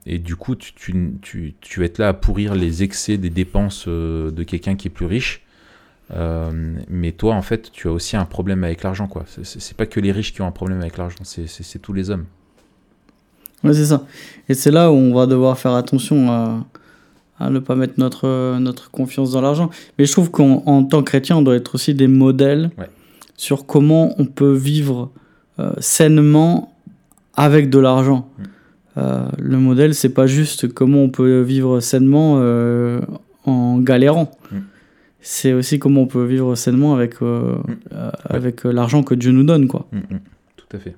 et 0.06 0.20
du 0.20 0.36
coup, 0.36 0.56
tu, 0.56 0.74
tu, 1.22 1.56
tu, 1.60 1.80
vas 1.80 1.86
être 1.88 1.98
là 1.98 2.10
à 2.10 2.14
pourrir 2.14 2.54
les 2.54 2.84
excès 2.84 3.18
des 3.18 3.32
dépenses 3.32 3.88
de 3.88 4.44
quelqu'un 4.44 4.76
qui 4.76 4.90
est 4.90 4.92
plus 4.92 5.08
riche 5.08 5.47
euh, 6.16 6.52
mais 6.90 7.12
toi, 7.12 7.36
en 7.36 7.42
fait, 7.42 7.72
tu 7.72 7.88
as 7.88 7.92
aussi 7.92 8.16
un 8.16 8.26
problème 8.26 8.64
avec 8.64 8.84
l'argent, 8.84 9.08
quoi. 9.08 9.26
C'est 9.44 9.76
pas 9.76 9.86
que 9.86 10.00
les 10.00 10.12
riches 10.12 10.34
qui 10.34 10.42
ont 10.42 10.48
un 10.48 10.52
problème 10.52 10.80
avec 10.80 10.98
l'argent, 10.98 11.18
c'est 11.24 11.80
tous 11.82 11.94
les 11.94 12.10
hommes. 12.10 12.26
Ouais, 13.64 13.74
c'est 13.74 13.88
ça. 13.88 14.06
Et 14.48 14.54
c'est 14.54 14.72
là 14.72 14.92
où 14.92 14.96
on 14.96 15.14
va 15.14 15.26
devoir 15.26 15.58
faire 15.58 15.74
attention 15.74 16.32
à, 16.32 16.66
à 17.40 17.50
ne 17.50 17.60
pas 17.60 17.76
mettre 17.76 17.96
notre, 17.98 18.58
notre 18.60 18.92
confiance 18.92 19.32
dans 19.32 19.42
l'argent. 19.42 19.70
Mais 19.98 20.06
je 20.06 20.12
trouve 20.12 20.32
qu'en 20.32 20.84
tant 20.84 21.00
que 21.00 21.10
chrétien, 21.10 21.38
on 21.38 21.42
doit 21.42 21.56
être 21.56 21.76
aussi 21.76 21.94
des 21.94 22.08
modèles 22.08 22.70
sur 23.36 23.66
comment 23.66 24.14
on 24.18 24.26
peut 24.26 24.54
vivre 24.54 25.12
euh, 25.60 25.72
sainement 25.80 26.74
avec 27.36 27.70
de 27.70 27.80
l'argent. 27.80 28.30
Mm. 28.38 28.44
Euh, 29.00 29.28
le 29.40 29.58
modèle, 29.58 29.94
c'est 29.94 30.10
pas 30.10 30.28
juste 30.28 30.72
comment 30.74 31.00
on 31.00 31.10
peut 31.10 31.42
vivre 31.42 31.80
sainement 31.82 32.42
en 33.46 33.80
galérant. 33.80 34.32
Mm 34.52 34.58
c'est 35.22 35.54
aussi 35.54 35.80
comment 35.80 36.02
on 36.02 36.08
peut 36.08 36.26
vivre 36.26 36.56
sainement 36.56 36.94
avec, 36.96 37.22
euh, 37.22 37.56
mm. 37.56 37.78
euh, 37.94 38.12
avec 38.26 38.66
euh, 38.66 38.72
l'argent 38.72 39.04
que 39.04 39.16
Dieu 39.16 39.32
nous 39.32 39.44
donne. 39.44 39.68
Quoi. 39.68 39.88
Mm, 39.92 39.98
mm. 39.98 40.20
Tout 40.56 40.78
à 40.78 40.80
fait. 40.80 40.96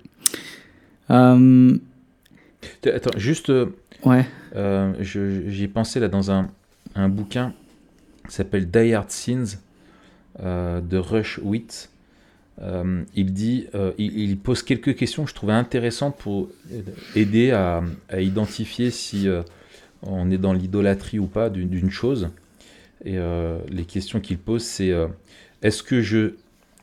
Attends, 2.86 3.18
juste. 3.18 3.52
ouais. 4.06 4.26
J'y 5.02 5.64
ai 5.64 5.68
pensé 5.68 6.00
là 6.00 6.08
dans 6.08 6.32
un, 6.32 6.50
un 6.96 7.10
bouquin 7.10 7.54
qui 8.28 8.36
s'appelle 8.36 8.70
Die 8.70 8.94
Hard 8.94 9.10
Sins 9.10 9.58
de 10.40 10.98
Rush 10.98 11.40
Witt. 11.44 11.90
il 13.16 13.34
dit, 13.34 13.68
il, 13.98 14.38
pose 14.38 14.62
quelques 14.64 14.96
questions 14.96 15.24
que 15.24 15.30
je 15.30 15.36
trouvais 15.36 15.54
intéressantes 15.54 16.16
pour 16.18 16.50
aider 17.16 17.52
à, 17.52 17.82
à 18.10 18.22
identifier 18.22 18.92
si 18.92 19.28
on 20.04 20.30
est 20.30 20.38
dans 20.38 20.54
l'idolâtrie 20.54 21.20
ou 21.20 21.28
pas 21.28 21.50
d'une 21.50 21.90
chose. 21.90 22.30
Et 23.06 23.18
euh, 23.18 23.60
les 23.70 23.86
questions 23.86 24.20
qu'il 24.20 24.38
pose, 24.38 24.64
c'est 24.64 24.92
euh, 24.92 25.08
est-ce 25.62 25.84
que 25.84 26.02
je, 26.02 26.34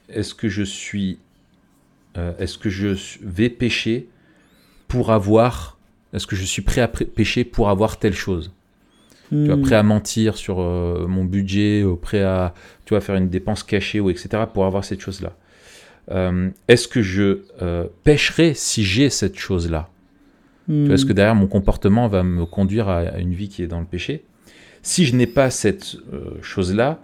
est-ce 0.09 0.35
que 0.35 0.49
je 0.49 0.63
suis, 0.63 1.19
euh, 2.17 2.33
est-ce 2.39 2.57
que 2.59 2.71
je 2.71 2.97
vais 3.23 3.51
pécher 3.51 4.09
pour 4.89 5.13
avoir, 5.13 5.79
est-ce 6.15 6.27
que 6.27 6.37
je 6.37 6.45
suis 6.45 6.63
prêt 6.63 6.81
à 6.81 6.89
pécher 6.89 7.45
pour 7.45 7.69
avoir 7.69 7.99
telle 7.99 8.15
chose? 8.15 8.53
Tu 9.31 9.47
vois, 9.47 9.61
prêt 9.61 9.75
à 9.75 9.83
hmm. 9.83 9.89
mentir 9.89 10.37
sur 10.37 10.59
mon 10.59 11.25
budget, 11.25 11.85
prêt 12.01 12.23
à 12.23 12.55
tu 12.85 12.91
vois, 12.91 13.01
faire 13.01 13.17
une 13.17 13.29
dépense 13.29 13.65
cachée 13.65 13.99
ou 13.99 14.09
etc. 14.09 14.45
pour 14.55 14.67
avoir 14.67 14.85
cette 14.85 15.01
chose-là. 15.01 15.33
est-ce 16.69 16.87
que 16.87 17.03
je 17.03 17.41
pécherai 18.05 18.55
si 18.55 18.85
j'ai 18.85 19.11
cette 19.11 19.37
chose-là? 19.37 19.91
Est-ce 20.69 21.05
que 21.05 21.11
hmm. 21.11 21.17
derrière 21.17 21.35
mon 21.35 21.49
comportement 21.49 22.07
va 22.07 22.23
me 22.23 22.47
conduire 22.47 22.89
à 22.89 23.19
une 23.19 23.35
vie 23.35 23.49
qui 23.49 23.65
est 23.65 23.67
dans 23.67 23.81
le 23.81 23.87
péché? 23.87 24.23
Si 24.87 25.05
je 25.05 25.17
n'ai 25.17 25.27
pas 25.27 25.51
cette 25.51 25.97
euh, 26.13 26.41
chose-là, 26.43 27.01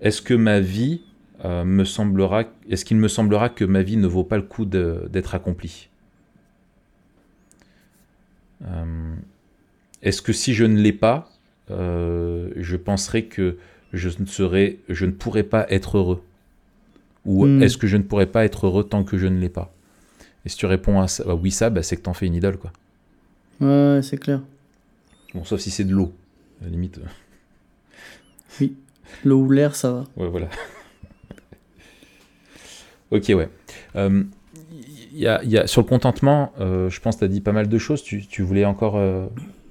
est-ce 0.00 0.22
que 0.22 0.32
ma 0.32 0.58
vie 0.58 1.02
euh, 1.44 1.64
me 1.64 1.84
semblera, 1.84 2.44
est-ce 2.70 2.86
qu'il 2.86 2.96
me 2.96 3.08
semblera 3.08 3.50
que 3.50 3.66
ma 3.66 3.82
vie 3.82 3.98
ne 3.98 4.06
vaut 4.06 4.24
pas 4.24 4.38
le 4.38 4.42
coup 4.42 4.64
d'être 4.64 5.34
accomplie? 5.34 5.90
Euh, 8.64 9.14
Est-ce 10.00 10.22
que 10.22 10.32
si 10.32 10.54
je 10.54 10.64
ne 10.64 10.80
l'ai 10.80 10.94
pas, 10.94 11.30
je 11.68 12.76
penserai 12.76 13.26
que 13.26 13.58
je 13.92 14.08
ne 14.18 14.24
serai, 14.24 14.80
je 14.88 15.04
ne 15.04 15.12
pourrai 15.12 15.42
pas 15.42 15.66
être 15.68 15.98
heureux? 15.98 16.22
Ou 17.26 17.44
hmm. 17.44 17.62
est-ce 17.62 17.76
que 17.76 17.86
je 17.86 17.98
ne 17.98 18.02
pourrai 18.02 18.26
pas 18.26 18.46
être 18.46 18.66
heureux 18.66 18.84
tant 18.84 19.04
que 19.04 19.18
je 19.18 19.26
ne 19.26 19.38
l'ai 19.38 19.50
pas? 19.50 19.74
Et 20.46 20.48
si 20.48 20.56
tu 20.56 20.64
réponds 20.64 21.02
à, 21.02 21.08
ça, 21.08 21.34
oui 21.34 21.50
ça, 21.50 21.68
bah, 21.68 21.82
c'est 21.82 21.98
que 21.98 22.02
tu 22.02 22.08
en 22.08 22.14
fais 22.14 22.26
une 22.26 22.34
idole 22.34 22.56
quoi. 22.56 22.72
Ouais, 23.60 24.00
c'est 24.02 24.16
clair. 24.16 24.40
Bon, 25.34 25.44
sauf 25.44 25.60
si 25.60 25.70
c'est 25.70 25.84
de 25.84 25.92
l'eau, 25.92 26.14
à 26.62 26.64
la 26.64 26.70
limite. 26.70 26.98
Oui, 28.60 28.76
l'eau 29.24 29.40
ou 29.40 29.50
l'air, 29.50 29.76
ça 29.76 29.92
va. 29.92 30.04
Ouais, 30.16 30.28
voilà. 30.28 30.48
ok, 33.10 33.24
ouais. 33.28 33.48
Euh, 33.96 34.24
y 35.12 35.26
a, 35.26 35.42
y 35.44 35.56
a, 35.56 35.66
sur 35.66 35.80
le 35.80 35.86
contentement, 35.86 36.52
euh, 36.60 36.90
je 36.90 37.00
pense 37.00 37.16
que 37.16 37.20
tu 37.20 37.24
as 37.24 37.28
dit 37.28 37.40
pas 37.40 37.52
mal 37.52 37.68
de 37.68 37.78
choses. 37.78 38.02
Tu, 38.02 38.26
tu 38.26 38.42
voulais 38.42 38.64
encore 38.64 38.96
euh, 38.96 39.26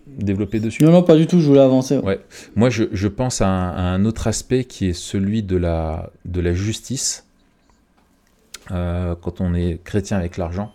développer 0.07 0.59
dessus? 0.59 0.83
Non, 0.83 0.91
non, 0.91 1.03
pas 1.03 1.15
du 1.15 1.27
tout, 1.27 1.39
je 1.39 1.47
voulais 1.47 1.61
avancer. 1.61 1.97
Ouais. 1.97 2.19
Moi, 2.55 2.69
je, 2.69 2.85
je 2.91 3.07
pense 3.07 3.41
à 3.41 3.47
un, 3.47 3.69
à 3.71 3.81
un, 3.81 4.05
autre 4.05 4.27
aspect 4.27 4.63
qui 4.63 4.87
est 4.87 4.93
celui 4.93 5.43
de 5.43 5.57
la, 5.57 6.11
de 6.25 6.41
la 6.41 6.53
justice. 6.53 7.25
quand 8.69 9.41
on 9.41 9.53
est 9.53 9.83
chrétien 9.83 10.17
avec 10.17 10.37
l'argent. 10.37 10.73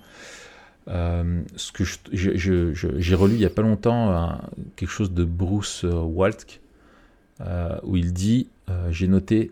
ce 0.86 1.72
que 1.72 1.84
j'ai 2.12 3.14
relu 3.14 3.34
il 3.34 3.38
n'y 3.38 3.44
a 3.44 3.50
pas 3.50 3.62
longtemps 3.62 4.38
quelque 4.76 4.90
chose 4.90 5.12
de 5.12 5.24
Bruce 5.24 5.84
Waltk 5.84 6.60
où 7.84 7.96
il 7.96 8.12
dit 8.12 8.48
j'ai 8.90 9.08
noté 9.08 9.50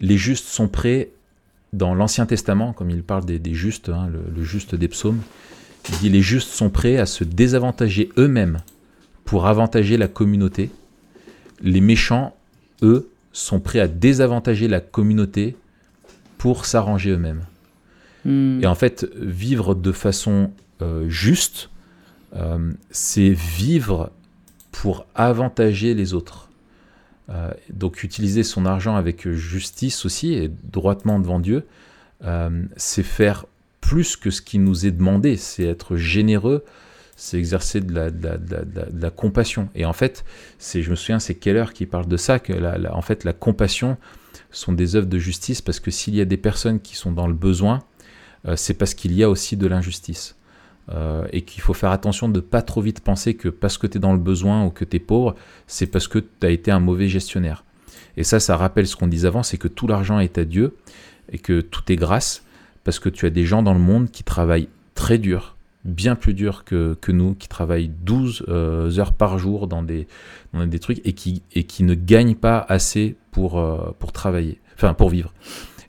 les 0.00 0.18
justes 0.18 0.46
sont 0.46 0.68
prêts 0.68 1.10
dans 1.72 1.94
l'Ancien 1.94 2.26
Testament, 2.26 2.72
comme 2.72 2.90
il 2.90 3.02
parle 3.02 3.24
des, 3.24 3.54
justes, 3.54 3.88
hein, 3.88 4.10
le, 4.10 4.42
juste 4.42 4.74
des 4.74 4.88
psaumes, 4.88 5.20
il 5.88 5.98
dit 5.98 6.08
les 6.10 6.20
justes 6.20 6.50
sont 6.50 6.68
prêts 6.68 6.98
à 6.98 7.06
se 7.06 7.24
désavantager 7.24 8.10
eux-mêmes 8.18 8.58
pour 9.24 9.46
avantager 9.46 9.96
la 9.96 10.08
communauté. 10.08 10.70
Les 11.62 11.80
méchants, 11.80 12.36
eux, 12.82 13.08
sont 13.32 13.60
prêts 13.60 13.80
à 13.80 13.88
désavantager 13.88 14.68
la 14.68 14.80
communauté 14.80 15.56
pour 16.36 16.66
s'arranger 16.66 17.10
eux-mêmes. 17.10 17.44
Hmm. 18.24 18.60
Et 18.62 18.66
en 18.66 18.74
fait, 18.74 19.06
vivre 19.16 19.74
de 19.74 19.92
façon 19.92 20.50
euh, 20.82 21.08
juste, 21.08 21.70
euh, 22.34 22.72
c'est 22.90 23.30
vivre 23.30 24.10
pour 24.72 25.06
avantager 25.14 25.94
les 25.94 26.12
autres. 26.12 26.50
Euh, 27.30 27.52
donc 27.72 28.02
utiliser 28.02 28.42
son 28.42 28.66
argent 28.66 28.96
avec 28.96 29.28
justice 29.28 30.04
aussi 30.04 30.34
et 30.34 30.50
droitement 30.64 31.20
devant 31.20 31.38
Dieu, 31.38 31.66
euh, 32.24 32.64
c'est 32.76 33.04
faire 33.04 33.46
plus 33.80 34.16
que 34.16 34.30
ce 34.30 34.42
qui 34.42 34.58
nous 34.58 34.86
est 34.86 34.90
demandé, 34.90 35.36
c'est 35.36 35.64
être 35.64 35.96
généreux, 35.96 36.64
c'est 37.16 37.38
exercer 37.38 37.80
de 37.80 37.94
la, 37.94 39.10
compassion. 39.10 39.68
Et 39.74 39.84
en 39.84 39.92
fait, 39.92 40.24
je 40.60 40.90
me 40.90 40.96
souviens, 40.96 41.18
c'est 41.18 41.34
Keller 41.34 41.66
qui 41.74 41.86
parle 41.86 42.06
de 42.06 42.16
ça, 42.16 42.38
que 42.38 42.52
en 42.88 43.02
fait 43.02 43.24
la 43.24 43.32
compassion 43.32 43.96
sont 44.50 44.72
des 44.72 44.96
œuvres 44.96 45.06
de 45.06 45.18
justice, 45.18 45.60
parce 45.62 45.80
que 45.80 45.90
s'il 45.90 46.14
y 46.14 46.20
a 46.20 46.24
des 46.24 46.36
personnes 46.36 46.80
qui 46.80 46.96
sont 46.96 47.12
dans 47.12 47.26
le 47.26 47.34
besoin, 47.34 47.80
euh, 48.46 48.56
c'est 48.56 48.74
parce 48.74 48.94
qu'il 48.94 49.12
y 49.12 49.22
a 49.22 49.30
aussi 49.30 49.56
de 49.56 49.66
l'injustice. 49.66 50.36
Euh, 50.90 51.24
et 51.32 51.42
qu'il 51.42 51.62
faut 51.62 51.74
faire 51.74 51.92
attention 51.92 52.28
de 52.28 52.40
pas 52.40 52.60
trop 52.60 52.80
vite 52.80 53.00
penser 53.00 53.34
que 53.34 53.48
parce 53.48 53.78
que 53.78 53.86
tu 53.86 53.98
es 53.98 54.00
dans 54.00 54.12
le 54.12 54.18
besoin 54.18 54.64
ou 54.64 54.70
que 54.70 54.84
tu 54.84 54.96
es 54.96 55.00
pauvre, 55.00 55.36
c'est 55.68 55.86
parce 55.86 56.08
que 56.08 56.18
tu 56.18 56.46
as 56.46 56.50
été 56.50 56.72
un 56.72 56.80
mauvais 56.80 57.08
gestionnaire. 57.08 57.64
Et 58.16 58.24
ça, 58.24 58.40
ça 58.40 58.56
rappelle 58.56 58.88
ce 58.88 58.96
qu'on 58.96 59.06
disait 59.06 59.28
avant, 59.28 59.44
c'est 59.44 59.58
que 59.58 59.68
tout 59.68 59.86
l'argent 59.86 60.18
est 60.18 60.38
à 60.38 60.44
Dieu 60.44 60.76
et 61.30 61.38
que 61.38 61.60
tout 61.60 61.90
est 61.90 61.96
grâce 61.96 62.42
parce 62.82 62.98
que 62.98 63.08
tu 63.08 63.26
as 63.26 63.30
des 63.30 63.44
gens 63.44 63.62
dans 63.62 63.74
le 63.74 63.80
monde 63.80 64.10
qui 64.10 64.24
travaillent 64.24 64.68
très 64.96 65.18
dur, 65.18 65.56
bien 65.84 66.16
plus 66.16 66.34
dur 66.34 66.64
que, 66.64 66.96
que 67.00 67.12
nous, 67.12 67.34
qui 67.34 67.48
travaillent 67.48 67.90
12 68.04 68.46
euh, 68.48 68.98
heures 68.98 69.12
par 69.12 69.38
jour 69.38 69.68
dans 69.68 69.84
des, 69.84 70.08
dans 70.52 70.66
des 70.66 70.78
trucs 70.80 71.00
et 71.04 71.12
qui, 71.12 71.42
et 71.54 71.62
qui 71.62 71.84
ne 71.84 71.94
gagnent 71.94 72.34
pas 72.34 72.58
assez 72.68 73.16
pour, 73.30 73.60
euh, 73.60 73.94
pour 74.00 74.10
travailler, 74.10 74.60
enfin 74.74 74.94
pour 74.94 75.10
vivre. 75.10 75.32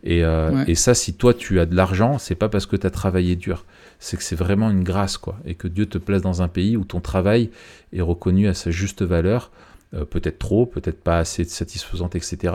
Et, 0.03 0.21
et, 0.67 0.75
ça, 0.75 0.93
si 0.93 1.13
toi 1.13 1.33
tu 1.33 1.61
as 1.61 1.65
de 1.65 1.75
l'argent, 1.75 2.17
c'est 2.17 2.35
pas 2.35 2.49
parce 2.49 2.65
que 2.65 2.75
tu 2.75 2.85
as 2.85 2.89
travaillé 2.89 3.37
dur, 3.37 3.63
c'est 3.99 4.17
que 4.17 4.23
c'est 4.23 4.35
vraiment 4.35 4.69
une 4.69 4.83
grâce, 4.83 5.15
quoi. 5.15 5.37
Et 5.45 5.55
que 5.55 5.69
Dieu 5.69 5.85
te 5.85 5.97
place 5.97 6.21
dans 6.21 6.41
un 6.41 6.49
pays 6.49 6.75
où 6.75 6.83
ton 6.83 6.99
travail 6.99 7.49
est 7.93 8.01
reconnu 8.01 8.49
à 8.49 8.53
sa 8.53 8.69
juste 8.69 9.01
valeur, 9.01 9.49
euh, 9.93 10.05
peut-être 10.05 10.39
trop, 10.39 10.65
peut-être 10.65 11.01
pas 11.03 11.19
assez 11.19 11.43
satisfaisante, 11.43 12.15
etc. 12.15 12.53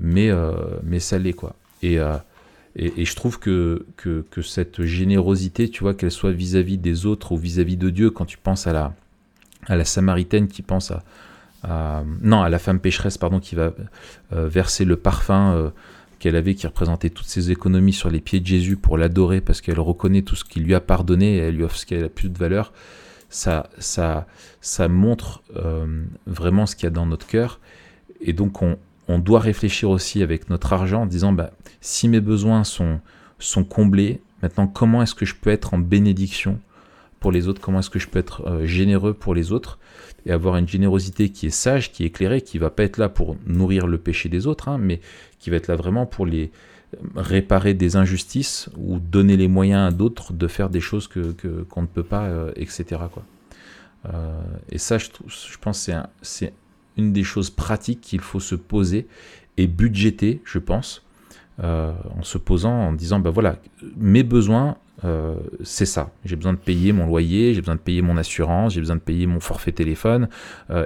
Mais, 0.00 0.30
euh, 0.30 0.52
mais 0.82 0.98
ça 0.98 1.18
l'est, 1.18 1.34
quoi. 1.34 1.54
Euh, 1.84 2.16
et, 2.74 3.02
et, 3.02 3.04
je 3.04 3.14
trouve 3.16 3.38
que, 3.38 3.84
que, 3.96 4.24
que, 4.30 4.40
cette 4.40 4.82
générosité, 4.84 5.68
tu 5.68 5.82
vois, 5.82 5.92
qu'elle 5.92 6.10
soit 6.10 6.32
vis-à-vis 6.32 6.78
des 6.78 7.04
autres 7.04 7.32
ou 7.32 7.36
vis-à-vis 7.36 7.76
de 7.76 7.90
Dieu, 7.90 8.10
quand 8.10 8.24
tu 8.24 8.38
penses 8.38 8.66
à 8.66 8.72
la, 8.72 8.94
à 9.66 9.76
la 9.76 9.84
Samaritaine 9.84 10.48
qui 10.48 10.62
pense 10.62 10.90
à, 11.62 12.02
non, 12.22 12.40
à 12.40 12.48
la 12.48 12.58
femme 12.58 12.80
pécheresse, 12.80 13.18
pardon, 13.18 13.38
qui 13.38 13.54
va 13.54 13.74
verser 14.30 14.86
le 14.86 14.96
parfum 14.96 15.70
qu'elle 16.20 16.36
avait 16.36 16.54
qui 16.54 16.66
représentait 16.66 17.10
toutes 17.10 17.26
ses 17.26 17.50
économies 17.50 17.94
sur 17.94 18.10
les 18.10 18.20
pieds 18.20 18.38
de 18.38 18.46
Jésus 18.46 18.76
pour 18.76 18.96
l'adorer 18.98 19.40
parce 19.40 19.60
qu'elle 19.60 19.80
reconnaît 19.80 20.22
tout 20.22 20.36
ce 20.36 20.44
qu'il 20.44 20.62
lui 20.62 20.74
a 20.74 20.80
pardonné 20.80 21.34
et 21.34 21.38
elle 21.38 21.56
lui 21.56 21.64
offre 21.64 21.76
ce 21.76 21.86
qui 21.86 21.96
a 21.96 22.08
plus 22.08 22.28
de 22.28 22.38
valeur, 22.38 22.72
ça, 23.30 23.70
ça, 23.78 24.26
ça 24.60 24.86
montre 24.88 25.42
euh, 25.56 26.04
vraiment 26.26 26.66
ce 26.66 26.76
qu'il 26.76 26.84
y 26.84 26.86
a 26.88 26.90
dans 26.90 27.06
notre 27.06 27.26
cœur. 27.26 27.58
Et 28.20 28.34
donc 28.34 28.60
on, 28.60 28.76
on, 29.08 29.18
doit 29.18 29.40
réfléchir 29.40 29.88
aussi 29.88 30.22
avec 30.22 30.50
notre 30.50 30.72
argent 30.74 31.02
en 31.02 31.06
disant, 31.06 31.32
bah, 31.32 31.50
si 31.80 32.06
mes 32.06 32.20
besoins 32.20 32.64
sont, 32.64 33.00
sont 33.38 33.64
comblés, 33.64 34.20
maintenant 34.42 34.66
comment 34.66 35.02
est-ce 35.02 35.14
que 35.14 35.24
je 35.24 35.34
peux 35.34 35.50
être 35.50 35.72
en 35.72 35.78
bénédiction 35.78 36.60
pour 37.18 37.32
les 37.32 37.48
autres, 37.48 37.62
comment 37.62 37.80
est-ce 37.80 37.90
que 37.90 37.98
je 37.98 38.08
peux 38.08 38.18
être 38.18 38.46
euh, 38.46 38.66
généreux 38.66 39.14
pour 39.14 39.34
les 39.34 39.52
autres? 39.52 39.78
Et 40.26 40.32
avoir 40.32 40.56
une 40.56 40.68
générosité 40.68 41.30
qui 41.30 41.46
est 41.46 41.50
sage, 41.50 41.92
qui 41.92 42.02
est 42.02 42.06
éclairée, 42.06 42.42
qui 42.42 42.58
va 42.58 42.70
pas 42.70 42.84
être 42.84 42.98
là 42.98 43.08
pour 43.08 43.36
nourrir 43.46 43.86
le 43.86 43.98
péché 43.98 44.28
des 44.28 44.46
autres, 44.46 44.68
hein, 44.68 44.78
mais 44.78 45.00
qui 45.38 45.50
va 45.50 45.56
être 45.56 45.68
là 45.68 45.76
vraiment 45.76 46.06
pour 46.06 46.26
les 46.26 46.50
réparer 47.14 47.74
des 47.74 47.96
injustices 47.96 48.68
ou 48.76 48.98
donner 48.98 49.36
les 49.36 49.48
moyens 49.48 49.92
à 49.92 49.96
d'autres 49.96 50.32
de 50.32 50.46
faire 50.48 50.70
des 50.70 50.80
choses 50.80 51.06
que 51.06 51.32
qu'on 51.68 51.82
ne 51.82 51.86
peut 51.86 52.02
pas, 52.02 52.24
euh, 52.24 52.52
etc. 52.56 53.02
Quoi. 53.12 53.22
Euh, 54.12 54.40
et 54.70 54.78
ça, 54.78 54.98
je, 54.98 55.08
je 55.28 55.58
pense, 55.60 55.78
c'est 55.80 55.94
c'est 56.22 56.52
une 56.96 57.12
des 57.12 57.22
choses 57.22 57.50
pratiques 57.50 58.00
qu'il 58.00 58.20
faut 58.20 58.40
se 58.40 58.54
poser 58.54 59.06
et 59.56 59.66
budgéter, 59.66 60.40
je 60.44 60.58
pense, 60.58 61.02
euh, 61.62 61.92
en 62.18 62.22
se 62.22 62.38
posant, 62.38 62.72
en 62.72 62.92
disant, 62.92 63.20
ben 63.20 63.30
voilà, 63.30 63.56
mes 63.96 64.22
besoins, 64.22 64.76
c'est 65.62 65.86
ça. 65.86 66.10
J'ai 66.24 66.36
besoin 66.36 66.52
de 66.52 66.58
payer 66.58 66.92
mon 66.92 67.06
loyer, 67.06 67.54
j'ai 67.54 67.60
besoin 67.60 67.76
de 67.76 67.80
payer 67.80 68.02
mon 68.02 68.16
assurance, 68.16 68.74
j'ai 68.74 68.80
besoin 68.80 68.96
de 68.96 69.00
payer 69.00 69.26
mon 69.26 69.40
forfait 69.40 69.72
téléphone, 69.72 70.28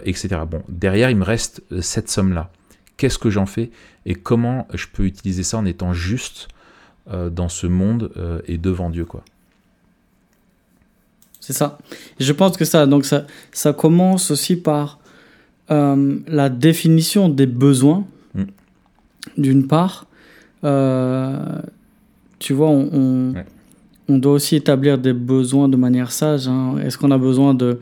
etc. 0.05 0.29
Bon, 0.49 0.63
derrière, 0.69 1.11
il 1.11 1.17
me 1.17 1.25
reste 1.25 1.63
cette 1.81 2.09
somme-là 2.09 2.51
qu'est-ce 2.97 3.19
que 3.19 3.31
j'en 3.31 3.47
fais 3.47 3.71
et 4.07 4.15
comment 4.15 4.67
je 4.73 4.87
peux 4.93 5.05
utiliser 5.05 5.43
ça 5.43 5.59
en 5.59 5.65
étant 5.65 5.93
juste 5.93 6.49
euh, 7.11 7.31
dans 7.31 7.49
ce 7.49 7.67
monde 7.67 8.11
euh, 8.17 8.41
et 8.47 8.59
devant 8.59 8.91
Dieu 8.91 9.05
quoi? 9.05 9.25
C'est 11.41 11.53
ça. 11.53 11.79
je 12.19 12.33
pense 12.33 12.57
que 12.57 12.65
ça 12.65 12.87
donc 12.87 13.05
ça 13.05 13.27
ça 13.53 13.75
commence 13.75 14.31
aussi 14.31 14.57
par 14.57 14.99
euh, 15.71 16.19
la 16.27 16.49
définition 16.49 17.29
des 17.29 17.47
besoins. 17.47 18.07
Mm. 18.35 18.45
D'une 19.39 19.67
part, 19.67 20.07
tu 20.63 22.53
vois, 22.53 22.69
on, 22.69 22.89
on, 22.93 23.35
doit 24.09 24.33
aussi 24.33 24.57
établir 24.57 24.99
des 24.99 25.13
besoins 25.13 25.69
de 25.69 25.77
manière 25.77 26.13
sage. 26.13 26.49
Hein. 26.49 26.77
Est-ce 26.85 26.99
qu'on 26.99 27.11
a 27.11 27.19
besoin 27.19 27.55
de 27.55 27.79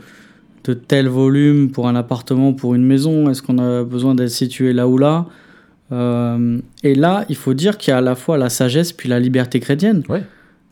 de 0.65 0.75
tel 0.75 1.09
volume 1.09 1.71
pour 1.71 1.89
un 1.89 1.97
appartement, 1.97 2.53
pour 2.53 2.75
une 2.75 2.85
maison? 2.85 3.29
Est-ce 3.29 3.43
qu'on 3.43 3.59
a 3.59 3.85
besoin 3.85 4.15
d'être 4.15 4.31
situé 4.31 4.73
là 4.73 4.87
ou 4.87 4.99
là? 4.99 5.27
Euh, 5.91 6.59
Et 6.83 6.95
là, 6.95 7.25
il 7.29 7.37
faut 7.37 7.55
dire 7.55 7.79
qu'il 7.79 7.91
y 7.91 7.95
a 7.95 7.99
à 7.99 8.01
la 8.01 8.15
fois 8.15 8.39
la 8.39 8.49
sagesse 8.49 8.93
puis 8.93 9.09
la 9.09 9.21
liberté 9.21 9.61
chrétienne. 9.61 10.03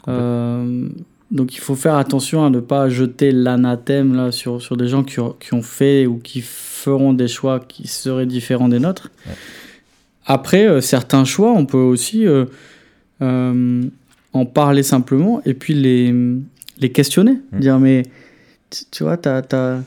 Euh, 0.08 0.88
donc 1.30 1.54
il 1.54 1.60
faut 1.60 1.74
faire 1.74 1.96
attention 1.96 2.44
à 2.44 2.50
ne 2.50 2.60
pas 2.60 2.88
jeter 2.88 3.32
l'anathème 3.32 4.14
là 4.14 4.32
sur, 4.32 4.62
sur 4.62 4.76
des 4.76 4.88
gens 4.88 5.04
qui 5.04 5.20
ont, 5.20 5.36
qui 5.38 5.52
ont, 5.54 5.62
fait 5.62 6.06
ou 6.06 6.16
qui 6.16 6.40
feront 6.40 7.12
des 7.12 7.28
choix 7.28 7.60
qui 7.60 7.86
seraient 7.86 8.26
différents 8.26 8.68
des 8.68 8.78
nôtres. 8.78 9.10
Après, 10.24 10.66
euh, 10.66 10.80
certains 10.80 11.24
choix, 11.24 11.52
on 11.52 11.66
peut 11.66 11.76
aussi 11.76 12.24
en 14.32 14.46
parler 14.46 14.82
simplement 14.82 15.40
et 15.44 15.54
puis 15.54 15.74
les, 15.74 16.14
les 16.78 16.90
questionner. 16.90 17.38
Mmh. 17.52 17.58
Dire 17.60 17.78
mais 17.78 18.02
tu 18.90 19.02
vois, 19.02 19.16
tu 19.16 19.28
as, 19.28 19.82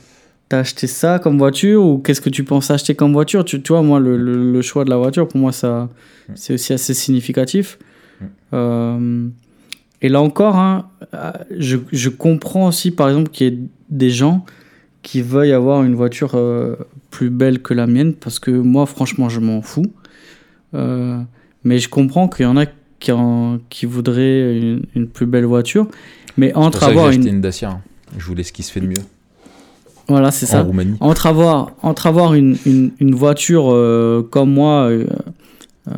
acheté 0.51 0.85
ça 0.85 1.17
comme 1.17 1.39
voiture 1.39 1.83
ou 1.83 1.97
qu'est-ce 1.97 2.21
que 2.21 2.29
tu 2.29 2.43
penses 2.43 2.69
acheter 2.69 2.93
comme 2.93 3.13
voiture? 3.13 3.43
Tu, 3.43 3.59
vois, 3.67 3.81
moi, 3.81 3.99
le, 3.99 4.17
le, 4.17 4.61
choix 4.61 4.85
de 4.85 4.91
la 4.91 4.97
voiture, 4.97 5.27
pour 5.27 5.39
moi, 5.39 5.51
ça 5.51 5.89
c'est 6.35 6.53
aussi 6.53 6.73
assez 6.73 6.93
significatif. 6.93 7.79
Euh, 8.53 9.27
et 10.01 10.09
là 10.09 10.21
encore, 10.21 10.57
hein, 10.57 10.89
je, 11.57 11.77
je, 11.91 12.09
comprends 12.09 12.67
aussi, 12.67 12.91
par 12.91 13.09
exemple, 13.09 13.31
qu'il 13.31 13.47
y 13.47 13.55
ait 13.55 13.59
des 13.89 14.09
gens 14.11 14.45
qui 15.01 15.21
veuillent 15.21 15.53
avoir 15.53 15.83
une 15.83 15.95
voiture 15.95 16.31
euh, 16.35 16.75
plus 17.11 17.29
belle 17.29 17.61
que 17.61 17.73
la 17.73 17.87
mienne 17.87 18.13
parce 18.13 18.39
que 18.39 18.51
moi, 18.51 18.85
franchement, 18.85 19.29
je 19.29 19.39
m'en 19.39 19.61
fous. 19.61 19.91
Euh, 20.73 21.19
mais 21.63 21.77
je 21.77 21.89
comprends 21.89 22.27
qu'il 22.27 22.43
y 22.43 22.47
en 22.47 22.57
a 22.57 22.65
qui, 23.03 23.11
qui 23.69 23.85
voudraient 23.85 24.57
une, 24.57 24.85
une, 24.95 25.07
plus 25.07 25.25
belle 25.25 25.45
voiture. 25.45 25.87
Mais 26.37 26.53
entre 26.53 26.83
avoir 26.83 27.09
une... 27.11 27.27
une 27.27 27.41
Dacia. 27.41 27.69
Hein. 27.69 27.81
Je 28.17 28.25
voulais 28.25 28.43
ce 28.43 28.53
qui 28.53 28.63
se 28.63 28.71
fait 28.71 28.79
de 28.79 28.87
mieux. 28.87 29.03
Voilà, 30.07 30.31
c'est 30.31 30.45
ça. 30.45 30.61
Roumanie. 30.61 30.95
Entre 30.99 31.27
avoir, 31.27 31.71
entre 31.81 32.07
avoir 32.07 32.33
une, 32.33 32.57
une, 32.65 32.91
une 32.99 33.13
voiture 33.13 33.71
euh, 33.71 34.21
comme 34.29 34.51
moi, 34.51 34.89
euh, 34.89 35.05
euh, 35.87 35.93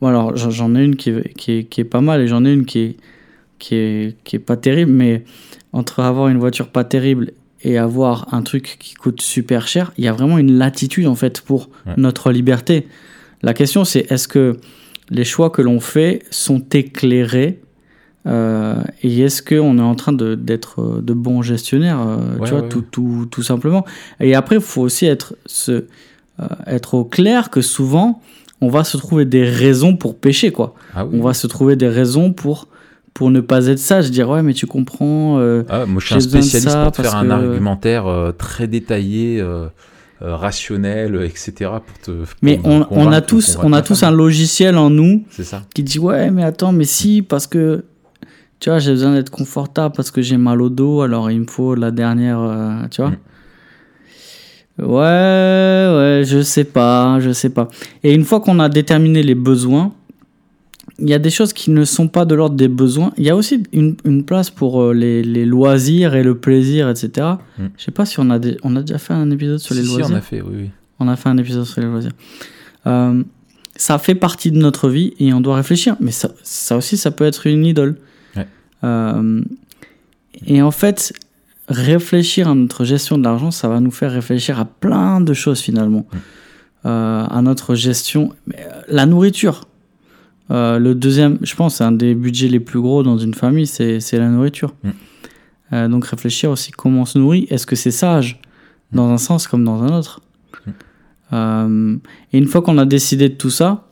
bon 0.00 0.08
alors 0.08 0.36
j'en 0.36 0.74
ai 0.74 0.84
une 0.84 0.96
qui 0.96 1.10
est, 1.10 1.34
qui, 1.34 1.52
est, 1.52 1.64
qui 1.64 1.80
est, 1.80 1.84
pas 1.84 2.02
mal 2.02 2.20
et 2.20 2.28
j'en 2.28 2.44
ai 2.44 2.52
une 2.52 2.66
qui 2.66 2.80
est, 2.80 2.96
qui, 3.58 3.74
est, 3.74 4.16
qui 4.24 4.36
est 4.36 4.38
pas 4.38 4.56
terrible, 4.56 4.92
mais 4.92 5.24
entre 5.72 6.00
avoir 6.00 6.28
une 6.28 6.38
voiture 6.38 6.68
pas 6.68 6.84
terrible 6.84 7.32
et 7.62 7.78
avoir 7.78 8.34
un 8.34 8.42
truc 8.42 8.76
qui 8.78 8.94
coûte 8.94 9.22
super 9.22 9.66
cher, 9.66 9.92
il 9.96 10.04
y 10.04 10.08
a 10.08 10.12
vraiment 10.12 10.36
une 10.36 10.58
latitude 10.58 11.06
en 11.06 11.14
fait 11.14 11.40
pour 11.40 11.70
notre 11.96 12.32
liberté. 12.32 12.86
La 13.42 13.54
question 13.54 13.84
c'est 13.84 14.10
est-ce 14.10 14.28
que 14.28 14.58
les 15.12 15.24
choix 15.24 15.50
que 15.50 15.62
l'on 15.62 15.80
fait 15.80 16.22
sont 16.30 16.64
éclairés 16.72 17.60
euh, 18.26 18.82
et 19.02 19.20
est-ce 19.20 19.42
qu'on 19.42 19.78
est 19.78 19.82
en 19.82 19.94
train 19.94 20.12
d'être 20.12 20.80
de, 20.80 21.00
de, 21.00 21.12
bons 21.12 21.42
gestionnaires, 21.42 22.00
euh, 22.00 22.44
tu 22.44 22.50
vois, 22.52 22.62
tout, 22.62 22.82
tout, 22.82 23.26
tout, 23.28 23.42
simplement. 23.42 23.84
Et 24.20 24.36
après, 24.36 24.56
il 24.56 24.62
faut 24.62 24.82
aussi 24.82 25.06
être, 25.06 25.34
se, 25.44 25.72
euh, 25.72 25.84
être 26.66 26.94
au 26.94 27.04
clair 27.04 27.50
que 27.50 27.60
souvent, 27.60 28.20
on 28.60 28.68
va 28.68 28.84
se 28.84 28.96
trouver 28.96 29.24
des 29.24 29.42
raisons 29.44 29.96
pour 29.96 30.16
pécher, 30.16 30.52
quoi. 30.52 30.74
Ah 30.94 31.04
on 31.12 31.20
va 31.20 31.34
se 31.34 31.48
trouver 31.48 31.74
des 31.74 31.88
raisons 31.88 32.32
pour 32.32 32.68
pour 33.14 33.30
ne 33.30 33.40
pas 33.40 33.66
être 33.66 33.78
sage, 33.78 34.10
dire 34.10 34.28
ouais 34.30 34.42
mais 34.42 34.54
tu 34.54 34.66
comprends. 34.66 35.38
euh, 35.38 35.64
Ah, 35.68 35.84
moi, 35.86 36.00
je 36.00 36.06
suis 36.06 36.14
un 36.14 36.20
spécialiste 36.20 36.76
pour 36.82 36.92
te 36.92 37.02
faire 37.02 37.16
un 37.16 37.30
argumentaire 37.30 38.06
euh, 38.06 38.32
très 38.32 38.66
détaillé, 38.66 39.40
euh, 39.40 39.44
euh, 39.44 39.68
rationnel, 40.22 41.14
euh, 41.16 41.26
etc. 41.26 41.70
Pour 41.86 41.98
te, 42.02 42.10
mais 42.42 42.60
on, 42.64 43.10
a 43.12 43.20
tous, 43.20 43.58
on 43.62 43.72
a 43.72 43.82
tous 43.82 44.02
un 44.02 44.10
logiciel 44.10 44.76
en 44.76 44.90
nous 44.90 45.24
ça. 45.30 45.62
qui 45.74 45.82
dit 45.82 45.98
ouais 45.98 46.30
mais 46.30 46.44
attends 46.44 46.72
mais 46.72 46.84
si 46.84 47.22
parce 47.22 47.46
que 47.46 47.84
tu 48.60 48.70
vois 48.70 48.78
j'ai 48.78 48.92
besoin 48.92 49.14
d'être 49.14 49.30
confortable 49.30 49.94
parce 49.96 50.10
que 50.10 50.22
j'ai 50.22 50.36
mal 50.36 50.62
au 50.62 50.68
dos 50.70 51.02
alors 51.02 51.30
il 51.30 51.40
me 51.40 51.46
faut 51.46 51.74
la 51.74 51.90
dernière 51.90 52.40
euh, 52.40 52.86
tu 52.90 53.02
vois 53.02 53.12
Mm. 54.78 54.84
ouais 54.84 54.88
ouais 55.96 56.22
je 56.24 56.40
sais 56.42 56.64
pas 56.64 57.18
je 57.20 57.30
sais 57.32 57.50
pas 57.50 57.68
et 58.02 58.14
une 58.14 58.24
fois 58.24 58.40
qu'on 58.40 58.58
a 58.58 58.68
déterminé 58.68 59.22
les 59.22 59.34
besoins 59.34 59.92
il 60.98 61.08
y 61.08 61.14
a 61.14 61.18
des 61.18 61.30
choses 61.30 61.52
qui 61.52 61.70
ne 61.70 61.84
sont 61.84 62.08
pas 62.08 62.24
de 62.24 62.34
l'ordre 62.34 62.56
des 62.56 62.68
besoins 62.68 63.12
il 63.16 63.24
y 63.24 63.30
a 63.30 63.36
aussi 63.36 63.62
une, 63.72 63.96
une 64.04 64.24
place 64.24 64.50
pour 64.50 64.82
euh, 64.82 64.92
les, 64.92 65.22
les 65.22 65.44
loisirs 65.46 66.14
et 66.14 66.22
le 66.22 66.36
plaisir 66.36 66.88
etc 66.90 67.26
Mm. 67.58 67.64
je 67.76 67.84
sais 67.84 67.90
pas 67.90 68.04
si 68.06 68.18
on 68.20 68.28
a 68.30 68.38
des- 68.38 68.56
on 68.62 68.76
a 68.76 68.80
déjà 68.82 68.98
fait 68.98 69.14
un 69.14 69.30
épisode 69.30 69.58
sur 69.58 69.74
les 69.74 69.82
si, 69.82 69.88
si, 69.88 69.92
loisirs 69.96 70.14
on 70.14 70.18
a 70.18 70.20
fait, 70.20 70.40
oui, 70.42 70.54
oui. 70.62 70.70
on 71.00 71.08
a 71.08 71.16
fait 71.16 71.28
un 71.28 71.38
épisode 71.38 71.64
sur 71.64 71.80
les 71.80 71.86
loisirs. 71.86 72.12
Euh, 72.86 73.22
ça 73.76 73.98
fait 73.98 74.14
partie 74.14 74.50
de 74.50 74.58
notre 74.58 74.88
vie 74.90 75.14
et 75.18 75.32
on 75.32 75.40
doit 75.40 75.56
réfléchir. 75.56 75.96
Mais 76.00 76.10
ça, 76.12 76.28
ça 76.42 76.76
aussi, 76.76 76.96
ça 76.98 77.10
peut 77.10 77.24
être 77.24 77.46
une 77.46 77.64
idole. 77.64 77.96
Ouais. 78.36 78.46
Euh, 78.84 79.40
et 80.46 80.60
en 80.60 80.70
fait, 80.70 81.12
réfléchir 81.68 82.48
à 82.48 82.54
notre 82.54 82.84
gestion 82.84 83.16
de 83.18 83.24
l'argent, 83.24 83.50
ça 83.50 83.68
va 83.68 83.80
nous 83.80 83.90
faire 83.90 84.12
réfléchir 84.12 84.58
à 84.60 84.64
plein 84.66 85.20
de 85.20 85.32
choses 85.32 85.60
finalement. 85.60 86.06
Mm. 86.12 86.16
Euh, 86.86 87.24
à 87.24 87.40
notre 87.42 87.74
gestion. 87.74 88.32
La 88.88 89.06
nourriture. 89.06 89.62
Euh, 90.52 90.78
le 90.78 90.94
deuxième, 90.94 91.38
je 91.42 91.54
pense, 91.54 91.76
c'est 91.76 91.84
un 91.84 91.92
des 91.92 92.14
budgets 92.14 92.48
les 92.48 92.60
plus 92.60 92.80
gros 92.80 93.02
dans 93.02 93.16
une 93.16 93.34
famille, 93.34 93.66
c'est 93.66 94.12
la 94.12 94.28
nourriture. 94.28 94.74
Mm. 94.82 94.90
Euh, 95.72 95.88
donc 95.88 96.04
réfléchir 96.06 96.50
aussi 96.50 96.70
comment 96.70 97.02
on 97.02 97.04
se 97.06 97.18
nourrit. 97.18 97.46
Est-ce 97.48 97.66
que 97.66 97.76
c'est 97.76 97.90
sage 97.90 98.40
dans 98.92 99.08
un 99.08 99.18
sens 99.18 99.46
comme 99.48 99.64
dans 99.64 99.82
un 99.82 99.98
autre 99.98 100.20
Euh, 101.32 101.96
Et 102.32 102.38
une 102.38 102.46
fois 102.46 102.60
qu'on 102.60 102.76
a 102.76 102.84
décidé 102.84 103.30
de 103.30 103.34
tout 103.34 103.48
ça, 103.48 103.88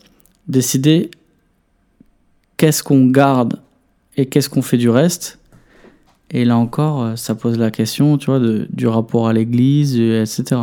décider 0.46 1.10
qu'est-ce 2.58 2.82
qu'on 2.82 3.06
garde 3.06 3.60
et 4.18 4.26
qu'est-ce 4.26 4.50
qu'on 4.50 4.60
fait 4.60 4.76
du 4.76 4.90
reste. 4.90 5.38
Et 6.30 6.44
là 6.44 6.58
encore, 6.58 7.16
ça 7.18 7.34
pose 7.34 7.58
la 7.58 7.70
question, 7.70 8.18
tu 8.18 8.26
vois, 8.26 8.38
de, 8.38 8.68
du 8.70 8.86
rapport 8.86 9.26
à 9.26 9.32
l'Église, 9.32 9.98
etc. 9.98 10.60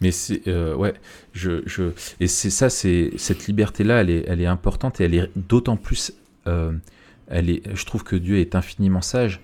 Mais 0.00 0.10
c'est 0.10 0.46
euh, 0.48 0.74
ouais, 0.74 0.94
je, 1.32 1.62
je 1.66 1.84
et 2.20 2.26
c'est 2.28 2.50
ça, 2.50 2.68
c'est 2.70 3.12
cette 3.16 3.46
liberté 3.46 3.84
là, 3.84 4.00
elle 4.00 4.10
est, 4.10 4.24
elle 4.28 4.40
est 4.40 4.46
importante 4.46 5.00
et 5.00 5.04
elle 5.04 5.14
est 5.14 5.30
d'autant 5.34 5.76
plus, 5.76 6.12
euh, 6.46 6.72
elle 7.28 7.50
est, 7.50 7.62
je 7.74 7.84
trouve 7.86 8.04
que 8.04 8.16
Dieu 8.16 8.38
est 8.38 8.54
infiniment 8.54 9.00
sage 9.02 9.40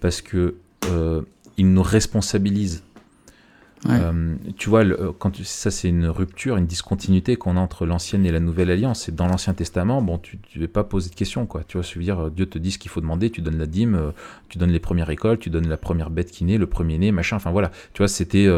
parce 0.00 0.22
que 0.22 0.54
euh, 0.86 1.22
il 1.56 1.72
nous 1.72 1.82
responsabilise. 1.82 2.84
Ouais. 3.84 4.00
Tu 4.56 4.68
vois, 4.68 4.82
le- 4.82 5.12
quand 5.12 5.36
ça 5.44 5.70
c'est 5.70 5.88
une 5.88 6.06
rupture, 6.06 6.56
une 6.56 6.66
discontinuité 6.66 7.36
qu'on 7.36 7.56
a 7.56 7.60
entre 7.60 7.86
l'ancienne 7.86 8.26
et 8.26 8.32
la 8.32 8.40
nouvelle 8.40 8.72
alliance. 8.72 9.08
Et 9.08 9.12
dans 9.12 9.28
l'Ancien 9.28 9.54
Testament, 9.54 10.02
bon, 10.02 10.18
tu 10.18 10.36
ne 10.56 10.60
vais 10.60 10.66
pas 10.66 10.82
poser 10.82 11.10
de 11.10 11.14
questions, 11.14 11.46
quoi. 11.46 11.62
Tu 11.62 11.76
vois, 11.76 11.86
je 11.86 11.94
veux 11.96 12.02
dire, 12.02 12.28
Dieu 12.32 12.46
te 12.46 12.58
dit 12.58 12.72
ce 12.72 12.78
qu'il 12.78 12.90
faut 12.90 13.00
demander, 13.00 13.30
tu 13.30 13.40
donnes 13.40 13.58
la 13.58 13.66
dîme, 13.66 14.12
tu 14.48 14.58
donnes 14.58 14.72
les 14.72 14.80
premières 14.80 15.06
récoltes, 15.06 15.38
tu 15.40 15.48
donnes 15.50 15.68
la 15.68 15.76
première 15.76 16.10
bête 16.10 16.32
qui 16.32 16.42
naît, 16.42 16.58
le 16.58 16.66
premier 16.66 16.98
né, 16.98 17.12
machin. 17.12 17.36
Enfin 17.36 17.52
voilà, 17.52 17.70
tu 17.92 17.98
vois, 17.98 18.08
c'était 18.08 18.48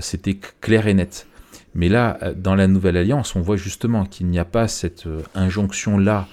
c'était 0.00 0.38
clair 0.60 0.86
et 0.86 0.94
net. 0.94 1.26
Mais 1.74 1.88
là, 1.88 2.18
euh, 2.22 2.34
dans 2.36 2.54
la 2.54 2.66
nouvelle 2.66 2.96
alliance, 2.96 3.36
on 3.36 3.40
voit 3.40 3.56
justement 3.56 4.04
qu'il 4.04 4.26
n'y 4.26 4.38
a 4.38 4.44
pas 4.44 4.68
cette 4.68 5.06
euh, 5.06 5.22
injonction 5.34 5.98
là 5.98 6.26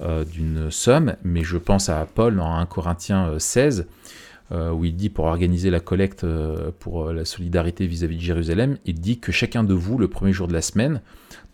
euh, 0.00 0.24
d'une 0.24 0.70
somme, 0.70 1.14
mais 1.24 1.44
je 1.44 1.56
pense 1.56 1.88
à 1.88 2.06
Paul 2.06 2.36
dans 2.36 2.54
1 2.56 2.66
Corinthiens 2.66 3.28
euh, 3.28 3.38
16 3.38 3.86
euh, 4.50 4.70
où 4.70 4.84
il 4.84 4.96
dit 4.96 5.10
pour 5.10 5.26
organiser 5.26 5.68
la 5.70 5.80
collecte 5.80 6.24
euh, 6.24 6.70
pour 6.78 7.08
euh, 7.08 7.12
la 7.12 7.26
solidarité 7.26 7.86
vis-à-vis 7.86 8.16
de 8.16 8.22
Jérusalem, 8.22 8.78
il 8.86 8.98
dit 8.98 9.18
que 9.20 9.30
chacun 9.30 9.62
de 9.62 9.74
vous, 9.74 9.98
le 9.98 10.08
premier 10.08 10.32
jour 10.32 10.48
de 10.48 10.54
la 10.54 10.62
semaine, 10.62 11.02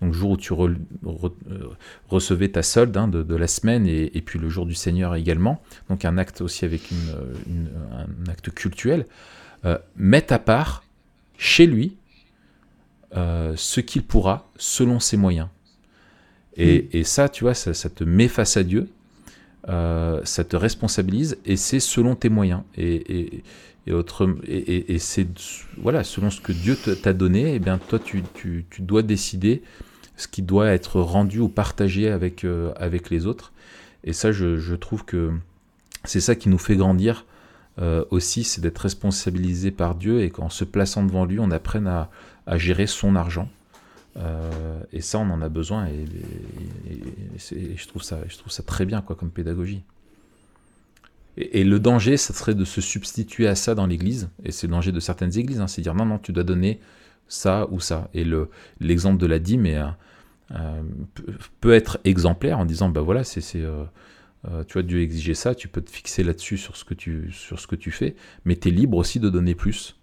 donc 0.00 0.12
le 0.12 0.18
jour 0.18 0.30
où 0.30 0.36
tu 0.36 0.52
re- 0.52 0.76
re- 1.04 1.32
euh, 1.50 1.70
recevais 2.08 2.48
ta 2.48 2.62
solde 2.62 2.96
hein, 2.96 3.08
de, 3.08 3.34
la 3.34 3.48
semaine, 3.48 3.86
et, 3.88 4.22
puis 4.24 4.38
le 4.38 4.48
jour 4.48 4.64
du 4.64 4.74
Seigneur 4.74 5.16
également, 5.16 5.60
donc 5.88 6.04
un 6.04 6.18
acte 6.18 6.40
aussi 6.40 6.64
avec 6.64 6.82
euh, 6.92 7.34
un 7.92 8.30
acte 8.30 8.50
cultuel, 8.52 9.06
euh, 9.64 9.76
mette 9.96 10.30
à 10.30 10.38
part 10.38 10.83
chez 11.36 11.66
lui 11.66 11.96
euh, 13.16 13.54
ce 13.56 13.80
qu'il 13.80 14.02
pourra 14.02 14.50
selon 14.56 14.98
ses 14.98 15.16
moyens. 15.16 15.48
Et, 16.56 16.98
et 16.98 17.04
ça, 17.04 17.28
tu 17.28 17.44
vois, 17.44 17.54
ça, 17.54 17.74
ça 17.74 17.88
te 17.88 18.04
met 18.04 18.28
face 18.28 18.56
à 18.56 18.62
Dieu, 18.62 18.88
euh, 19.68 20.20
ça 20.24 20.44
te 20.44 20.56
responsabilise 20.56 21.36
et 21.44 21.56
c'est 21.56 21.80
selon 21.80 22.14
tes 22.14 22.28
moyens. 22.28 22.62
Et, 22.76 22.94
et, 22.94 23.44
et, 23.86 23.92
autre, 23.92 24.36
et, 24.46 24.98
c'est 24.98 25.26
voilà, 25.76 26.04
selon 26.04 26.30
ce 26.30 26.40
que 26.40 26.52
Dieu 26.52 26.76
t'a 26.76 27.12
donné, 27.12 27.54
et 27.54 27.58
bien 27.58 27.78
toi 27.78 27.98
tu, 27.98 28.22
tu, 28.34 28.66
tu 28.70 28.82
dois 28.82 29.02
décider 29.02 29.62
ce 30.16 30.28
qui 30.28 30.42
doit 30.42 30.68
être 30.68 31.00
rendu 31.00 31.40
ou 31.40 31.48
partagé 31.48 32.08
avec, 32.08 32.44
euh, 32.44 32.72
avec 32.76 33.10
les 33.10 33.26
autres. 33.26 33.52
Et 34.04 34.12
ça, 34.12 34.32
je, 34.32 34.58
je 34.58 34.74
trouve 34.74 35.04
que 35.04 35.32
c'est 36.04 36.20
ça 36.20 36.34
qui 36.34 36.48
nous 36.48 36.58
fait 36.58 36.76
grandir 36.76 37.26
euh, 37.80 38.04
aussi, 38.10 38.44
c'est 38.44 38.60
d'être 38.60 38.78
responsabilisé 38.78 39.70
par 39.70 39.94
Dieu 39.94 40.22
et 40.22 40.30
qu'en 40.30 40.48
se 40.48 40.64
plaçant 40.64 41.02
devant 41.02 41.24
lui, 41.24 41.38
on 41.40 41.50
apprenne 41.50 41.86
à, 41.86 42.08
gérer 42.56 42.86
son 42.86 43.16
argent. 43.16 43.48
Euh, 44.16 44.78
et 44.92 45.00
ça, 45.00 45.18
on 45.18 45.28
en 45.30 45.42
a 45.42 45.48
besoin 45.48 45.86
et, 45.86 46.04
je, 47.36 47.88
trouve 47.88 48.02
ça, 48.02 48.20
je 48.28 48.36
trouve 48.36 48.52
ça 48.52 48.62
très 48.62 48.84
bien 48.84 49.00
quoi, 49.00 49.16
comme 49.16 49.30
pédagogie. 49.30 49.82
Et, 51.36 51.64
le 51.64 51.80
danger, 51.80 52.16
ça 52.16 52.32
serait 52.32 52.54
de 52.54 52.64
se 52.64 52.80
substituer 52.80 53.48
à 53.48 53.56
ça 53.56 53.74
dans 53.74 53.86
l'Église, 53.86 54.28
et 54.44 54.52
c'est 54.52 54.68
le 54.68 54.70
danger 54.70 54.92
de 54.92 55.00
certaines 55.00 55.36
églises, 55.36 55.60
hein, 55.60 55.66
c'est 55.66 55.82
dire 55.82 55.94
non, 55.94 56.06
non, 56.06 56.18
tu 56.18 56.32
dois 56.32 56.44
donner 56.44 56.78
ça 57.26 57.66
ou 57.72 57.80
ça. 57.80 58.08
Et 58.14 58.22
le- 58.22 58.50
l'exemple 58.78 59.18
de 59.18 59.26
la 59.26 59.40
dîme 59.40 59.66
peut- 61.60 61.72
être 61.72 61.98
exemplaire 62.04 62.60
en 62.60 62.66
disant, 62.66 62.88
bah 62.90 63.00
voilà, 63.00 63.24
c'est, 63.24 63.40
c'est, 63.40 63.64
euh, 64.48 64.64
tu 64.64 64.74
vois, 64.74 64.82
Dieu 64.82 65.00
exigeait 65.00 65.34
ça, 65.34 65.54
tu 65.54 65.68
peux 65.68 65.80
te 65.80 65.90
fixer 65.90 66.22
là-dessus 66.22 66.56
sur 66.58 66.76
ce 66.76 66.84
que 66.84 66.94
tu, 66.94 67.30
sur 67.32 67.58
ce 67.60 67.66
que 67.66 67.76
tu 67.76 67.90
fais, 67.90 68.14
mais 68.44 68.56
tu 68.56 68.68
es 68.68 68.70
libre 68.70 68.96
aussi 68.98 69.20
de 69.20 69.30
donner 69.30 69.54
plus. 69.54 69.96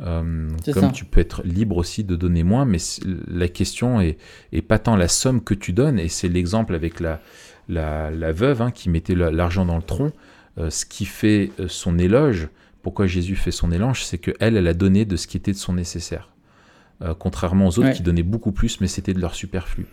Euh, 0.00 0.50
comme 0.74 0.82
ça. 0.82 0.90
tu 0.90 1.06
peux 1.06 1.20
être 1.20 1.42
libre 1.44 1.78
aussi 1.78 2.04
de 2.04 2.16
donner 2.16 2.42
moins, 2.42 2.66
mais 2.66 2.76
la 3.28 3.48
question 3.48 4.00
est, 4.00 4.18
est 4.52 4.60
pas 4.60 4.78
tant 4.78 4.94
la 4.96 5.08
somme 5.08 5.42
que 5.42 5.54
tu 5.54 5.72
donnes, 5.72 5.98
et 5.98 6.08
c'est 6.08 6.28
l'exemple 6.28 6.74
avec 6.74 7.00
la, 7.00 7.20
la, 7.68 8.10
la 8.10 8.32
veuve 8.32 8.60
hein, 8.60 8.70
qui 8.70 8.90
mettait 8.90 9.14
la- 9.14 9.30
l'argent 9.30 9.64
dans 9.64 9.76
le 9.76 9.82
tronc. 9.82 10.12
Euh, 10.58 10.68
ce 10.70 10.84
qui 10.84 11.04
fait 11.06 11.50
son 11.68 11.98
éloge, 11.98 12.48
pourquoi 12.82 13.06
Jésus 13.06 13.36
fait 13.36 13.50
son 13.50 13.72
éloge, 13.72 14.04
c'est 14.04 14.18
qu'elle, 14.18 14.56
elle 14.56 14.66
a 14.68 14.74
donné 14.74 15.04
de 15.06 15.16
ce 15.16 15.26
qui 15.26 15.36
était 15.38 15.52
de 15.52 15.56
son 15.56 15.72
nécessaire. 15.74 16.30
Euh, 17.02 17.14
contrairement 17.18 17.66
aux 17.66 17.78
autres 17.78 17.88
Ouais. 17.88 17.92
qui 17.94 18.02
donnaient 18.02 18.22
beaucoup 18.22 18.52
plus, 18.52 18.80
mais 18.80 18.86
c'était 18.88 19.12
de 19.14 19.20
leur 19.20 19.34
superflu. 19.34 19.86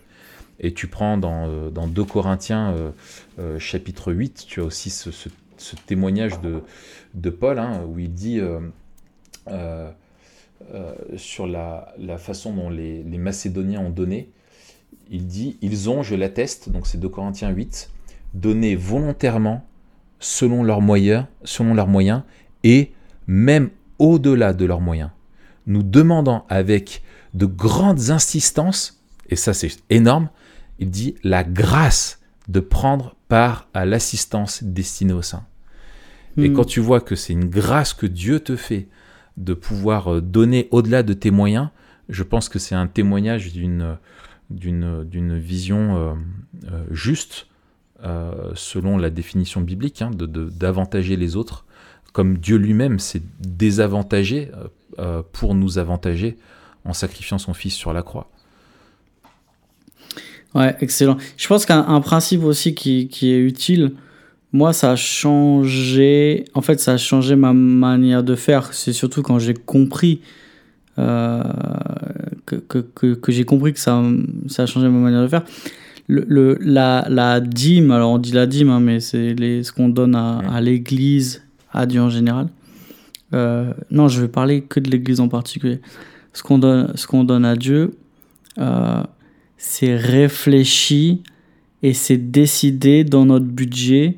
Et 0.64 0.74
tu 0.74 0.88
prends 0.88 1.18
dans, 1.18 1.48
euh, 1.48 1.70
dans 1.70 1.88
2 1.88 2.04
Corinthiens 2.06 2.72
euh, 2.72 2.92
euh, 3.38 3.60
chapitre 3.60 4.14
8, 4.14 4.46
tu 4.48 4.62
as 4.62 4.64
aussi 4.64 4.90
ce, 4.90 5.10
témoignage 5.86 6.40
de, 6.42 6.64
de 7.14 7.30
Paul, 7.30 7.60
hein, 7.60 7.84
où 7.88 8.00
il 8.00 8.14
dit 8.14 8.42
sur 11.18 11.48
la, 11.48 11.94
la 12.00 12.18
façon 12.18 12.54
dont 12.54 12.70
les, 12.70 13.04
les 13.04 13.18
Macédoniens 13.18 13.82
ont 13.82 13.90
donné, 13.90 14.30
il 15.12 15.28
dit, 15.28 15.58
ils 15.62 15.90
ont, 15.90 16.02
je 16.02 16.16
l'atteste, 16.16 16.70
donc 16.70 16.88
c'est 16.88 17.00
2 17.00 17.08
Corinthiens 17.10 17.50
8, 17.50 17.92
donné 18.34 18.76
volontairement 18.76 19.66
selon 20.20 20.64
leurs 20.64 20.82
moyens, 20.82 21.26
selon 21.44 21.74
leurs 21.74 21.88
moyens 21.88 22.24
et 22.64 22.94
même 23.28 23.70
au-delà 24.00 24.54
de 24.54 24.66
leurs 24.66 24.82
moyens, 24.82 25.12
nous 25.68 25.84
demandant 25.84 26.46
avec 26.50 27.04
de 27.34 27.46
grandes 27.46 28.10
insistances, 28.10 29.02
et 29.30 29.36
ça 29.36 29.54
c'est 29.54 29.78
énorme, 29.90 30.30
il 30.80 30.90
dit 30.90 31.16
la 31.24 31.44
grâce 31.44 32.20
de 32.48 32.60
prendre 32.60 33.16
part 33.30 33.68
à 33.74 33.86
l'assistance 33.86 34.64
destinée 34.64 35.14
aux 35.14 35.22
saints. 35.22 35.46
Et 36.38 36.50
Hmm. 36.50 36.54
quand 36.54 36.66
tu 36.66 36.80
vois 36.80 37.02
que 37.02 37.16
c'est 37.16 37.34
une 37.34 37.46
grâce 37.50 37.94
que 37.94 38.08
Dieu 38.08 38.40
te 38.40 38.56
fait 38.56 38.88
de 39.38 39.54
pouvoir 39.54 40.16
euh, 40.16 40.22
donner 40.22 40.68
au-delà 40.72 41.04
de 41.04 41.14
tes 41.14 41.32
moyens, 41.32 41.70
je 42.10 42.24
pense 42.24 42.50
que 42.50 42.60
c'est 42.60 42.76
un 42.76 42.88
témoignage 42.88 43.54
d'une 43.54 43.98
d'une 44.50 45.04
d'une 45.06 45.38
vision 45.38 45.96
euh, 45.98 46.14
euh, 46.72 46.84
juste 46.92 47.48
euh, 48.04 48.52
selon 48.56 48.98
la 48.98 49.10
définition 49.10 49.62
biblique 49.62 50.02
hein, 50.02 50.12
de 50.12 50.26
de- 50.26 50.50
d'avantager 50.50 51.16
les 51.16 51.36
autres, 51.36 51.66
comme 52.14 52.38
Dieu 52.38 52.58
lui-même 52.58 53.00
s'est 53.00 53.24
désavantagé 53.40 54.52
pour 55.32 55.56
nous 55.56 55.80
avantager 55.80 56.38
en 56.86 56.94
sacrifiant 56.94 57.40
son 57.40 57.54
Fils 57.54 57.74
sur 57.74 57.94
la 57.94 58.04
croix. 58.04 58.30
Ouais, 60.56 60.76
excellent. 60.82 61.18
Je 61.38 61.48
pense 61.48 61.66
qu'un 61.66 61.86
un 61.88 62.02
principe 62.02 62.44
aussi 62.44 62.76
qui, 62.76 63.08
qui 63.08 63.32
est 63.32 63.40
utile, 63.40 63.94
moi, 64.52 64.72
ça 64.72 64.92
a 64.92 64.96
changé. 64.96 66.46
En 66.54 66.62
fait, 66.62 66.80
ça 66.80 66.94
a 66.94 66.98
changé 66.98 67.36
ma 67.36 67.54
manière 67.54 68.24
de 68.24 68.36
faire. 68.36 68.72
C'est 68.74 68.94
surtout 68.94 69.24
quand 69.24 69.40
j'ai 69.40 69.56
compris 69.56 70.22
euh, 71.00 71.42
que, 72.46 72.56
que, 72.58 72.78
que, 72.80 73.14
que 73.16 73.32
j'ai 73.32 73.46
compris 73.46 73.74
que 73.74 73.80
ça, 73.80 74.02
ça 74.48 74.64
a 74.64 74.66
changé 74.68 74.88
ma 74.90 75.00
manière 75.00 75.24
de 75.24 75.28
faire. 75.28 75.44
le, 76.08 76.24
le- 76.28 76.58
la, 76.62 77.08
la 77.10 77.40
dîme, 77.40 77.90
alors 77.92 78.12
on 78.12 78.20
dit 78.20 78.32
la 78.34 78.46
dîme, 78.46 78.70
hein, 78.70 78.80
mais 78.80 79.00
c'est 79.00 79.34
les- 79.34 79.64
ce 79.64 79.72
qu'on 79.72 79.90
donne 79.90 80.16
à 80.16 80.62
l'église, 80.62 81.42
à 81.72 81.86
Dieu 81.88 82.02
en 82.02 82.10
général. 82.12 82.48
Euh, 83.34 83.74
non, 83.90 84.08
je 84.08 84.22
vais 84.22 84.28
parler 84.28 84.62
que 84.62 84.80
de 84.80 84.92
l'église 84.92 85.20
en 85.20 85.30
particulier. 85.30 85.80
Ce 86.34 86.44
qu'on 86.44 86.60
donne, 86.60 86.92
ce 86.96 87.08
qu'on 87.08 87.24
donne 87.24 87.46
à 87.46 87.56
Dieu, 87.56 87.96
euh, 88.60 89.02
c'est 89.66 89.96
réfléchi 89.96 91.24
et 91.84 91.94
c'est 91.94 92.18
décidé 92.18 93.06
dans 93.06 93.26
notre 93.26 93.46
budget. 93.46 94.18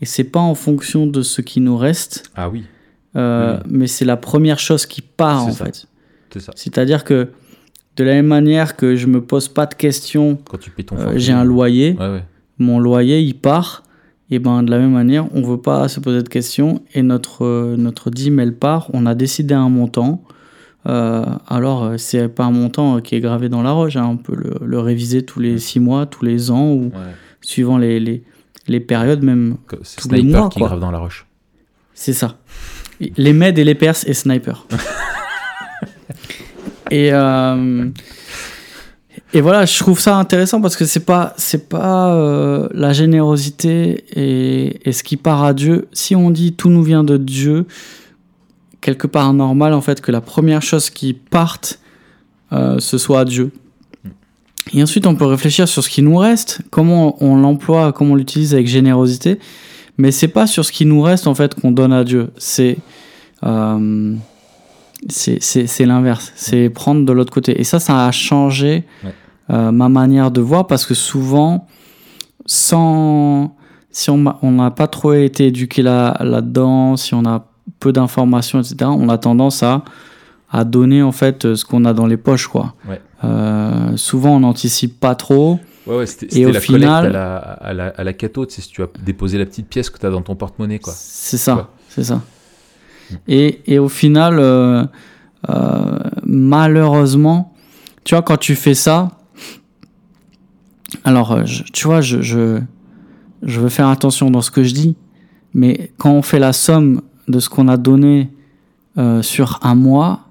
Et 0.00 0.06
c'est 0.06 0.24
pas 0.24 0.40
en 0.40 0.56
fonction 0.56 1.06
de 1.06 1.22
ce 1.22 1.40
qui 1.40 1.60
nous 1.60 1.76
reste, 1.76 2.24
Ah 2.34 2.48
oui, 2.48 2.64
euh, 3.14 3.58
Oui. 3.58 3.62
mais 3.70 3.86
c'est 3.86 4.04
la 4.04 4.16
première 4.16 4.58
chose 4.58 4.84
qui 4.86 5.00
part 5.00 5.46
en 5.46 5.52
ça. 5.52 5.66
fait. 5.66 5.86
c'est 6.32 6.40
ça. 6.40 6.52
C'est-à-dire 6.56 7.04
que 7.04 7.28
de 7.96 8.02
la 8.04 8.14
même 8.14 8.26
manière 8.26 8.74
que 8.74 8.96
je 8.96 9.06
me 9.06 9.22
pose 9.22 9.46
pas 9.48 9.66
de 9.66 9.74
questions, 9.74 10.36
Quand 10.50 10.58
tu 10.58 10.70
payes 10.70 10.84
ton 10.84 10.96
euh, 10.98 11.12
j'ai 11.14 11.32
un 11.32 11.44
loyer, 11.44 11.92
Ouais, 12.00 12.08
ouais. 12.08 12.24
mon 12.58 12.80
loyer 12.80 13.20
il 13.20 13.34
part, 13.34 13.84
et 14.30 14.40
ben 14.40 14.64
de 14.64 14.70
la 14.72 14.78
même 14.80 14.92
manière, 14.92 15.26
on 15.32 15.42
veut 15.42 15.60
pas 15.60 15.86
se 15.86 16.00
poser 16.00 16.22
de 16.24 16.28
questions 16.28 16.82
et 16.94 17.02
notre 17.02 17.44
euh, 17.44 17.76
notre 17.76 18.10
dîme 18.10 18.40
elle 18.40 18.54
part, 18.56 18.90
on 18.92 19.06
a 19.06 19.14
décidé 19.14 19.54
un 19.54 19.68
montant. 19.68 20.24
Euh, 20.86 21.24
alors 21.46 21.84
euh, 21.84 21.96
c'est 21.96 22.28
pas 22.28 22.44
un 22.44 22.50
montant 22.50 22.96
euh, 22.96 23.00
qui 23.00 23.14
est 23.14 23.20
gravé 23.20 23.48
dans 23.48 23.62
la 23.62 23.70
roche, 23.70 23.94
hein, 23.94 24.08
on 24.10 24.16
peut 24.16 24.34
le, 24.34 24.66
le 24.66 24.80
réviser 24.80 25.24
tous 25.24 25.38
les 25.38 25.58
six 25.58 25.78
mois, 25.78 26.06
tous 26.06 26.24
les 26.24 26.50
ans 26.50 26.72
ou 26.72 26.86
ouais. 26.86 27.14
suivant 27.40 27.78
les, 27.78 28.00
les, 28.00 28.24
les 28.66 28.80
périodes 28.80 29.22
même. 29.22 29.56
Tous 29.96 30.08
les 30.10 30.22
mois, 30.22 30.48
qui 30.48 30.58
quoi. 30.58 30.68
grave 30.68 30.80
dans 30.80 30.90
la 30.90 30.98
roche. 30.98 31.26
C'est 31.94 32.12
ça. 32.12 32.38
Les 33.16 33.32
Meds 33.32 33.58
et 33.58 33.64
les 33.64 33.74
Perses 33.74 34.04
et 34.06 34.14
Sniper. 34.14 34.66
et, 36.90 37.10
euh, 37.12 37.88
et 39.32 39.40
voilà, 39.40 39.64
je 39.64 39.78
trouve 39.78 39.98
ça 39.98 40.16
intéressant 40.16 40.60
parce 40.60 40.76
que 40.76 40.84
c'est 40.84 41.04
pas, 41.04 41.34
c'est 41.36 41.68
pas 41.68 42.14
euh, 42.14 42.68
la 42.72 42.92
générosité 42.92 44.04
et, 44.14 44.88
et 44.88 44.92
ce 44.92 45.02
qui 45.02 45.16
part 45.16 45.42
à 45.42 45.54
Dieu. 45.54 45.88
Si 45.92 46.14
on 46.14 46.30
dit 46.30 46.52
tout 46.52 46.70
nous 46.70 46.82
vient 46.82 47.04
de 47.04 47.16
Dieu, 47.16 47.66
quelque 48.82 49.06
part 49.06 49.32
normal 49.32 49.72
en 49.72 49.80
fait 49.80 50.02
que 50.02 50.12
la 50.12 50.20
première 50.20 50.60
chose 50.60 50.90
qui 50.90 51.14
parte, 51.14 51.78
euh, 52.52 52.78
ce 52.78 52.98
soit 52.98 53.20
à 53.20 53.24
Dieu. 53.24 53.50
Et 54.74 54.82
ensuite, 54.82 55.06
on 55.06 55.14
peut 55.16 55.24
réfléchir 55.24 55.66
sur 55.66 55.82
ce 55.82 55.88
qui 55.88 56.02
nous 56.02 56.16
reste, 56.16 56.60
comment 56.70 57.16
on 57.24 57.36
l'emploie, 57.36 57.92
comment 57.92 58.12
on 58.12 58.16
l'utilise 58.16 58.52
avec 58.54 58.66
générosité. 58.68 59.38
Mais 59.98 60.10
c'est 60.12 60.28
pas 60.28 60.46
sur 60.46 60.64
ce 60.64 60.70
qui 60.72 60.84
nous 60.84 61.00
reste 61.02 61.26
en 61.26 61.34
fait 61.34 61.54
qu'on 61.54 61.72
donne 61.72 61.92
à 61.92 62.04
Dieu. 62.04 62.30
C'est 62.36 62.76
euh, 63.44 64.14
c'est 65.08 65.86
l'inverse. 65.86 66.32
C'est 66.36 66.70
prendre 66.70 67.04
de 67.04 67.12
l'autre 67.12 67.32
côté. 67.32 67.60
Et 67.60 67.64
ça, 67.64 67.80
ça 67.80 68.06
a 68.06 68.12
changé 68.12 68.84
Ouais. 69.04 69.12
euh, 69.50 69.72
ma 69.72 69.88
manière 69.88 70.30
de 70.30 70.40
voir 70.40 70.66
parce 70.68 70.86
que 70.86 70.94
souvent, 70.94 71.66
sans 72.46 73.56
si 73.90 74.08
on 74.10 74.18
n'a 74.50 74.70
pas 74.70 74.86
trop 74.86 75.12
été 75.12 75.48
éduqué 75.48 75.82
là 75.82 76.16
là-dedans, 76.20 76.96
si 76.96 77.14
on 77.14 77.24
a 77.26 77.44
peu 77.80 77.92
d'informations, 77.92 78.60
etc., 78.60 78.76
on 78.86 79.08
a 79.08 79.18
tendance 79.18 79.62
à 79.62 79.84
à 80.54 80.64
donner 80.64 81.02
en 81.02 81.12
fait 81.12 81.54
ce 81.54 81.64
qu'on 81.64 81.86
a 81.86 81.94
dans 81.94 82.06
les 82.06 82.18
poches, 82.18 82.46
quoi. 82.46 82.74
Ouais. 82.86 83.00
Euh, 83.24 83.96
souvent, 83.96 84.36
on 84.36 84.40
n'anticipe 84.40 85.00
pas 85.00 85.14
trop. 85.14 85.58
Ouais, 85.86 85.96
ouais, 85.96 86.06
c'était 86.06 86.38
Et 86.38 86.44
au 86.44 86.50
la 86.52 86.60
final- 86.60 87.06
à 87.06 87.08
la, 87.08 87.36
à 87.36 87.72
la, 87.72 87.86
à 87.88 88.04
la 88.04 88.12
cato, 88.12 88.44
tu 88.44 88.56
sais, 88.56 88.60
si 88.62 88.68
tu 88.68 88.82
as 88.82 88.86
déposé 89.02 89.38
la 89.38 89.46
petite 89.46 89.66
pièce 89.68 89.88
que 89.88 89.98
tu 89.98 90.04
as 90.04 90.10
dans 90.10 90.20
ton 90.20 90.34
porte-monnaie, 90.36 90.78
quoi. 90.78 90.92
C'est 90.94 91.38
ça, 91.38 91.70
c'est 91.88 92.04
ça. 92.04 92.16
Mm. 93.10 93.14
Et, 93.28 93.60
et 93.66 93.78
au 93.78 93.88
final, 93.88 94.38
euh, 94.38 94.84
euh, 95.48 95.98
malheureusement, 96.22 97.54
tu 98.04 98.14
vois, 98.14 98.22
quand 98.22 98.36
tu 98.36 98.54
fais 98.54 98.74
ça, 98.74 99.08
alors, 101.04 101.32
euh, 101.32 101.42
je- 101.46 101.62
tu 101.72 101.86
vois, 101.86 102.00
je, 102.00 102.20
je, 102.20 102.60
je 103.42 103.60
veux 103.60 103.68
faire 103.68 103.88
attention 103.88 104.30
dans 104.30 104.42
ce 104.42 104.50
que 104.50 104.62
je 104.62 104.74
dis, 104.74 104.96
mais 105.54 105.92
quand 105.98 106.10
on 106.12 106.22
fait 106.22 106.38
la 106.38 106.52
somme 106.52 107.00
de 107.28 107.38
ce 107.38 107.48
qu'on 107.48 107.68
a 107.68 107.76
donné 107.76 108.30
euh, 108.98 109.22
sur 109.22 109.58
un 109.62 109.74
mois 109.74 110.28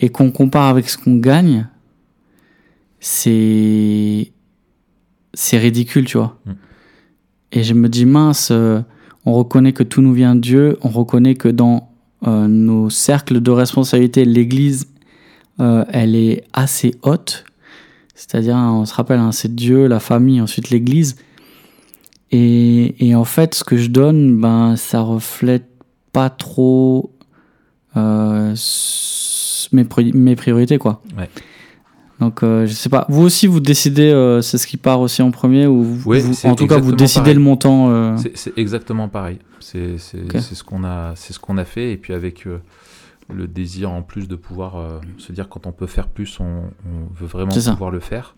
et 0.00 0.10
qu'on 0.10 0.30
compare 0.30 0.68
avec 0.68 0.88
ce 0.88 0.98
qu'on 0.98 1.16
gagne, 1.16 1.66
c'est 3.00 4.32
c'est 5.34 5.58
ridicule, 5.58 6.04
tu 6.06 6.18
vois. 6.18 6.38
Mm. 6.46 6.52
Et 7.52 7.62
je 7.62 7.74
me 7.74 7.88
dis 7.88 8.06
mince, 8.06 8.50
euh, 8.52 8.80
on 9.24 9.32
reconnaît 9.32 9.72
que 9.72 9.82
tout 9.82 10.02
nous 10.02 10.12
vient 10.12 10.34
de 10.34 10.40
Dieu, 10.40 10.78
on 10.82 10.88
reconnaît 10.88 11.34
que 11.34 11.48
dans 11.48 11.90
euh, 12.26 12.46
nos 12.46 12.90
cercles 12.90 13.40
de 13.40 13.50
responsabilité, 13.50 14.24
l'Église, 14.24 14.86
elle 15.58 16.14
est 16.14 16.44
assez 16.52 16.94
haute. 17.02 17.44
C'est-à-dire, 18.14 18.56
hein, 18.56 18.72
on 18.72 18.84
se 18.84 18.94
rappelle, 18.94 19.20
hein, 19.20 19.32
c'est 19.32 19.54
Dieu, 19.54 19.86
la 19.86 20.00
famille, 20.00 20.40
ensuite 20.40 20.68
l'Église. 20.68 21.16
Et, 22.30 23.08
et 23.08 23.14
en 23.14 23.24
fait, 23.24 23.54
ce 23.54 23.64
que 23.64 23.76
je 23.76 23.88
donne, 23.88 24.38
ben, 24.38 24.76
ça 24.76 25.00
reflète 25.00 25.75
pas 26.16 26.30
trop 26.30 27.12
euh, 27.96 28.54
mes, 29.72 29.84
pri- 29.84 30.14
mes 30.14 30.34
priorités, 30.36 30.78
quoi. 30.78 31.02
Ouais. 31.18 31.28
Donc, 32.20 32.42
euh, 32.42 32.64
je 32.66 32.72
sais 32.72 32.88
pas. 32.88 33.04
Vous 33.10 33.22
aussi, 33.22 33.46
vous 33.46 33.60
décidez, 33.60 34.10
euh, 34.10 34.40
c'est 34.40 34.56
ce 34.56 34.66
qui 34.66 34.78
part 34.78 35.00
aussi 35.00 35.20
en 35.20 35.30
premier, 35.30 35.66
ou 35.66 35.82
vous- 35.82 36.10
Ouais, 36.10 36.20
vous- 36.20 36.32
c'est 36.32 36.48
en 36.48 36.54
tout 36.54 36.66
cas, 36.66 36.78
vous 36.78 36.92
décidez 36.92 37.20
pareil. 37.20 37.34
le 37.34 37.40
montant. 37.40 38.16
C'est- 38.16 38.56
exactement 38.56 39.08
pareil. 39.08 39.38
C'est 39.60 39.98
c'est- 39.98 40.22
Ok. 40.24 40.32
c'est 40.40 40.54
ce 40.54 40.64
qu'on 40.64 40.84
a, 40.84 41.12
c'est 41.16 41.32
ce 41.34 41.38
qu'on 41.38 41.58
a 41.58 41.64
fait. 41.66 41.92
Et 41.92 41.96
puis 41.98 42.14
avec 42.14 42.46
le 43.28 43.46
désir 43.46 43.90
en 43.90 44.00
plus 44.02 44.28
de 44.28 44.36
pouvoir 44.36 45.00
se 45.18 45.32
dire 45.32 45.48
quand 45.50 45.66
on 45.66 45.72
peut 45.72 45.86
faire 45.86 46.08
plus, 46.08 46.40
on, 46.40 46.44
on 46.44 47.12
veut 47.14 47.26
vraiment 47.26 47.52
pouvoir 47.52 47.90
le 47.90 48.00
faire. 48.00 48.34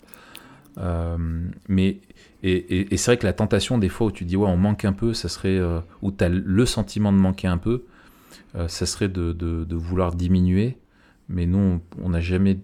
Mais 1.68 1.98
et, 2.42 2.52
et- 2.52 2.94
et 2.94 2.96
c'est 2.96 3.10
vrai 3.12 3.18
que 3.18 3.26
la 3.26 3.32
tentation 3.32 3.78
des 3.78 3.88
fois 3.88 4.08
où 4.08 4.10
tu 4.12 4.24
dis 4.24 4.36
ouais 4.36 4.48
on 4.48 4.56
manque 4.56 4.84
un 4.84 4.92
peu, 4.92 5.12
ça 5.14 5.28
serait 5.28 5.58
euh, 5.58 5.80
où 6.02 6.10
tu 6.12 6.22
as 6.24 6.28
le 6.28 6.66
sentiment 6.66 7.12
de 7.12 7.18
manquer 7.18 7.48
un 7.48 7.58
peu, 7.58 7.84
euh, 8.54 8.68
ça 8.68 8.86
serait 8.86 9.08
de, 9.08 9.32
de- 9.32 9.64
de 9.64 9.76
vouloir 9.76 10.14
diminuer. 10.14 10.76
Mais 11.28 11.46
nous 11.46 11.80
on- 12.02 12.08
n'a 12.08 12.20
jamais 12.20 12.58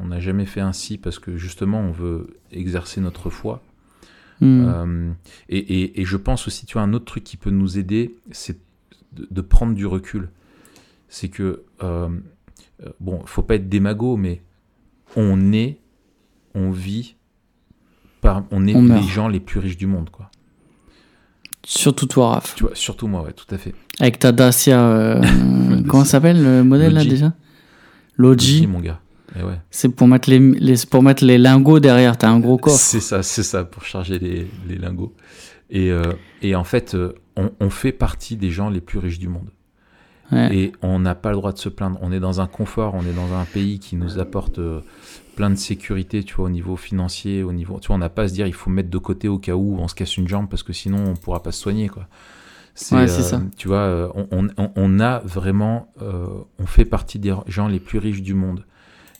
on 0.00 0.06
n'a 0.06 0.20
jamais 0.20 0.44
fait 0.46 0.60
ainsi 0.60 0.98
parce 0.98 1.18
que 1.18 1.36
justement 1.36 1.80
on 1.80 1.92
veut 1.92 2.36
exercer 2.52 3.00
notre 3.00 3.30
foi. 3.30 3.62
hmm. 4.40 4.64
Euh, 4.66 5.12
et, 5.48 6.04
je 6.04 6.16
pense 6.16 6.46
aussi, 6.48 6.66
tu 6.66 6.74
vois, 6.74 6.82
un 6.82 6.92
autre 6.92 7.04
truc 7.04 7.24
qui 7.24 7.36
peut 7.36 7.50
nous 7.50 7.78
aider, 7.78 8.16
c'est 8.32 8.58
de, 9.12 9.26
de 9.30 9.40
prendre 9.40 9.74
du 9.74 9.86
recul. 9.86 10.28
C'est 11.08 11.28
que, 11.28 11.62
bon, 13.00 13.22
faut 13.24 13.42
pas 13.42 13.54
être 13.54 13.68
démago, 13.68 14.16
mais 14.16 14.42
on 15.16 15.52
est, 15.52 15.78
on 16.54 16.70
vit, 16.72 17.16
par, 18.24 18.42
on 18.50 18.66
est 18.66 18.74
On 18.74 18.82
les 18.82 18.88
meurt. 18.88 19.08
gens 19.08 19.28
les 19.28 19.38
plus 19.40 19.60
riches 19.60 19.76
du 19.76 19.86
monde, 19.86 20.10
quoi. 20.10 20.30
Surtout 21.66 22.06
toi, 22.06 22.30
Raph. 22.34 22.54
Tu 22.56 22.64
vois, 22.64 22.74
surtout 22.74 23.06
moi, 23.06 23.22
ouais, 23.22 23.32
tout 23.32 23.46
à 23.54 23.56
fait. 23.58 23.74
Avec 24.00 24.18
ta 24.18 24.32
Dacia. 24.32 24.80
euh, 24.80 25.22
comment 25.88 26.04
ça 26.04 26.12
s'appelle 26.12 26.42
le 26.42 26.62
modèle 26.64 26.92
là 26.94 27.04
déjà? 27.04 27.32
Logi, 28.16 28.60
Logi. 28.60 28.66
mon 28.66 28.80
gars. 28.80 29.00
Ouais. 29.36 29.58
C'est 29.70 29.88
pour 29.88 30.06
mettre 30.06 30.30
les, 30.30 30.74
pour 30.90 31.02
mettre 31.02 31.24
les 31.24 31.38
lingots 31.38 31.80
derrière. 31.80 32.16
T'as 32.18 32.28
un 32.28 32.38
gros 32.38 32.56
coffre. 32.58 32.78
C'est 32.78 33.00
ça, 33.00 33.22
c'est 33.22 33.42
ça, 33.42 33.64
pour 33.64 33.84
charger 33.84 34.18
les, 34.18 34.46
les 34.68 34.76
lingots. 34.76 35.14
Et, 35.70 35.90
euh, 35.90 36.12
et 36.42 36.54
en 36.54 36.62
fait, 36.64 36.94
euh, 36.94 37.14
on, 37.36 37.50
on 37.58 37.70
fait 37.70 37.92
partie 37.92 38.36
des 38.36 38.50
gens 38.50 38.68
les 38.70 38.80
plus 38.80 38.98
riches 38.98 39.18
du 39.18 39.28
monde. 39.28 39.48
Ouais. 40.30 40.56
Et 40.56 40.72
on 40.82 40.98
n'a 41.00 41.14
pas 41.14 41.30
le 41.30 41.36
droit 41.36 41.52
de 41.52 41.58
se 41.58 41.68
plaindre. 41.68 41.98
On 42.02 42.12
est 42.12 42.20
dans 42.20 42.40
un 42.40 42.46
confort, 42.46 42.94
on 42.94 43.02
est 43.02 43.12
dans 43.14 43.34
un 43.34 43.44
pays 43.44 43.78
qui 43.80 43.96
nous 43.96 44.18
apporte 44.20 44.58
euh, 44.58 44.80
plein 45.34 45.50
de 45.50 45.56
sécurité, 45.56 46.22
tu 46.24 46.34
vois, 46.34 46.46
au 46.46 46.50
niveau 46.50 46.76
financier, 46.76 47.42
au 47.42 47.52
niveau, 47.52 47.78
tu 47.80 47.88
vois, 47.88 47.96
on 47.96 47.98
n'a 47.98 48.08
pas 48.08 48.22
à 48.22 48.28
se 48.28 48.34
dire 48.34 48.46
il 48.46 48.52
faut 48.54 48.70
mettre 48.70 48.90
de 48.90 48.98
côté 48.98 49.28
au 49.28 49.38
cas 49.38 49.54
où 49.54 49.76
on 49.78 49.88
se 49.88 49.94
casse 49.94 50.16
une 50.16 50.28
jambe 50.28 50.48
parce 50.48 50.62
que 50.62 50.72
sinon 50.72 51.04
on 51.08 51.14
pourra 51.14 51.42
pas 51.42 51.52
se 51.52 51.60
soigner, 51.60 51.88
quoi. 51.88 52.06
C'est, 52.74 52.96
Ouais, 52.96 53.06
c'est 53.06 53.20
euh, 53.20 53.22
ça. 53.22 53.42
Tu 53.56 53.68
vois, 53.68 53.78
euh, 53.78 54.08
on, 54.32 54.48
on- 54.76 55.00
a 55.00 55.20
vraiment, 55.20 55.92
euh, 56.02 56.26
on 56.58 56.66
fait 56.66 56.84
partie 56.84 57.18
des 57.20 57.34
gens 57.46 57.68
les 57.68 57.78
plus 57.80 57.98
riches 57.98 58.22
du 58.22 58.34
monde. 58.34 58.64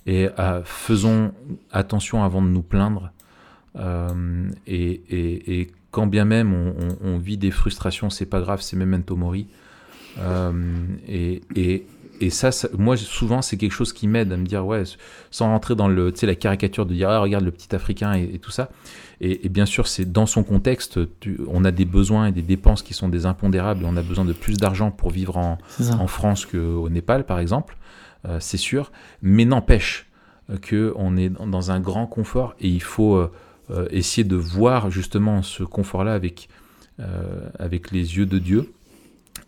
Et 0.06 0.28
euh, 0.38 0.62
faisons 0.64 1.32
attention 1.70 2.24
avant 2.24 2.42
de 2.42 2.48
nous 2.48 2.62
plaindre. 2.62 3.12
Et, 4.66 4.90
et- 5.08 5.60
et 5.60 5.70
quand 5.90 6.06
bien 6.06 6.24
même 6.24 6.52
on, 7.02 7.18
vit 7.18 7.38
des 7.38 7.50
frustrations, 7.50 8.10
c'est 8.10 8.26
pas 8.26 8.40
grave, 8.40 8.60
c'est 8.60 8.76
memento 8.76 9.16
mori. 9.16 9.46
Et, 11.08 11.42
et, 11.56 11.86
et 12.20 12.30
ça, 12.30 12.52
ça- 12.52 12.68
moi 12.78 12.96
souvent 12.96 13.42
c'est 13.42 13.56
quelque 13.56 13.72
chose 13.72 13.92
qui 13.92 14.06
m'aide 14.08 14.32
à 14.32 14.36
me 14.36 14.46
dire 14.46 14.64
ouais, 14.66 14.82
sans 15.30 15.46
rentrer 15.46 15.74
dans 15.74 15.88
le, 15.88 16.12
la 16.22 16.34
caricature 16.34 16.86
de 16.86 16.94
dire 16.94 17.08
ah, 17.10 17.18
regarde 17.20 17.44
le 17.44 17.50
petit 17.50 17.74
africain 17.74 18.14
et, 18.14 18.30
et 18.34 18.38
tout 18.38 18.50
ça. 18.50 18.70
Et, 19.20 19.46
et 19.46 19.48
bien 19.48 19.66
sûr 19.66 19.86
c'est 19.88 20.10
dans 20.10 20.26
son 20.26 20.42
contexte, 20.44 21.00
tu- 21.20 21.40
on 21.48 21.64
a 21.64 21.70
des 21.70 21.84
besoins 21.84 22.26
et 22.26 22.32
des 22.32 22.42
dépenses 22.42 22.82
qui 22.82 22.94
sont 22.94 23.08
des 23.08 23.26
impondérables. 23.26 23.82
et 23.84 23.86
On 23.86 23.96
a 23.96 24.02
besoin 24.02 24.24
de 24.24 24.32
plus 24.32 24.56
d'argent 24.56 24.90
pour 24.90 25.10
vivre 25.10 25.36
en, 25.36 25.58
en 26.00 26.06
France 26.06 26.46
qu'au 26.46 26.88
Népal, 26.88 27.24
par 27.26 27.38
exemple, 27.38 27.76
euh, 28.26 28.38
c'est 28.40 28.56
sûr. 28.58 28.92
Mais 29.22 29.44
n'empêche 29.44 30.06
qu'on 30.68 31.16
est 31.16 31.30
dans- 31.30 31.70
un 31.70 31.80
grand 31.80 32.06
confort 32.06 32.54
et 32.60 32.68
il 32.68 32.82
faut 32.82 33.16
euh, 33.16 33.32
euh, 33.70 33.86
essayer 33.90 34.24
de 34.24 34.36
voir 34.36 34.90
justement 34.90 35.42
ce 35.42 35.62
confort-là 35.62 36.12
avec, 36.12 36.48
euh, 37.00 37.48
avec 37.58 37.90
les 37.92 38.18
yeux 38.18 38.26
de 38.26 38.38
Dieu 38.38 38.70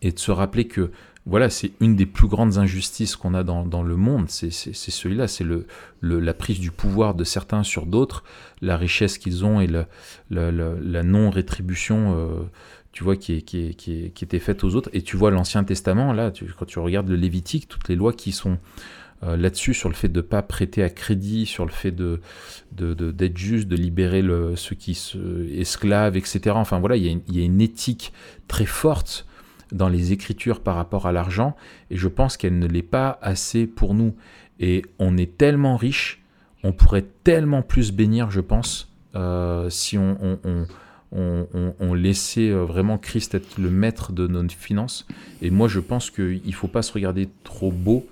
et 0.01 0.11
de 0.11 0.19
se 0.19 0.31
rappeler 0.31 0.65
que 0.67 0.91
voilà, 1.27 1.49
c'est 1.49 1.71
une 1.81 1.97
des 1.97 2.05
plus 2.05 2.27
grandes 2.27 2.57
injustices 2.57 3.17
qu'on 3.17 3.33
a 3.33 3.43
dans, 3.43 3.65
dans, 3.65 3.83
le 3.83 3.97
monde. 3.97 4.29
C'est 4.29 4.49
celui-là, 4.49 5.27
c'est 5.27 5.43
le, 5.43 5.67
le, 5.99 6.21
la 6.21 6.33
prise 6.33 6.59
du 6.59 6.71
pouvoir 6.71 7.15
de 7.15 7.25
certains 7.25 7.63
sur 7.63 7.85
d'autres, 7.85 8.23
la 8.61 8.77
richesse 8.77 9.17
qu'ils 9.17 9.43
ont 9.43 9.59
et 9.59 9.67
la 9.67 11.03
non-rétribution, 11.03 12.17
euh, 12.17 12.43
tu 12.93 13.03
vois, 13.03 13.17
qui, 13.17 13.33
est, 13.33 13.41
qui, 13.41 13.65
est, 13.65 13.73
qui, 13.73 14.05
est, 14.05 14.09
qui, 14.11 14.23
était 14.23 14.39
faite 14.39 14.63
aux 14.63 14.75
autres. 14.75 14.89
Et 14.93 15.01
tu 15.01 15.17
vois 15.17 15.29
l'Ancien 15.29 15.65
Testament, 15.65 16.13
là, 16.13 16.31
quand 16.57 16.65
tu 16.65 16.79
regardes 16.79 17.09
le 17.09 17.17
Lévitique, 17.17 17.67
toutes 17.67 17.89
les 17.89 17.97
lois 17.97 18.13
qui 18.13 18.31
sont 18.31 18.57
euh, 19.23 19.35
là-dessus, 19.35 19.73
sur 19.73 19.89
le 19.89 19.95
fait 19.95 20.07
de 20.09 20.19
ne 20.19 20.25
pas 20.25 20.41
prêter 20.41 20.81
à 20.81 20.89
crédit, 20.89 21.45
sur 21.45 21.65
le 21.65 21.71
fait 21.71 21.91
de 21.91 22.21
d'être 22.71 23.37
juste, 23.37 23.67
de 23.67 23.75
libérer 23.75 24.21
le, 24.21 24.55
ceux 24.55 24.75
qui 24.77 24.93
se 24.93 25.45
esclaves, 25.59 26.15
etc. 26.15 26.55
Enfin 26.55 26.79
voilà, 26.79 26.95
il 26.95 27.05
y, 27.05 27.21
il 27.27 27.37
y 27.37 27.41
a 27.41 27.45
une 27.45 27.59
éthique 27.59 28.13
très 28.47 28.65
forte 28.65 29.26
dans 29.71 29.89
les 29.89 30.11
Écritures 30.11 30.61
par 30.61 30.75
rapport 30.75 31.07
à 31.07 31.11
l'argent, 31.11 31.55
et 31.91 31.97
je 31.97 32.07
pense 32.07 32.37
qu'elle 32.37 32.59
ne 32.59 32.67
l'est 32.67 32.81
pas 32.81 33.19
assez 33.21 33.67
pour 33.67 33.93
nous. 33.93 34.15
Et 34.59 34.83
on 34.99 35.17
est 35.17 35.37
tellement 35.37 35.77
riche, 35.77 36.23
on 36.63 36.71
pourrait 36.71 37.05
tellement 37.23 37.61
plus 37.61 37.91
bénir, 37.91 38.31
je 38.31 38.41
pense, 38.41 38.91
euh, 39.15 39.69
si 39.69 39.97
on, 39.97 40.17
on, 41.11 41.93
laissait 41.93 42.49
euh, 42.49 42.63
vraiment 42.63 42.97
Christ 42.97 43.35
être 43.35 43.57
le 43.57 43.69
maître 43.69 44.11
de 44.11 44.27
nos 44.27 44.47
finances. 44.49 45.07
Et 45.41 45.49
moi, 45.49 45.67
je 45.67 45.79
pense 45.79 46.09
qu'il 46.09 46.41
ne 46.45 46.51
faut 46.51 46.67
pas 46.67 46.81
se 46.81 46.91
regarder 46.91 47.29
trop 47.43 47.71
beau 47.71 48.05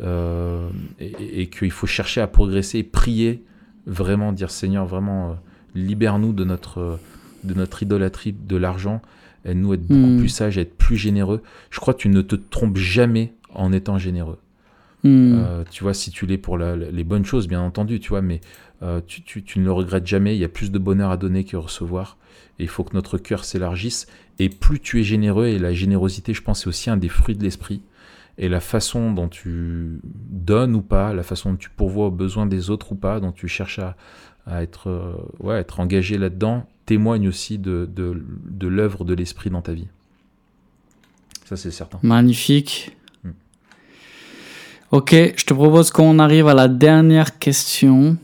euh, 0.00 0.68
et, 0.98 1.48
qu'il 1.48 1.70
faut 1.70 1.86
chercher 1.86 2.20
à 2.20 2.26
progresser 2.26 2.82
prier, 2.82 3.44
vraiment 3.86 4.32
dire 4.32 4.50
Seigneur, 4.50 4.86
vraiment, 4.86 5.36
libère-nous 5.74 6.32
de 6.32 6.44
notre, 6.44 6.98
de 7.44 7.54
notre 7.54 7.82
idolâtrie 7.82 8.32
de 8.32 8.56
l'argent 8.56 9.02
nous 9.46 9.72
être 9.74 9.86
beaucoup 9.86 10.14
hmm. 10.14 10.18
plus 10.18 10.28
sage, 10.28 10.58
être 10.58 10.76
plus 10.76 10.96
généreux. 10.96 11.42
Je 11.70 11.80
crois 11.80 11.94
que 11.94 12.00
tu 12.00 12.08
ne 12.08 12.22
te 12.22 12.36
trompes 12.36 12.76
jamais 12.76 13.32
en 13.54 13.72
étant 13.72 13.98
généreux. 13.98 14.38
Hmm. 15.04 15.36
Euh, 15.38 15.64
tu 15.70 15.84
vois, 15.84 15.94
si 15.94 16.10
tu 16.10 16.26
l'es 16.26 16.38
pour 16.38 16.58
les 16.58 17.04
bonnes 17.04 17.24
choses, 17.24 17.46
bien 17.46 17.60
entendu, 17.60 18.00
tu 18.00 18.10
vois, 18.10 18.22
mais 18.22 18.40
euh, 18.82 19.00
tu, 19.06 19.42
ne 19.58 19.64
le 19.64 19.72
regrettes 19.72 20.06
jamais. 20.06 20.36
Il 20.36 20.40
y 20.40 20.44
a 20.44 20.48
plus 20.48 20.70
de 20.70 20.78
bonheur 20.78 21.10
à 21.10 21.16
donner 21.16 21.44
que 21.44 21.56
recevoir. 21.56 22.16
Et 22.58 22.64
il 22.64 22.68
faut 22.68 22.84
que 22.84 22.94
notre 22.94 23.18
cœur 23.18 23.44
s'élargisse. 23.44 24.06
Et 24.38 24.48
plus 24.48 24.80
tu 24.80 25.00
es 25.00 25.04
généreux, 25.04 25.46
et 25.46 25.58
la 25.58 25.72
générosité, 25.72 26.34
je 26.34 26.42
pense, 26.42 26.62
c'est 26.62 26.68
aussi 26.68 26.90
un 26.90 26.96
des 26.96 27.08
fruits 27.08 27.36
de 27.36 27.42
l'esprit. 27.42 27.82
Et 28.36 28.48
la 28.48 28.60
façon 28.60 29.12
dont 29.12 29.28
tu 29.28 30.00
donnes 30.04 30.74
ou 30.74 30.82
pas, 30.82 31.12
la 31.12 31.24
façon 31.24 31.52
dont 31.52 31.56
tu 31.56 31.70
pourvois 31.70 32.06
aux 32.06 32.12
besoins 32.12 32.46
des 32.46 32.70
autres 32.70 32.92
ou 32.92 32.94
pas, 32.94 33.18
dont 33.18 33.32
tu 33.32 33.48
cherches 33.48 33.80
à, 33.80 33.96
être, 34.62 34.88
euh, 34.88 35.14
ouais, 35.40 35.56
être 35.56 35.80
engagé 35.80 36.18
là-dedans, 36.18 36.66
témoigne 36.88 37.28
aussi 37.28 37.58
de, 37.58 37.86
de, 37.94 38.24
de 38.48 38.66
l'œuvre 38.66 39.04
de 39.04 39.12
l'esprit 39.12 39.50
dans 39.50 39.60
ta 39.60 39.74
vie. 39.74 39.88
Ça, 41.44 41.54
c'est 41.54 41.70
certain. 41.70 41.98
Magnifique. 42.02 42.96
Hmm. 43.24 43.32
Ok, 44.92 45.14
je 45.36 45.44
te 45.44 45.52
propose 45.52 45.90
qu'on 45.90 46.18
arrive 46.18 46.48
à 46.48 46.54
la 46.54 46.66
dernière 46.66 47.38
question. 47.38 48.16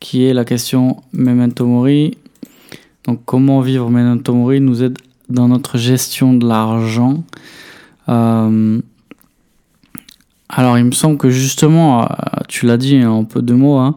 Qui 0.00 0.24
est 0.24 0.34
la 0.34 0.44
question 0.44 1.00
Memento 1.12 1.64
Mori. 1.64 2.18
Donc, 3.04 3.20
comment 3.24 3.60
vivre 3.60 3.88
Memento 3.88 4.34
Mori 4.34 4.60
nous 4.60 4.82
aide 4.82 4.98
dans 5.28 5.46
notre 5.46 5.78
gestion 5.78 6.34
de 6.34 6.44
l'argent. 6.44 7.22
Euh, 8.08 8.80
alors, 10.48 10.78
il 10.78 10.84
me 10.86 10.90
semble 10.90 11.16
que 11.16 11.30
justement, 11.30 12.02
euh, 12.02 12.06
tu 12.48 12.66
l'as 12.66 12.76
dit 12.76 13.04
en 13.04 13.24
peu 13.24 13.40
de 13.40 13.54
mots, 13.54 13.78
hein, 13.78 13.94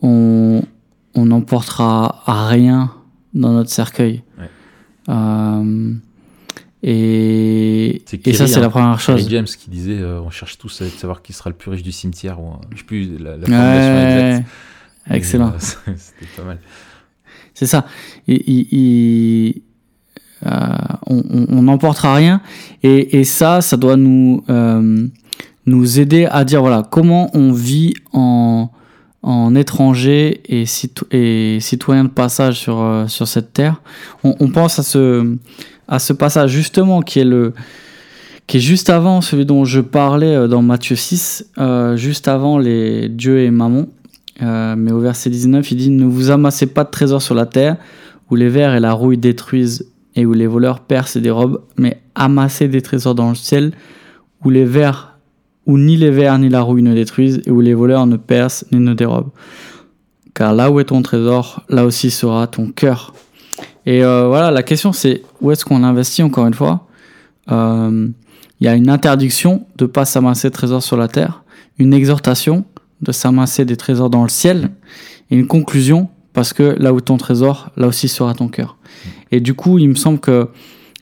on, 0.00 0.62
on 1.14 1.26
n'emportera 1.26 2.22
rien 2.26 2.92
dans 3.34 3.52
notre 3.52 3.70
cercueil. 3.70 4.22
Euh, 5.08 5.94
et, 6.82 8.02
et 8.12 8.32
ça, 8.32 8.46
c'est 8.46 8.60
la 8.60 8.68
première 8.68 9.00
chose. 9.00 9.28
James 9.28 9.46
qui 9.46 9.70
disait 9.70 9.98
euh, 10.00 10.20
on 10.20 10.30
cherche 10.30 10.58
tous 10.58 10.82
à 10.82 10.88
savoir 10.88 11.22
qui 11.22 11.32
sera 11.32 11.50
le 11.50 11.56
plus 11.56 11.70
riche 11.70 11.82
du 11.82 11.92
cimetière. 11.92 12.40
Ou, 12.40 12.52
je 12.72 12.78
sais 12.78 12.84
plus 12.84 13.18
la, 13.18 13.36
la 13.36 13.46
formulation 13.46 14.36
exacte. 14.36 14.48
Excellent. 15.10 15.52
Euh, 15.52 15.58
c'était 15.96 16.30
pas 16.36 16.44
mal. 16.44 16.58
C'est 17.54 17.66
ça. 17.66 17.86
on 21.06 21.62
n'emportera 21.62 22.14
rien. 22.14 22.40
Et, 22.82 23.20
et, 23.20 23.24
ça, 23.24 23.60
ça 23.60 23.76
doit 23.76 23.96
nous, 23.96 24.44
nous 25.66 26.00
aider 26.00 26.26
à 26.26 26.44
dire 26.44 26.60
voilà, 26.60 26.82
comment 26.90 27.30
on 27.34 27.52
vit 27.52 27.94
en 28.12 28.70
en 29.24 29.54
étranger 29.54 30.42
et, 30.50 30.66
citoyen 30.66 32.04
de 32.04 32.10
passage 32.10 32.58
sur, 32.58 32.82
euh, 32.82 33.06
cette 33.06 33.54
terre. 33.54 33.80
On, 34.22 34.50
pense 34.50 34.78
à 34.78 34.82
ce, 34.82 36.12
passage 36.12 36.50
justement 36.50 37.00
qui 37.00 37.20
est, 37.20 37.24
le, 37.24 37.54
qui 38.46 38.58
est 38.58 38.60
juste 38.60 38.90
avant 38.90 39.22
celui 39.22 39.46
dont 39.46 39.64
je 39.64 39.80
parlais 39.80 40.34
euh, 40.34 40.46
dans 40.46 40.60
Matthieu 40.60 40.94
6, 40.94 41.52
euh, 41.56 41.96
juste 41.96 42.28
avant 42.28 42.58
les 42.58 43.08
dieux 43.08 43.40
et 43.40 43.50
mammon. 43.50 43.88
mais 44.42 44.92
au 44.92 45.00
verset 45.00 45.30
19, 45.30 45.70
il 45.70 45.76
dit 45.78 45.90
Ne 45.90 46.04
vous 46.04 46.30
amassez 46.30 46.66
pas 46.66 46.84
de 46.84 46.90
trésors 46.90 47.22
sur 47.22 47.34
la 47.34 47.46
terre, 47.46 47.78
où 48.30 48.36
les 48.36 48.50
vers 48.50 48.74
et 48.74 48.80
la 48.80 48.92
rouille 48.92 49.18
détruisent 49.18 49.86
et 50.16 50.26
où 50.26 50.34
les 50.34 50.46
voleurs 50.46 50.80
percent 50.80 51.16
et 51.16 51.22
dérobent, 51.22 51.62
mais 51.78 52.02
amassez 52.14 52.68
des 52.68 52.82
trésors 52.82 53.14
dans 53.14 53.30
le 53.30 53.34
ciel, 53.34 53.72
où 54.44 54.50
les 54.50 54.66
vers 54.66 55.13
où 55.66 55.78
ni 55.78 55.96
les 55.96 56.10
vers 56.10 56.38
ni 56.38 56.48
la 56.48 56.60
rouille 56.60 56.82
ne 56.82 56.94
détruisent 56.94 57.42
et 57.46 57.50
où 57.50 57.60
les 57.60 57.74
voleurs 57.74 58.06
ne 58.06 58.16
percent 58.16 58.64
ni 58.72 58.78
ne 58.78 58.94
dérobent. 58.94 59.32
Car 60.34 60.52
là 60.52 60.70
où 60.70 60.80
est 60.80 60.84
ton 60.84 61.02
trésor, 61.02 61.62
là 61.68 61.84
aussi 61.84 62.10
sera 62.10 62.46
ton 62.46 62.70
cœur. 62.70 63.14
Et 63.86 64.04
euh, 64.04 64.26
voilà, 64.26 64.50
la 64.50 64.62
question 64.62 64.92
c'est 64.92 65.22
où 65.40 65.50
est-ce 65.50 65.64
qu'on 65.64 65.82
investit 65.84 66.22
encore 66.22 66.46
une 66.46 66.54
fois? 66.54 66.86
Euh, 67.50 68.08
Il 68.60 68.64
y 68.64 68.68
a 68.68 68.74
une 68.74 68.90
interdiction 68.90 69.66
de 69.76 69.84
ne 69.84 69.90
pas 69.90 70.04
s'amasser 70.04 70.48
de 70.48 70.54
trésors 70.54 70.82
sur 70.82 70.96
la 70.96 71.08
terre, 71.08 71.44
une 71.78 71.94
exhortation 71.94 72.64
de 73.00 73.12
s'amasser 73.12 73.64
des 73.64 73.76
trésors 73.76 74.10
dans 74.10 74.22
le 74.22 74.28
ciel, 74.28 74.70
et 75.30 75.36
une 75.36 75.46
conclusion 75.46 76.08
parce 76.32 76.52
que 76.52 76.76
là 76.80 76.92
où 76.92 77.00
ton 77.00 77.16
trésor, 77.16 77.70
là 77.76 77.86
aussi 77.86 78.08
sera 78.08 78.34
ton 78.34 78.48
cœur. 78.48 78.76
Et 79.30 79.40
du 79.40 79.54
coup, 79.54 79.78
il 79.78 79.88
me 79.88 79.94
semble 79.94 80.18
que 80.18 80.48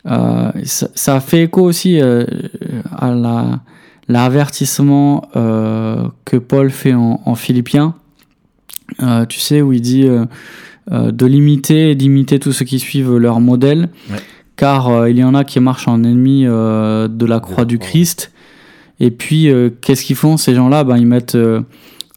euh, 0.07 0.51
ça, 0.65 0.89
ça, 0.95 1.21
fait 1.21 1.45
écho 1.45 1.63
aussi 1.63 2.01
à 2.01 3.15
la 3.15 3.61
l'avertissement 4.09 5.29
euh, 5.37 6.09
que 6.25 6.37
Paul 6.37 6.71
fait 6.71 6.95
en, 6.95 7.35
Philippiens, 7.35 7.95
euh, 9.03 9.27
tu 9.27 9.39
sais, 9.41 9.63
où 9.63 9.73
il 9.73 9.81
dit 9.81 10.07
euh, 10.07 10.27
de 10.91 11.27
limiter 11.27 11.91
et 11.91 11.95
d'imiter 11.95 12.39
tous 12.39 12.53
ceux 12.53 12.65
qui 12.65 12.79
suivent 12.79 13.17
leur 13.17 13.41
modèle, 13.41 13.89
car 14.57 15.09
il 15.09 15.19
y 15.19 15.25
en 15.25 15.35
a 15.35 15.45
qui 15.45 15.61
marchent 15.61 15.89
en 15.89 16.05
ennemi 16.05 16.45
de 16.45 17.27
la 17.27 17.41
croix 17.41 17.65
du 17.65 17.79
Christ. 17.79 18.33
Et 19.01 19.11
puis, 19.11 19.49
qu'est-ce 19.81 20.05
qu'ils 20.05 20.17
font 20.17 20.37
ces 20.37 20.55
gens-là? 20.55 20.85
Ben, 20.85 20.99
Ils 20.99 21.07
mettent 21.07 21.39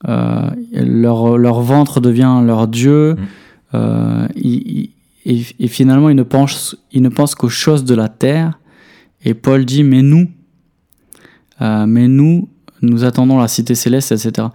leur, 0.03 1.37
leur, 1.37 1.61
ventre 1.61 2.01
devient 2.01 2.41
leur 2.43 2.67
Dieu. 2.67 3.15
Mm. 3.73 3.77
et, 4.35 4.91
et, 5.25 5.67
finalement, 5.67 6.09
ils 6.09 6.15
ne 6.15 6.23
pensent, 6.23 6.77
ils 6.91 7.01
ne 7.01 7.09
pensent 7.09 7.35
qu'aux 7.35 7.49
choses 7.49 7.83
de 7.83 7.95
la 7.95 8.09
terre. 8.09 8.59
Et 9.23 9.33
Paul 9.33 9.65
dit, 9.65 9.83
mais 9.83 10.03
nous, 10.03 10.29
euh, 11.61 11.85
mais 11.85 12.07
nous, 12.07 12.49
nous 12.81 13.03
attendons 13.03 13.39
la 13.39 13.47
cité 13.47 13.75
céleste, 13.75 14.11
etc. 14.11 14.47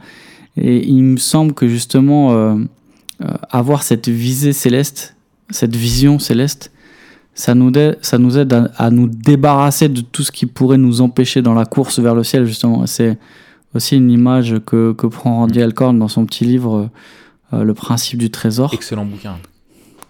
Et 0.57 0.87
il 0.87 1.03
me 1.03 1.17
semble 1.17 1.55
que 1.55 1.69
justement, 1.69 2.33
euh, 2.33 2.57
euh, 3.23 3.27
avoir 3.51 3.83
cette 3.83 4.09
visée 4.09 4.53
céleste, 4.53 5.17
cette 5.51 5.77
vision 5.77 6.19
céleste, 6.19 6.73
ça 7.35 7.55
nous 7.55 7.73
aide, 7.73 7.99
ça 8.03 8.19
nous 8.19 8.37
aide 8.39 8.71
à, 8.77 8.91
nous 8.91 9.09
débarrasser 9.09 9.89
de 9.89 10.01
tout 10.01 10.23
ce 10.23 10.33
qui 10.33 10.47
pourrait 10.47 10.79
nous 10.79 11.01
empêcher 11.01 11.43
dans 11.43 11.55
la 11.55 11.65
course 11.65 11.99
vers 11.99 12.15
le 12.15 12.25
ciel, 12.25 12.45
justement. 12.45 12.87
C'est 12.87 13.19
aussi 13.75 13.97
une 13.97 14.11
image 14.11 14.57
que, 14.67 14.93
que 14.93 15.07
prend 15.07 15.39
Randy 15.39 15.63
Alcorn 15.63 15.99
dans 15.99 16.09
son 16.09 16.27
petit 16.27 16.45
livre 16.45 16.91
Le 17.53 17.73
principe 17.73 18.19
du 18.19 18.31
trésor. 18.31 18.75
Excellent 18.75 19.07
bouquin. 19.07 19.39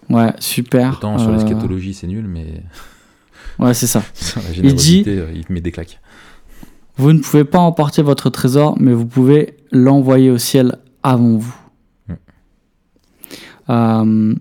Ouais, 0.08 0.32
super. 0.40 0.94
Autant 0.94 1.18
sur 1.18 1.30
l'eschatologie, 1.30 1.94
c'est 1.94 2.08
nul, 2.08 2.26
mais. 2.26 2.62
Ouais, 3.58 3.74
c'est 3.74 3.86
ça. 3.86 4.02
il 4.56 4.74
dit. 4.74 5.04
Il 5.06 5.44
met 5.50 5.60
des 5.60 5.70
claques. 5.70 6.00
Vous 6.96 7.12
ne 7.12 7.20
pouvez 7.20 7.44
pas 7.44 7.58
emporter 7.58 8.02
votre 8.02 8.30
trésor, 8.30 8.76
mais 8.78 8.92
vous 8.92 9.06
pouvez 9.06 9.56
l'envoyer 9.72 10.30
au 10.30 10.38
ciel 10.38 10.76
avant 11.02 11.36
vous. 11.36 11.56
Mm. 12.08 12.14
Euh, 13.70 14.34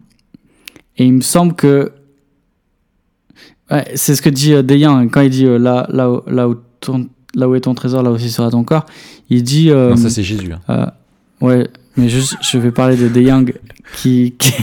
et 0.98 1.06
il 1.06 1.14
me 1.14 1.22
semble 1.22 1.56
que 1.56 1.94
c'est 3.96 4.16
ce 4.16 4.22
que 4.22 4.30
dit 4.30 4.54
euh, 4.54 4.64
quand 5.12 5.22
il 5.22 5.30
dit 5.30 5.46
euh, 5.46 5.58
là, 5.58 5.88
là, 5.90 6.22
là, 6.28 6.50
où 6.50 6.58
là 7.36 7.48
où 7.50 7.56
est 7.56 7.62
ton 7.62 7.74
trésor, 7.76 8.04
là 8.04 8.12
aussi 8.12 8.30
sera 8.30 8.50
ton 8.50 8.64
corps. 8.64 8.86
Il 9.30 9.44
dit. 9.44 9.70
Euh, 9.70 9.92
non, 9.92 9.98
ça 9.98 10.10
c'est 10.10 10.24
Jésus. 10.24 10.52
Hein. 10.68 10.92
ouais, 11.42 11.68
mais 11.96 12.10
juste, 12.10 12.38
je 12.42 12.58
vais 12.58 12.72
parler 12.72 12.96
de 12.96 13.08
De 13.08 13.22
Young 13.22 13.54
qui, 13.96 14.36
qui, 14.40 14.54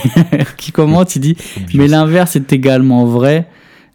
qui 0.56 0.72
commente. 0.72 1.14
Il 1.16 1.20
dit 1.20 1.36
Mais 1.74 1.88
l'inverse 1.88 2.36
est 2.36 2.52
également 2.52 3.06
vrai. 3.06 3.48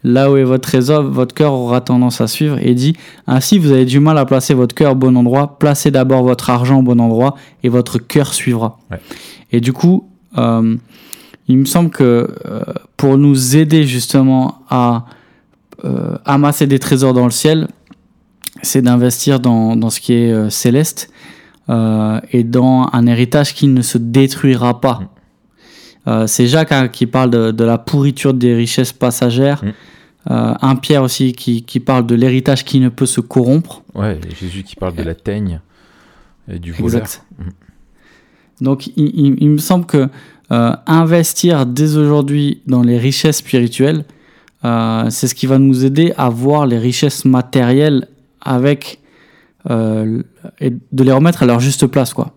Là 0.04 0.32
où 0.32 0.36
est 0.36 0.44
votre 0.44 0.68
trésor, 0.68 1.04
votre 1.04 1.34
cœur 1.34 1.52
aura 1.52 1.80
tendance 1.80 2.20
à 2.20 2.26
suivre. 2.26 2.58
Et 2.60 2.74
dit, 2.74 2.96
ainsi 3.26 3.58
vous 3.58 3.70
avez 3.70 3.84
du 3.84 4.00
mal 4.00 4.18
à 4.18 4.24
placer 4.24 4.52
votre 4.54 4.74
cœur 4.74 4.92
au 4.92 4.94
bon 4.94 5.16
endroit, 5.16 5.58
placez 5.58 5.90
d'abord 5.90 6.24
votre 6.24 6.50
argent 6.50 6.80
au 6.80 6.82
bon 6.82 7.00
endroit 7.00 7.36
et 7.62 7.68
votre 7.68 7.98
cœur 7.98 8.34
suivra. 8.34 8.78
Et 9.52 9.60
du 9.60 9.72
coup, 9.72 10.08
euh, 10.38 10.76
il 11.48 11.58
me 11.58 11.64
semble 11.64 11.90
que 11.90 12.34
euh, 12.46 12.62
pour 12.96 13.16
nous 13.16 13.56
aider 13.56 13.84
justement 13.84 14.62
à 14.68 15.04
euh, 15.84 16.16
amasser 16.24 16.66
des 16.66 16.78
trésors 16.78 17.14
dans 17.14 17.24
le 17.24 17.30
ciel, 17.30 17.68
c'est 18.62 18.82
d'investir 18.82 19.38
dans, 19.38 19.76
dans, 19.76 19.90
ce 19.90 20.00
qui 20.00 20.14
est 20.14 20.50
céleste 20.50 21.12
et 21.68 22.44
dans 22.44 22.90
un 22.92 23.06
héritage 23.06 23.54
qui 23.54 23.66
ne 23.66 23.82
se 23.82 23.98
détruira 23.98 24.80
pas. 24.80 25.00
Mm. 25.00 25.06
Euh, 26.06 26.26
c'est 26.26 26.46
Jacques 26.46 26.72
hein, 26.72 26.88
qui 26.88 27.06
parle 27.06 27.30
de, 27.30 27.50
de, 27.50 27.64
la 27.64 27.78
pourriture 27.78 28.34
des 28.34 28.54
richesses 28.54 28.92
passagères. 28.92 29.64
Mm. 29.64 29.68
Euh, 30.30 30.54
un 30.60 30.76
Pierre 30.76 31.02
aussi 31.02 31.32
qui, 31.32 31.62
qui 31.62 31.80
parle 31.80 32.06
de 32.06 32.14
l'héritage 32.14 32.64
qui 32.64 32.80
ne 32.80 32.88
peut 32.88 33.06
se 33.06 33.20
corrompre. 33.20 33.82
Ouais, 33.94 34.18
et 34.28 34.34
Jésus 34.34 34.62
qui 34.62 34.76
parle 34.76 34.94
de 34.94 35.02
la 35.02 35.14
teigne 35.14 35.60
et 36.48 36.58
du 36.58 36.72
voleur. 36.72 37.02
Exact. 37.02 37.24
Donc 38.60 38.86
il, 38.88 38.94
il, 38.96 39.36
il, 39.42 39.50
me 39.50 39.58
semble 39.58 39.86
que 39.86 40.08
euh, 40.52 40.76
investir 40.86 41.66
dès 41.66 41.96
aujourd'hui 41.96 42.62
dans 42.66 42.82
les 42.82 42.98
richesses 42.98 43.38
spirituelles, 43.38 44.04
c'est 44.62 45.26
ce 45.26 45.34
qui 45.34 45.46
va 45.48 45.58
nous 45.58 45.84
aider 45.84 46.14
à 46.16 46.28
voir 46.28 46.66
les 46.66 46.78
richesses 46.78 47.24
matérielles 47.24 48.06
avec 48.40 49.00
et 49.68 50.70
de 50.92 51.04
les 51.04 51.12
remettre 51.12 51.42
à 51.42 51.46
leur 51.46 51.58
juste 51.58 51.88
place, 51.88 52.14
quoi. 52.14 52.36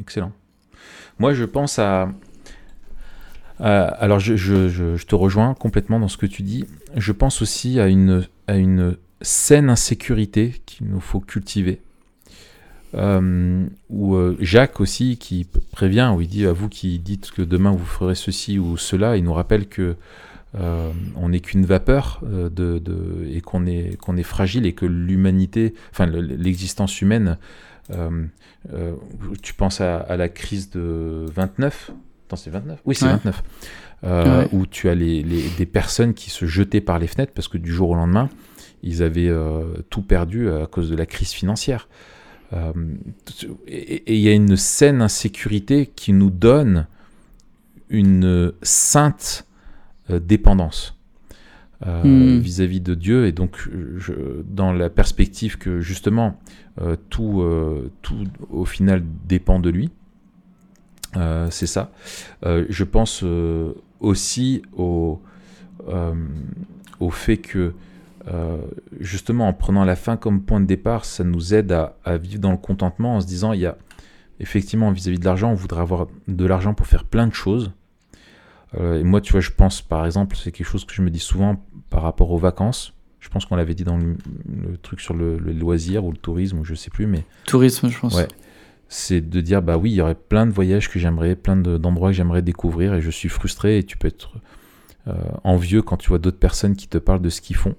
Excellent. 0.00 0.32
Moi, 1.18 1.34
je 1.34 1.44
pense 1.44 1.78
à. 1.78 2.12
alors, 3.58 4.20
je, 4.20 5.02
te 5.02 5.14
rejoins 5.14 5.54
complètement 5.54 6.00
dans 6.00 6.08
ce 6.08 6.16
que 6.16 6.26
tu 6.26 6.42
dis. 6.42 6.64
Je 6.96 7.12
pense 7.12 7.42
aussi 7.42 7.80
à 7.80 7.88
une, 7.88 8.26
à 8.46 8.56
une 8.56 8.96
saine 9.20 9.70
insécurité 9.70 10.54
qu'il 10.66 10.86
nous 10.88 11.00
faut 11.00 11.20
cultiver. 11.20 11.80
Euh, 12.94 13.66
ou 13.90 14.14
euh, 14.14 14.36
Jacques 14.40 14.80
aussi 14.80 15.18
qui 15.18 15.46
prévient, 15.72 16.10
où 16.16 16.22
il 16.22 16.28
dit 16.28 16.46
à 16.46 16.52
vous 16.52 16.70
qui 16.70 16.98
dites 16.98 17.30
que 17.32 17.42
demain 17.42 17.70
vous 17.70 17.84
ferez 17.84 18.14
ceci 18.14 18.58
ou 18.58 18.78
cela, 18.78 19.18
il 19.18 19.24
nous 19.24 19.34
rappelle 19.34 19.66
que 19.66 19.96
euh, 20.54 20.90
on 21.16 21.28
n'est 21.28 21.40
qu'une 21.40 21.66
vapeur 21.66 22.20
euh, 22.24 22.48
de, 22.48 22.80
et 23.30 23.40
qu'on 23.42 23.66
est, 23.66 23.98
qu'on 24.00 24.16
est 24.16 24.22
fragile 24.22 24.64
et 24.64 24.72
que 24.72 24.86
l'humanité, 24.86 25.74
enfin 25.90 26.06
l'existence 26.06 27.02
humaine, 27.02 27.36
tu 29.42 29.54
penses 29.54 29.80
à, 29.80 29.98
à, 29.98 30.16
la 30.16 30.28
crise 30.28 30.70
de 30.70 31.26
29 31.34 31.92
Attends, 32.26 32.36
c'est 32.36 32.50
29 32.50 32.80
Oui, 32.84 32.94
c'est 32.94 33.06
ouais. 33.06 33.12
29. 33.12 33.42
Ouais. 34.02 34.48
Où 34.52 34.66
tu 34.66 34.88
as 34.88 34.94
les, 34.94 35.22
les, 35.22 35.48
des 35.56 35.66
personnes 35.66 36.14
qui 36.14 36.30
se 36.30 36.46
jetaient 36.46 36.80
par 36.80 36.98
les 36.98 37.06
fenêtres 37.06 37.32
parce 37.34 37.48
que 37.48 37.58
du 37.58 37.72
jour 37.72 37.90
au 37.90 37.94
lendemain, 37.94 38.28
ils 38.82 39.02
avaient 39.02 39.32
tout 39.90 40.02
perdu 40.02 40.50
à 40.50 40.66
cause 40.66 40.90
de 40.90 40.96
la 40.96 41.06
crise 41.06 41.32
financière. 41.32 41.88
Euh, 42.52 42.72
et 43.66 44.14
il 44.14 44.20
y 44.20 44.28
a 44.28 44.32
une 44.32 44.56
saine 44.56 45.02
insécurité 45.02 45.86
qui 45.86 46.12
nous 46.12 46.30
donne 46.30 46.86
une 47.90 48.52
sainte 48.62 49.46
euh, 50.10 50.18
dépendance 50.18 50.94
vis-à-vis 51.80 52.78
euh, 52.78 52.80
-vis 52.80 52.82
de 52.82 52.94
Dieu. 52.94 53.26
Et 53.26 53.32
donc, 53.32 53.68
je, 53.96 54.12
dans 54.44 54.72
la 54.72 54.90
perspective 54.90 55.58
que 55.58 55.80
justement, 55.80 56.28
euh, 56.28 56.67
tout, 57.10 57.40
euh, 57.40 57.90
tout 58.02 58.24
au 58.50 58.64
final 58.64 59.02
dépend 59.26 59.60
de 59.60 59.70
lui, 59.70 59.90
c'est 61.50 61.66
ça. 61.66 61.90
je 62.44 62.84
pense 62.84 63.24
aussi 64.00 64.62
au, 64.76 65.20
fait 67.10 67.38
que 67.38 67.74
euh, 68.28 68.58
justement 69.00 69.48
en 69.48 69.52
prenant 69.52 69.84
la 69.84 69.96
fin 69.96 70.16
comme 70.16 70.42
point 70.42 70.60
de 70.60 70.66
départ, 70.66 71.04
ça 71.04 71.24
nous 71.24 71.54
aide 71.54 71.72
à, 71.72 72.16
vivre 72.18 72.40
dans 72.40 72.50
le 72.50 72.58
contentement 72.58 73.16
en 73.16 73.20
se 73.20 73.26
disant 73.26 73.52
il 73.52 73.60
y 73.60 73.66
a 73.66 73.76
effectivement 74.40 74.90
vis-à-vis 74.90 75.16
-vis 75.16 75.20
de 75.20 75.24
l'argent, 75.24 75.50
on 75.50 75.54
voudrait 75.54 75.80
avoir 75.80 76.06
de 76.28 76.44
l'argent 76.44 76.74
pour 76.74 76.86
faire 76.86 77.04
plein 77.04 77.26
de 77.26 77.34
choses. 77.34 77.72
Euh, 78.76 79.02
moi, 79.02 79.20
tu 79.20 79.32
vois, 79.32 79.40
je 79.40 79.50
pense 79.50 79.80
par 79.82 80.04
exemple, 80.04 80.36
c'est 80.36 80.52
quelque 80.52 80.66
chose 80.66 80.84
que 80.84 80.94
je 80.94 81.02
me 81.02 81.10
dis 81.10 81.18
souvent 81.18 81.64
par 81.90 82.02
rapport 82.02 82.30
aux 82.30 82.38
vacances. 82.38 82.92
Je 83.20 83.28
pense 83.28 83.46
qu'on 83.46 83.56
l'avait 83.56 83.74
dit 83.74 83.84
dans 83.84 83.96
le, 83.96 84.16
le, 84.48 84.76
truc 84.76 85.00
sur 85.00 85.14
le, 85.14 85.38
le, 85.38 85.52
loisir 85.52 86.04
ou 86.04 86.12
le 86.12 86.16
tourisme, 86.16 86.58
ou 86.58 86.64
je 86.64 86.74
sais 86.74 86.90
plus, 86.90 87.06
mais. 87.06 87.24
Tourisme, 87.46 87.88
je 87.88 87.98
pense. 87.98 88.14
Ouais. 88.14 88.28
C'est 88.88 89.20
de 89.20 89.40
dire, 89.40 89.60
bah 89.60 89.76
oui, 89.76 89.90
il 89.90 89.94
y 89.96 90.00
aurait 90.00 90.14
plein 90.14 90.46
de 90.46 90.52
voyages 90.52 90.88
que 90.88 90.98
j'aimerais, 90.98 91.34
plein 91.36 91.56
d'endroits 91.56 92.10
que 92.10 92.16
j'aimerais 92.16 92.42
découvrir, 92.42 92.94
et 92.94 93.00
je 93.00 93.10
suis 93.10 93.28
frustré, 93.28 93.78
et 93.78 93.84
tu 93.84 93.98
peux 93.98 94.08
être 94.08 94.38
euh, 95.08 95.14
envieux 95.44 95.82
quand 95.82 95.96
tu 95.96 96.08
vois 96.08 96.18
d'autres 96.18 96.38
personnes 96.38 96.76
qui 96.76 96.88
te 96.88 96.98
parlent 96.98 97.20
de 97.20 97.28
ce 97.28 97.40
qu'ils 97.40 97.56
font. 97.56 97.74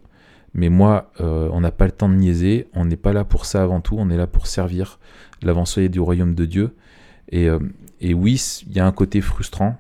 Mais 0.54 0.70
moi, 0.70 1.12
euh, 1.22 1.48
on 1.52 1.62
n'a 1.62 1.72
pas 1.72 1.86
le 1.86 1.92
temps 1.92 2.10
de 2.10 2.16
niaiser, 2.16 2.68
on 2.74 2.86
n'est 2.86 2.98
pas 2.98 3.14
là 3.14 3.24
pour 3.24 3.46
ça 3.46 3.62
avant 3.62 3.82
tout, 3.82 3.96
on 4.00 4.10
est 4.10 4.18
là 4.18 4.26
pour 4.26 4.48
servir 4.48 5.00
l'avancée 5.42 5.90
du 5.90 6.00
royaume 6.00 6.34
de 6.34 6.46
Dieu. 6.46 6.76
Et, 7.30 7.48
euh, 7.48 7.60
et 8.02 8.14
oui, 8.14 8.42
il 8.68 8.76
y 8.76 8.80
a 8.80 8.86
un 8.86 8.92
côté 8.92 9.22
frustrant 9.22 9.78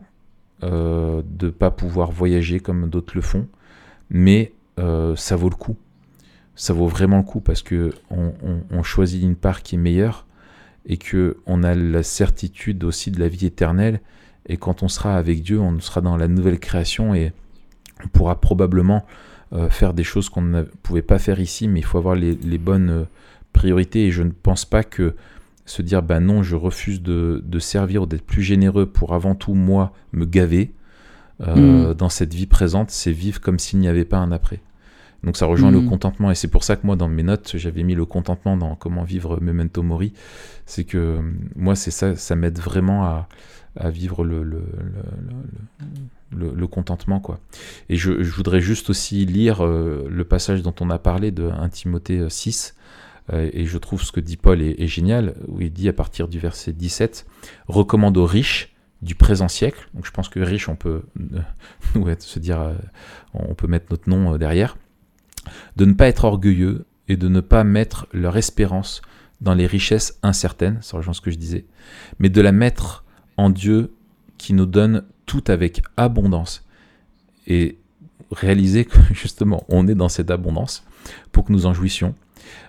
de 0.61 1.23
ne 1.41 1.49
pas 1.51 1.71
pouvoir 1.71 2.11
voyager 2.11 2.59
comme 2.59 2.89
d'autres 2.89 3.13
le 3.15 3.21
font, 3.21 3.47
mais 4.09 4.51
euh, 4.79 5.15
ça 5.15 5.35
vaut 5.35 5.49
le 5.49 5.55
coup. 5.55 5.77
Ça 6.55 6.73
vaut 6.73 6.87
vraiment 6.87 7.17
le 7.17 7.23
coup 7.23 7.39
parce 7.39 7.61
que 7.61 7.93
on, 8.09 8.33
on, 8.43 8.61
on 8.71 8.83
choisit 8.83 9.21
une 9.23 9.35
part 9.35 9.61
qui 9.61 9.75
est 9.75 9.79
meilleure 9.79 10.25
et 10.85 10.97
que 10.97 11.37
on 11.45 11.63
a 11.63 11.75
la 11.75 12.03
certitude 12.03 12.83
aussi 12.83 13.11
de 13.11 13.19
la 13.19 13.27
vie 13.27 13.45
éternelle. 13.45 14.01
Et 14.47 14.57
quand 14.57 14.83
on 14.83 14.87
sera 14.87 15.15
avec 15.15 15.43
Dieu, 15.43 15.59
on 15.59 15.79
sera 15.79 16.01
dans 16.01 16.17
la 16.17 16.27
nouvelle 16.27 16.59
création 16.59 17.13
et 17.13 17.31
on 18.03 18.07
pourra 18.07 18.39
probablement 18.41 19.05
euh, 19.53 19.69
faire 19.69 19.93
des 19.93 20.03
choses 20.03 20.29
qu'on 20.29 20.41
ne 20.41 20.63
pouvait 20.63 21.01
pas 21.01 21.19
faire 21.19 21.39
ici, 21.39 21.67
mais 21.67 21.79
il 21.79 21.85
faut 21.85 21.97
avoir 21.97 22.15
les, 22.15 22.35
les, 22.35 22.57
bonnes 22.57 22.89
euh, 22.89 23.03
priorités. 23.51 24.07
Et 24.07 24.11
je 24.11 24.23
ne 24.23 24.31
pense 24.31 24.65
pas 24.65 24.83
que 24.83 25.15
se 25.65 25.81
dire, 25.81 26.01
ben 26.01 26.19
non, 26.19 26.43
je 26.43 26.55
refuse 26.55 27.01
de, 27.01 27.43
de 27.45 27.59
servir 27.59 28.03
ou 28.03 28.05
d'être 28.05 28.25
plus 28.25 28.43
généreux 28.43 28.85
pour 28.85 29.13
avant 29.13 29.35
tout, 29.35 29.53
moi, 29.53 29.93
me 30.11 30.25
gaver 30.25 30.71
euh, 31.41 31.91
mmh. 31.91 31.93
dans 31.95 32.09
cette 32.09 32.33
vie 32.33 32.47
présente, 32.47 32.91
c'est 32.91 33.11
vivre 33.11 33.39
comme 33.39 33.59
s'il 33.59 33.79
n'y 33.79 33.87
avait 33.87 34.05
pas 34.05 34.17
un 34.17 34.31
après. 34.31 34.61
Donc 35.23 35.37
ça 35.37 35.45
rejoint 35.45 35.71
mmh. 35.71 35.81
le 35.81 35.81
contentement 35.81 36.31
et 36.31 36.35
c'est 36.35 36.47
pour 36.47 36.63
ça 36.63 36.75
que 36.75 36.85
moi 36.85 36.95
dans 36.95 37.09
mes 37.09 37.23
notes 37.23 37.53
j'avais 37.55 37.83
mis 37.83 37.95
le 37.95 38.05
contentement 38.05 38.55
dans 38.55 38.75
comment 38.75 39.03
vivre 39.03 39.39
Memento 39.41 39.83
Mori. 39.83 40.13
C'est 40.65 40.83
que 40.83 41.19
moi 41.55 41.75
c'est 41.75 41.91
ça, 41.91 42.15
ça 42.15 42.35
m'aide 42.35 42.59
vraiment 42.59 43.03
à, 43.03 43.27
à 43.75 43.89
vivre 43.89 44.23
le, 44.23 44.43
le, 44.43 44.63
le, 46.31 46.53
le, 46.53 46.67
contentement. 46.67 47.19
Quoi. 47.19 47.39
Et 47.89 47.95
je, 47.95 48.23
je, 48.23 48.31
voudrais 48.31 48.61
juste 48.61 48.89
aussi 48.89 49.25
lire 49.25 49.65
euh, 49.65 50.07
le 50.09 50.23
passage 50.23 50.61
dont 50.61 50.75
on 50.79 50.89
a 50.89 50.99
parlé 50.99 51.31
de 51.31 51.49
1 51.49 51.69
Timothée 51.69 52.29
6. 52.29 52.75
Euh, 53.31 53.49
et 53.53 53.65
je 53.65 53.77
trouve 53.77 54.03
ce 54.03 54.11
que 54.11 54.19
dit 54.19 54.37
Paul 54.37 54.61
est, 54.61 54.81
est, 54.81 54.87
génial, 54.87 55.35
où 55.47 55.61
il 55.61 55.71
dit 55.71 55.87
à 55.87 55.93
partir 55.93 56.27
du 56.27 56.39
verset 56.39 56.73
17 56.73 57.27
Recommande 57.67 58.17
aux 58.17 58.25
riches 58.25 58.73
du 59.01 59.15
présent 59.15 59.47
siècle. 59.47 59.87
Donc 59.93 60.05
je 60.05 60.11
pense 60.11 60.29
que 60.29 60.39
riche, 60.39 60.69
on 60.69 60.75
peut 60.75 61.03
euh, 61.95 62.15
se 62.19 62.39
dire, 62.39 62.61
euh, 62.61 62.73
on 63.33 63.55
peut 63.55 63.67
mettre 63.67 63.87
notre 63.91 64.09
nom 64.09 64.33
euh, 64.33 64.37
derrière. 64.37 64.77
De 65.75 65.85
ne 65.85 65.93
pas 65.93 66.07
être 66.07 66.25
orgueilleux 66.25 66.85
et 67.07 67.17
de 67.17 67.27
ne 67.27 67.41
pas 67.41 67.63
mettre 67.63 68.07
leur 68.13 68.37
espérance 68.37 69.01
dans 69.41 69.53
les 69.53 69.65
richesses 69.65 70.19
incertaines, 70.21 70.79
ça 70.81 70.97
rejoint 70.97 71.13
ce 71.13 71.21
que 71.21 71.31
je 71.31 71.37
disais, 71.37 71.65
mais 72.19 72.29
de 72.29 72.41
la 72.41 72.51
mettre 72.51 73.05
en 73.37 73.49
Dieu 73.49 73.93
qui 74.37 74.53
nous 74.53 74.65
donne 74.65 75.03
tout 75.25 75.43
avec 75.47 75.81
abondance. 75.97 76.65
Et 77.47 77.77
réaliser 78.31 78.85
que 78.85 78.97
justement 79.13 79.65
on 79.69 79.87
est 79.87 79.95
dans 79.95 80.09
cette 80.09 80.31
abondance 80.31 80.83
pour 81.31 81.45
que 81.45 81.51
nous 81.51 81.65
en 81.65 81.73
jouissions, 81.73 82.15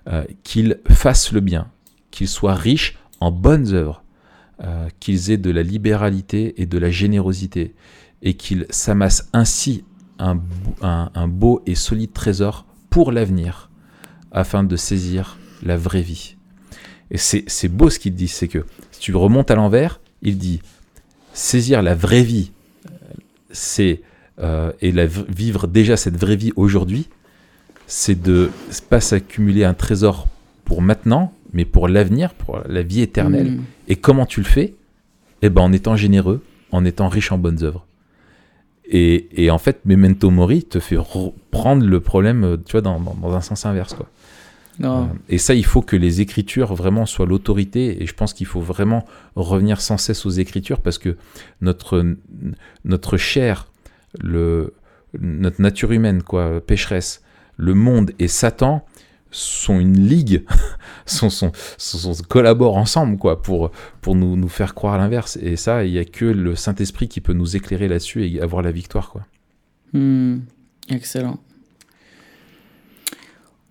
euh, 0.09 0.25
qu'il 0.43 0.79
fasse 0.89 1.33
le 1.33 1.41
bien, 1.41 1.71
qu'il 2.11 2.29
soit 2.29 2.55
riche 2.55 2.99
en 3.21 3.31
bonnes 3.31 3.75
œuvres, 3.75 4.03
euh, 4.63 4.89
qu'ils 5.01 5.31
aient 5.31 5.37
de 5.37 5.51
la 5.51 5.63
libéralité 5.63 6.61
et 6.61 6.67
de 6.67 6.79
la 6.79 6.91
générosité, 6.91 7.75
et 8.23 8.35
qu'ils 8.35 8.67
s'amassent 8.71 9.29
ainsi 9.33 9.85
un, 10.21 10.41
un, 10.83 11.11
un, 11.15 11.29
beau 11.29 11.63
et 11.67 11.75
solide 11.75 12.13
trésor 12.13 12.67
pour 12.91 13.13
l'avenir, 13.13 13.71
afin 14.33 14.63
de 14.63 14.77
saisir 14.77 15.39
la 15.63 15.77
vraie 15.77 16.03
vie. 16.03 16.37
Et 17.11 17.19
c'est 17.19 17.69
beau 17.69 17.91
ce 17.91 17.99
qu'il 17.99 18.15
dit, 18.15 18.29
c'est 18.29 18.49
que 18.49 18.65
si 18.93 19.01
tu 19.01 19.15
remontes 19.15 19.51
à 19.51 19.57
l'envers, 19.57 20.01
il 20.23 20.39
dit 20.39 20.61
saisir 21.33 21.83
la 21.83 21.95
vraie 21.95 22.23
vie, 22.23 22.53
c'est 23.51 24.03
euh, 24.41 24.73
et 24.81 24.93
la, 24.93 25.07
vivre 25.07 25.67
déjà 25.67 25.97
cette 25.97 26.17
vraie 26.17 26.37
vie 26.37 26.53
aujourd'hui, 26.57 27.09
c'est 27.87 28.21
de 28.21 28.51
pas 28.89 29.01
s'accumuler 29.01 29.65
un 29.65 29.75
trésor 29.75 30.29
pour 30.65 30.83
maintenant, 30.83 31.33
mais 31.53 31.65
pour 31.65 31.89
l'avenir, 31.89 32.33
pour 32.35 32.61
la 32.67 32.83
vie 32.83 33.01
éternelle. 33.01 33.53
Mmh. 33.53 33.65
Et 33.89 33.97
comment 33.97 34.25
tu 34.25 34.41
le 34.41 34.47
fais? 34.47 34.75
Eh 35.43 35.51
ben 35.51 35.63
en 35.63 35.73
étant 35.73 35.97
généreux, 35.97 36.43
en 36.71 36.85
étant 36.85 37.09
riche 37.09 37.33
en 37.33 37.39
bonnes 37.39 37.65
œuvres. 37.65 37.87
Et, 38.91 39.45
et 39.45 39.51
en 39.51 39.59
fait, 39.59 39.81
Memento 39.85 40.31
Mori 40.31 40.65
te 40.65 40.81
fait 40.81 40.99
prendre 41.51 41.87
le 41.87 42.01
problème, 42.01 42.59
tu 42.67 42.73
vois, 42.73 42.81
dans, 42.81 43.01
dans, 43.01 43.15
dans 43.15 43.35
un 43.35 43.41
sens 43.41 43.65
inverse, 43.65 43.95
quoi. 43.95 44.07
Euh, 44.83 45.05
et 45.29 45.39
ça, 45.39 45.55
il 45.55 45.65
faut 45.65 45.83
que 45.83 45.97
les 45.97 46.21
écritures 46.21 46.75
vraiment 46.75 47.07
soient 47.07 47.27
l'autorité. 47.27 48.03
Et 48.03 48.07
je 48.07 48.15
pense 48.15 48.33
qu'il 48.33 48.47
faut 48.47 48.61
vraiment 48.61 49.05
revenir 49.37 49.81
sans 49.81 49.99
cesse 49.99 50.25
aux 50.27 50.31
écritures 50.31 50.81
parce 50.81 50.99
que 50.99 51.17
notre, 51.61 52.17
notre 52.85 53.17
chair, 53.17 53.69
le, 54.21 54.75
notre 55.19 55.61
nature 55.61 55.93
humaine, 55.93 56.23
quoi, 56.23 56.61
pécheresse, 56.61 57.23
le 57.57 57.75
monde 57.75 58.13
et 58.19 58.29
Satan 58.29 58.85
sont 59.31 59.79
une 59.79 60.07
ligue, 60.07 60.45
sont, 61.07 61.31
sont, 61.31 61.53
sont, 61.79 62.15
sont, 62.15 62.23
collaborent 62.29 62.77
ensemble 62.77 63.17
quoi, 63.19 63.43
pour, 63.43 63.71
pour 64.01 64.15
nous, 64.17 64.37
nous 64.37 64.49
faire 64.49 64.75
croire 64.75 64.99
l'inverse. 64.99 65.39
Et 65.41 65.57
ça, 65.57 65.85
il 65.85 65.93
n'y 65.93 65.99
a 65.99 66.05
que 66.05 66.25
le 66.25 66.57
Saint-Esprit 66.57 67.09
qui 67.09 67.21
peut 67.21 67.33
nous 67.33 67.57
éclairer 67.57 67.89
là-dessus 67.89 68.27
et 68.27 68.41
avoir 68.41 68.63
la 68.63 68.73
victoire. 68.73 69.11
Quoi. 69.11 69.27
Hmm. 69.93 70.39
Excellent. 70.89 71.39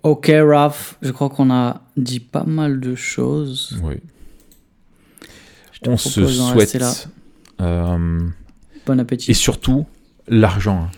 Ok, 0.03 0.31
Raph, 0.33 0.97
je 1.01 1.11
crois 1.11 1.29
qu'on 1.29 1.51
a 1.51 1.81
dit 1.97 2.21
pas 2.21 2.45
mal 2.45 2.79
de 2.79 2.95
choses. 2.95 3.77
Oui. 3.83 3.95
On 5.85 5.97
se 5.97 6.25
souhaite. 6.25 7.07
euh, 7.61 8.19
Bon 8.85 8.99
appétit. 8.99 9.31
et 9.31 9.33
surtout, 9.33 9.85
l'argent. 10.27 10.89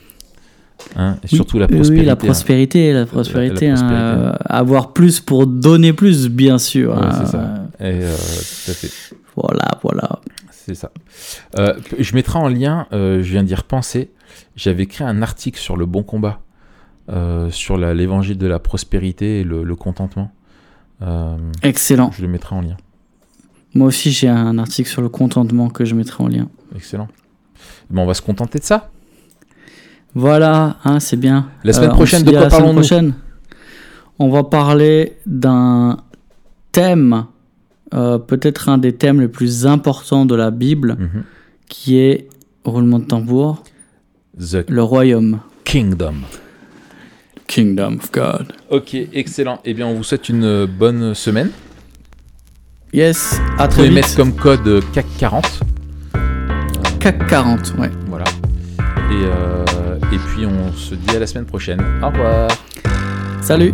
Hein. 0.96 1.12
Hein, 1.14 1.16
et 1.24 1.28
Oui, 1.32 1.36
surtout 1.36 1.60
la 1.60 1.68
prospérité. 1.68 2.00
Oui, 2.02 2.06
la 2.06 2.14
hein. 2.14 2.16
prospérité, 2.16 2.94
la 2.94 3.06
prospérité. 3.06 3.68
La- 3.68 3.74
la 3.74 3.80
hein, 3.80 3.84
prospérité. 3.84 4.22
euh, 4.28 4.34
avoir 4.46 4.94
plus 4.94 5.20
pour 5.20 5.48
donner 5.48 5.94
plus, 5.94 6.28
bien 6.30 6.58
sûr. 6.58 6.92
Ouais, 6.94 7.00
hein, 7.04 7.12
c'est 7.26 7.32
ça. 7.32 7.40
euh, 7.40 7.66
Et, 7.80 8.04
euh, 8.04 8.16
tout 8.16 8.72
à 8.72 8.74
fait. 8.74 8.90
voilà, 9.36 9.68
voilà. 9.84 10.10
C'est 10.52 10.76
ça. 10.76 10.92
Euh, 11.58 11.74
je 11.98 12.14
mettrai 12.16 12.38
en 12.40 12.48
lien, 12.48 12.88
euh, 12.94 13.24
je 13.24 13.32
viens 13.32 13.44
d'y 13.44 13.56
repenser, 13.56 14.12
j'avais 14.56 14.84
écrit 14.84 15.04
un 15.04 15.22
article 15.22 15.60
sur 15.60 15.76
le 15.78 15.86
bon 15.86 16.04
combat, 16.04 16.42
sur 17.50 17.78
l'évangile 17.78 18.38
de 18.38 18.48
la 18.48 18.60
prospérité 18.60 19.40
et 19.42 19.44
le, 19.44 19.64
le 19.64 19.76
contentement. 19.76 20.32
Excellent. 21.64 22.12
je 22.16 22.22
le 22.22 22.28
mettrai 22.28 22.56
en 22.56 22.62
lien. 22.62 22.78
Moi 23.74 23.88
aussi, 23.88 24.12
j'ai 24.12 24.28
un 24.30 24.58
article 24.60 24.88
sur 24.90 25.02
le 25.02 25.10
contentement 25.10 25.70
que 25.70 25.84
je 25.84 25.96
mettrai 25.96 26.24
en 26.24 26.28
lien. 26.28 26.48
Excellent. 26.76 27.08
Bon, 27.90 28.04
on 28.04 28.06
va 28.06 28.14
se 28.14 28.22
contenter 28.22 28.60
de 28.60 28.64
ça. 28.64 28.91
Voilà, 30.14 30.78
hein, 30.84 31.00
c'est 31.00 31.18
bien. 31.18 31.48
La 31.64 31.74
semaine 31.74 31.90
Euh, 31.92 31.94
prochaine, 31.94 32.24
de 32.24 32.32
quoi 32.32 32.48
parlons-nous. 32.48 33.14
On 34.20 34.30
va 34.30 34.44
parler 34.44 35.18
d'un 35.26 35.98
thème, 36.72 37.26
euh, 37.94 38.18
peut-être 38.18 38.70
un 38.70 38.78
des 38.78 38.94
thèmes 38.94 39.22
les 39.22 39.28
plus 39.28 39.66
importants 39.66 40.26
de 40.26 40.36
la 40.36 40.52
Bible, 40.52 40.96
Mhm. 41.00 41.24
qui 41.68 41.98
est, 41.98 42.28
roulement 42.64 43.00
de 43.00 43.06
tambour, 43.06 43.64
The 44.38 44.66
le 44.70 44.84
royaume. 44.84 45.40
Kingdom. 45.64 46.14
Kingdom 47.48 47.96
of 47.98 48.12
God. 48.12 48.54
Ok, 48.70 48.94
excellent. 49.14 49.60
Eh 49.66 49.74
bien, 49.74 49.88
on 49.88 49.96
vous 49.96 50.04
souhaite 50.04 50.30
une 50.30 50.66
bonne 50.66 51.14
semaine. 51.16 51.50
Yes, 52.94 53.40
à 53.58 53.64
Vous 53.64 53.68
très 53.68 53.68
pouvez 53.70 53.88
vite. 53.88 53.96
mettre 53.96 54.16
comme 54.16 54.34
code 54.36 54.84
CAC 54.94 55.06
40. 55.18 55.60
CAC 57.00 57.28
40, 57.28 57.74
ouais. 57.80 57.90
Voilà. 58.08 58.26
Et, 59.12 59.26
euh, 59.26 59.98
et 60.14 60.18
puis, 60.18 60.46
on 60.46 60.72
se 60.72 60.96
dit 60.96 61.16
à 61.16 61.20
la 61.20 61.28
semaine 61.28 61.46
prochaine. 61.46 61.82
Au 62.02 62.08
revoir. 62.08 62.50
Salut 63.42 63.74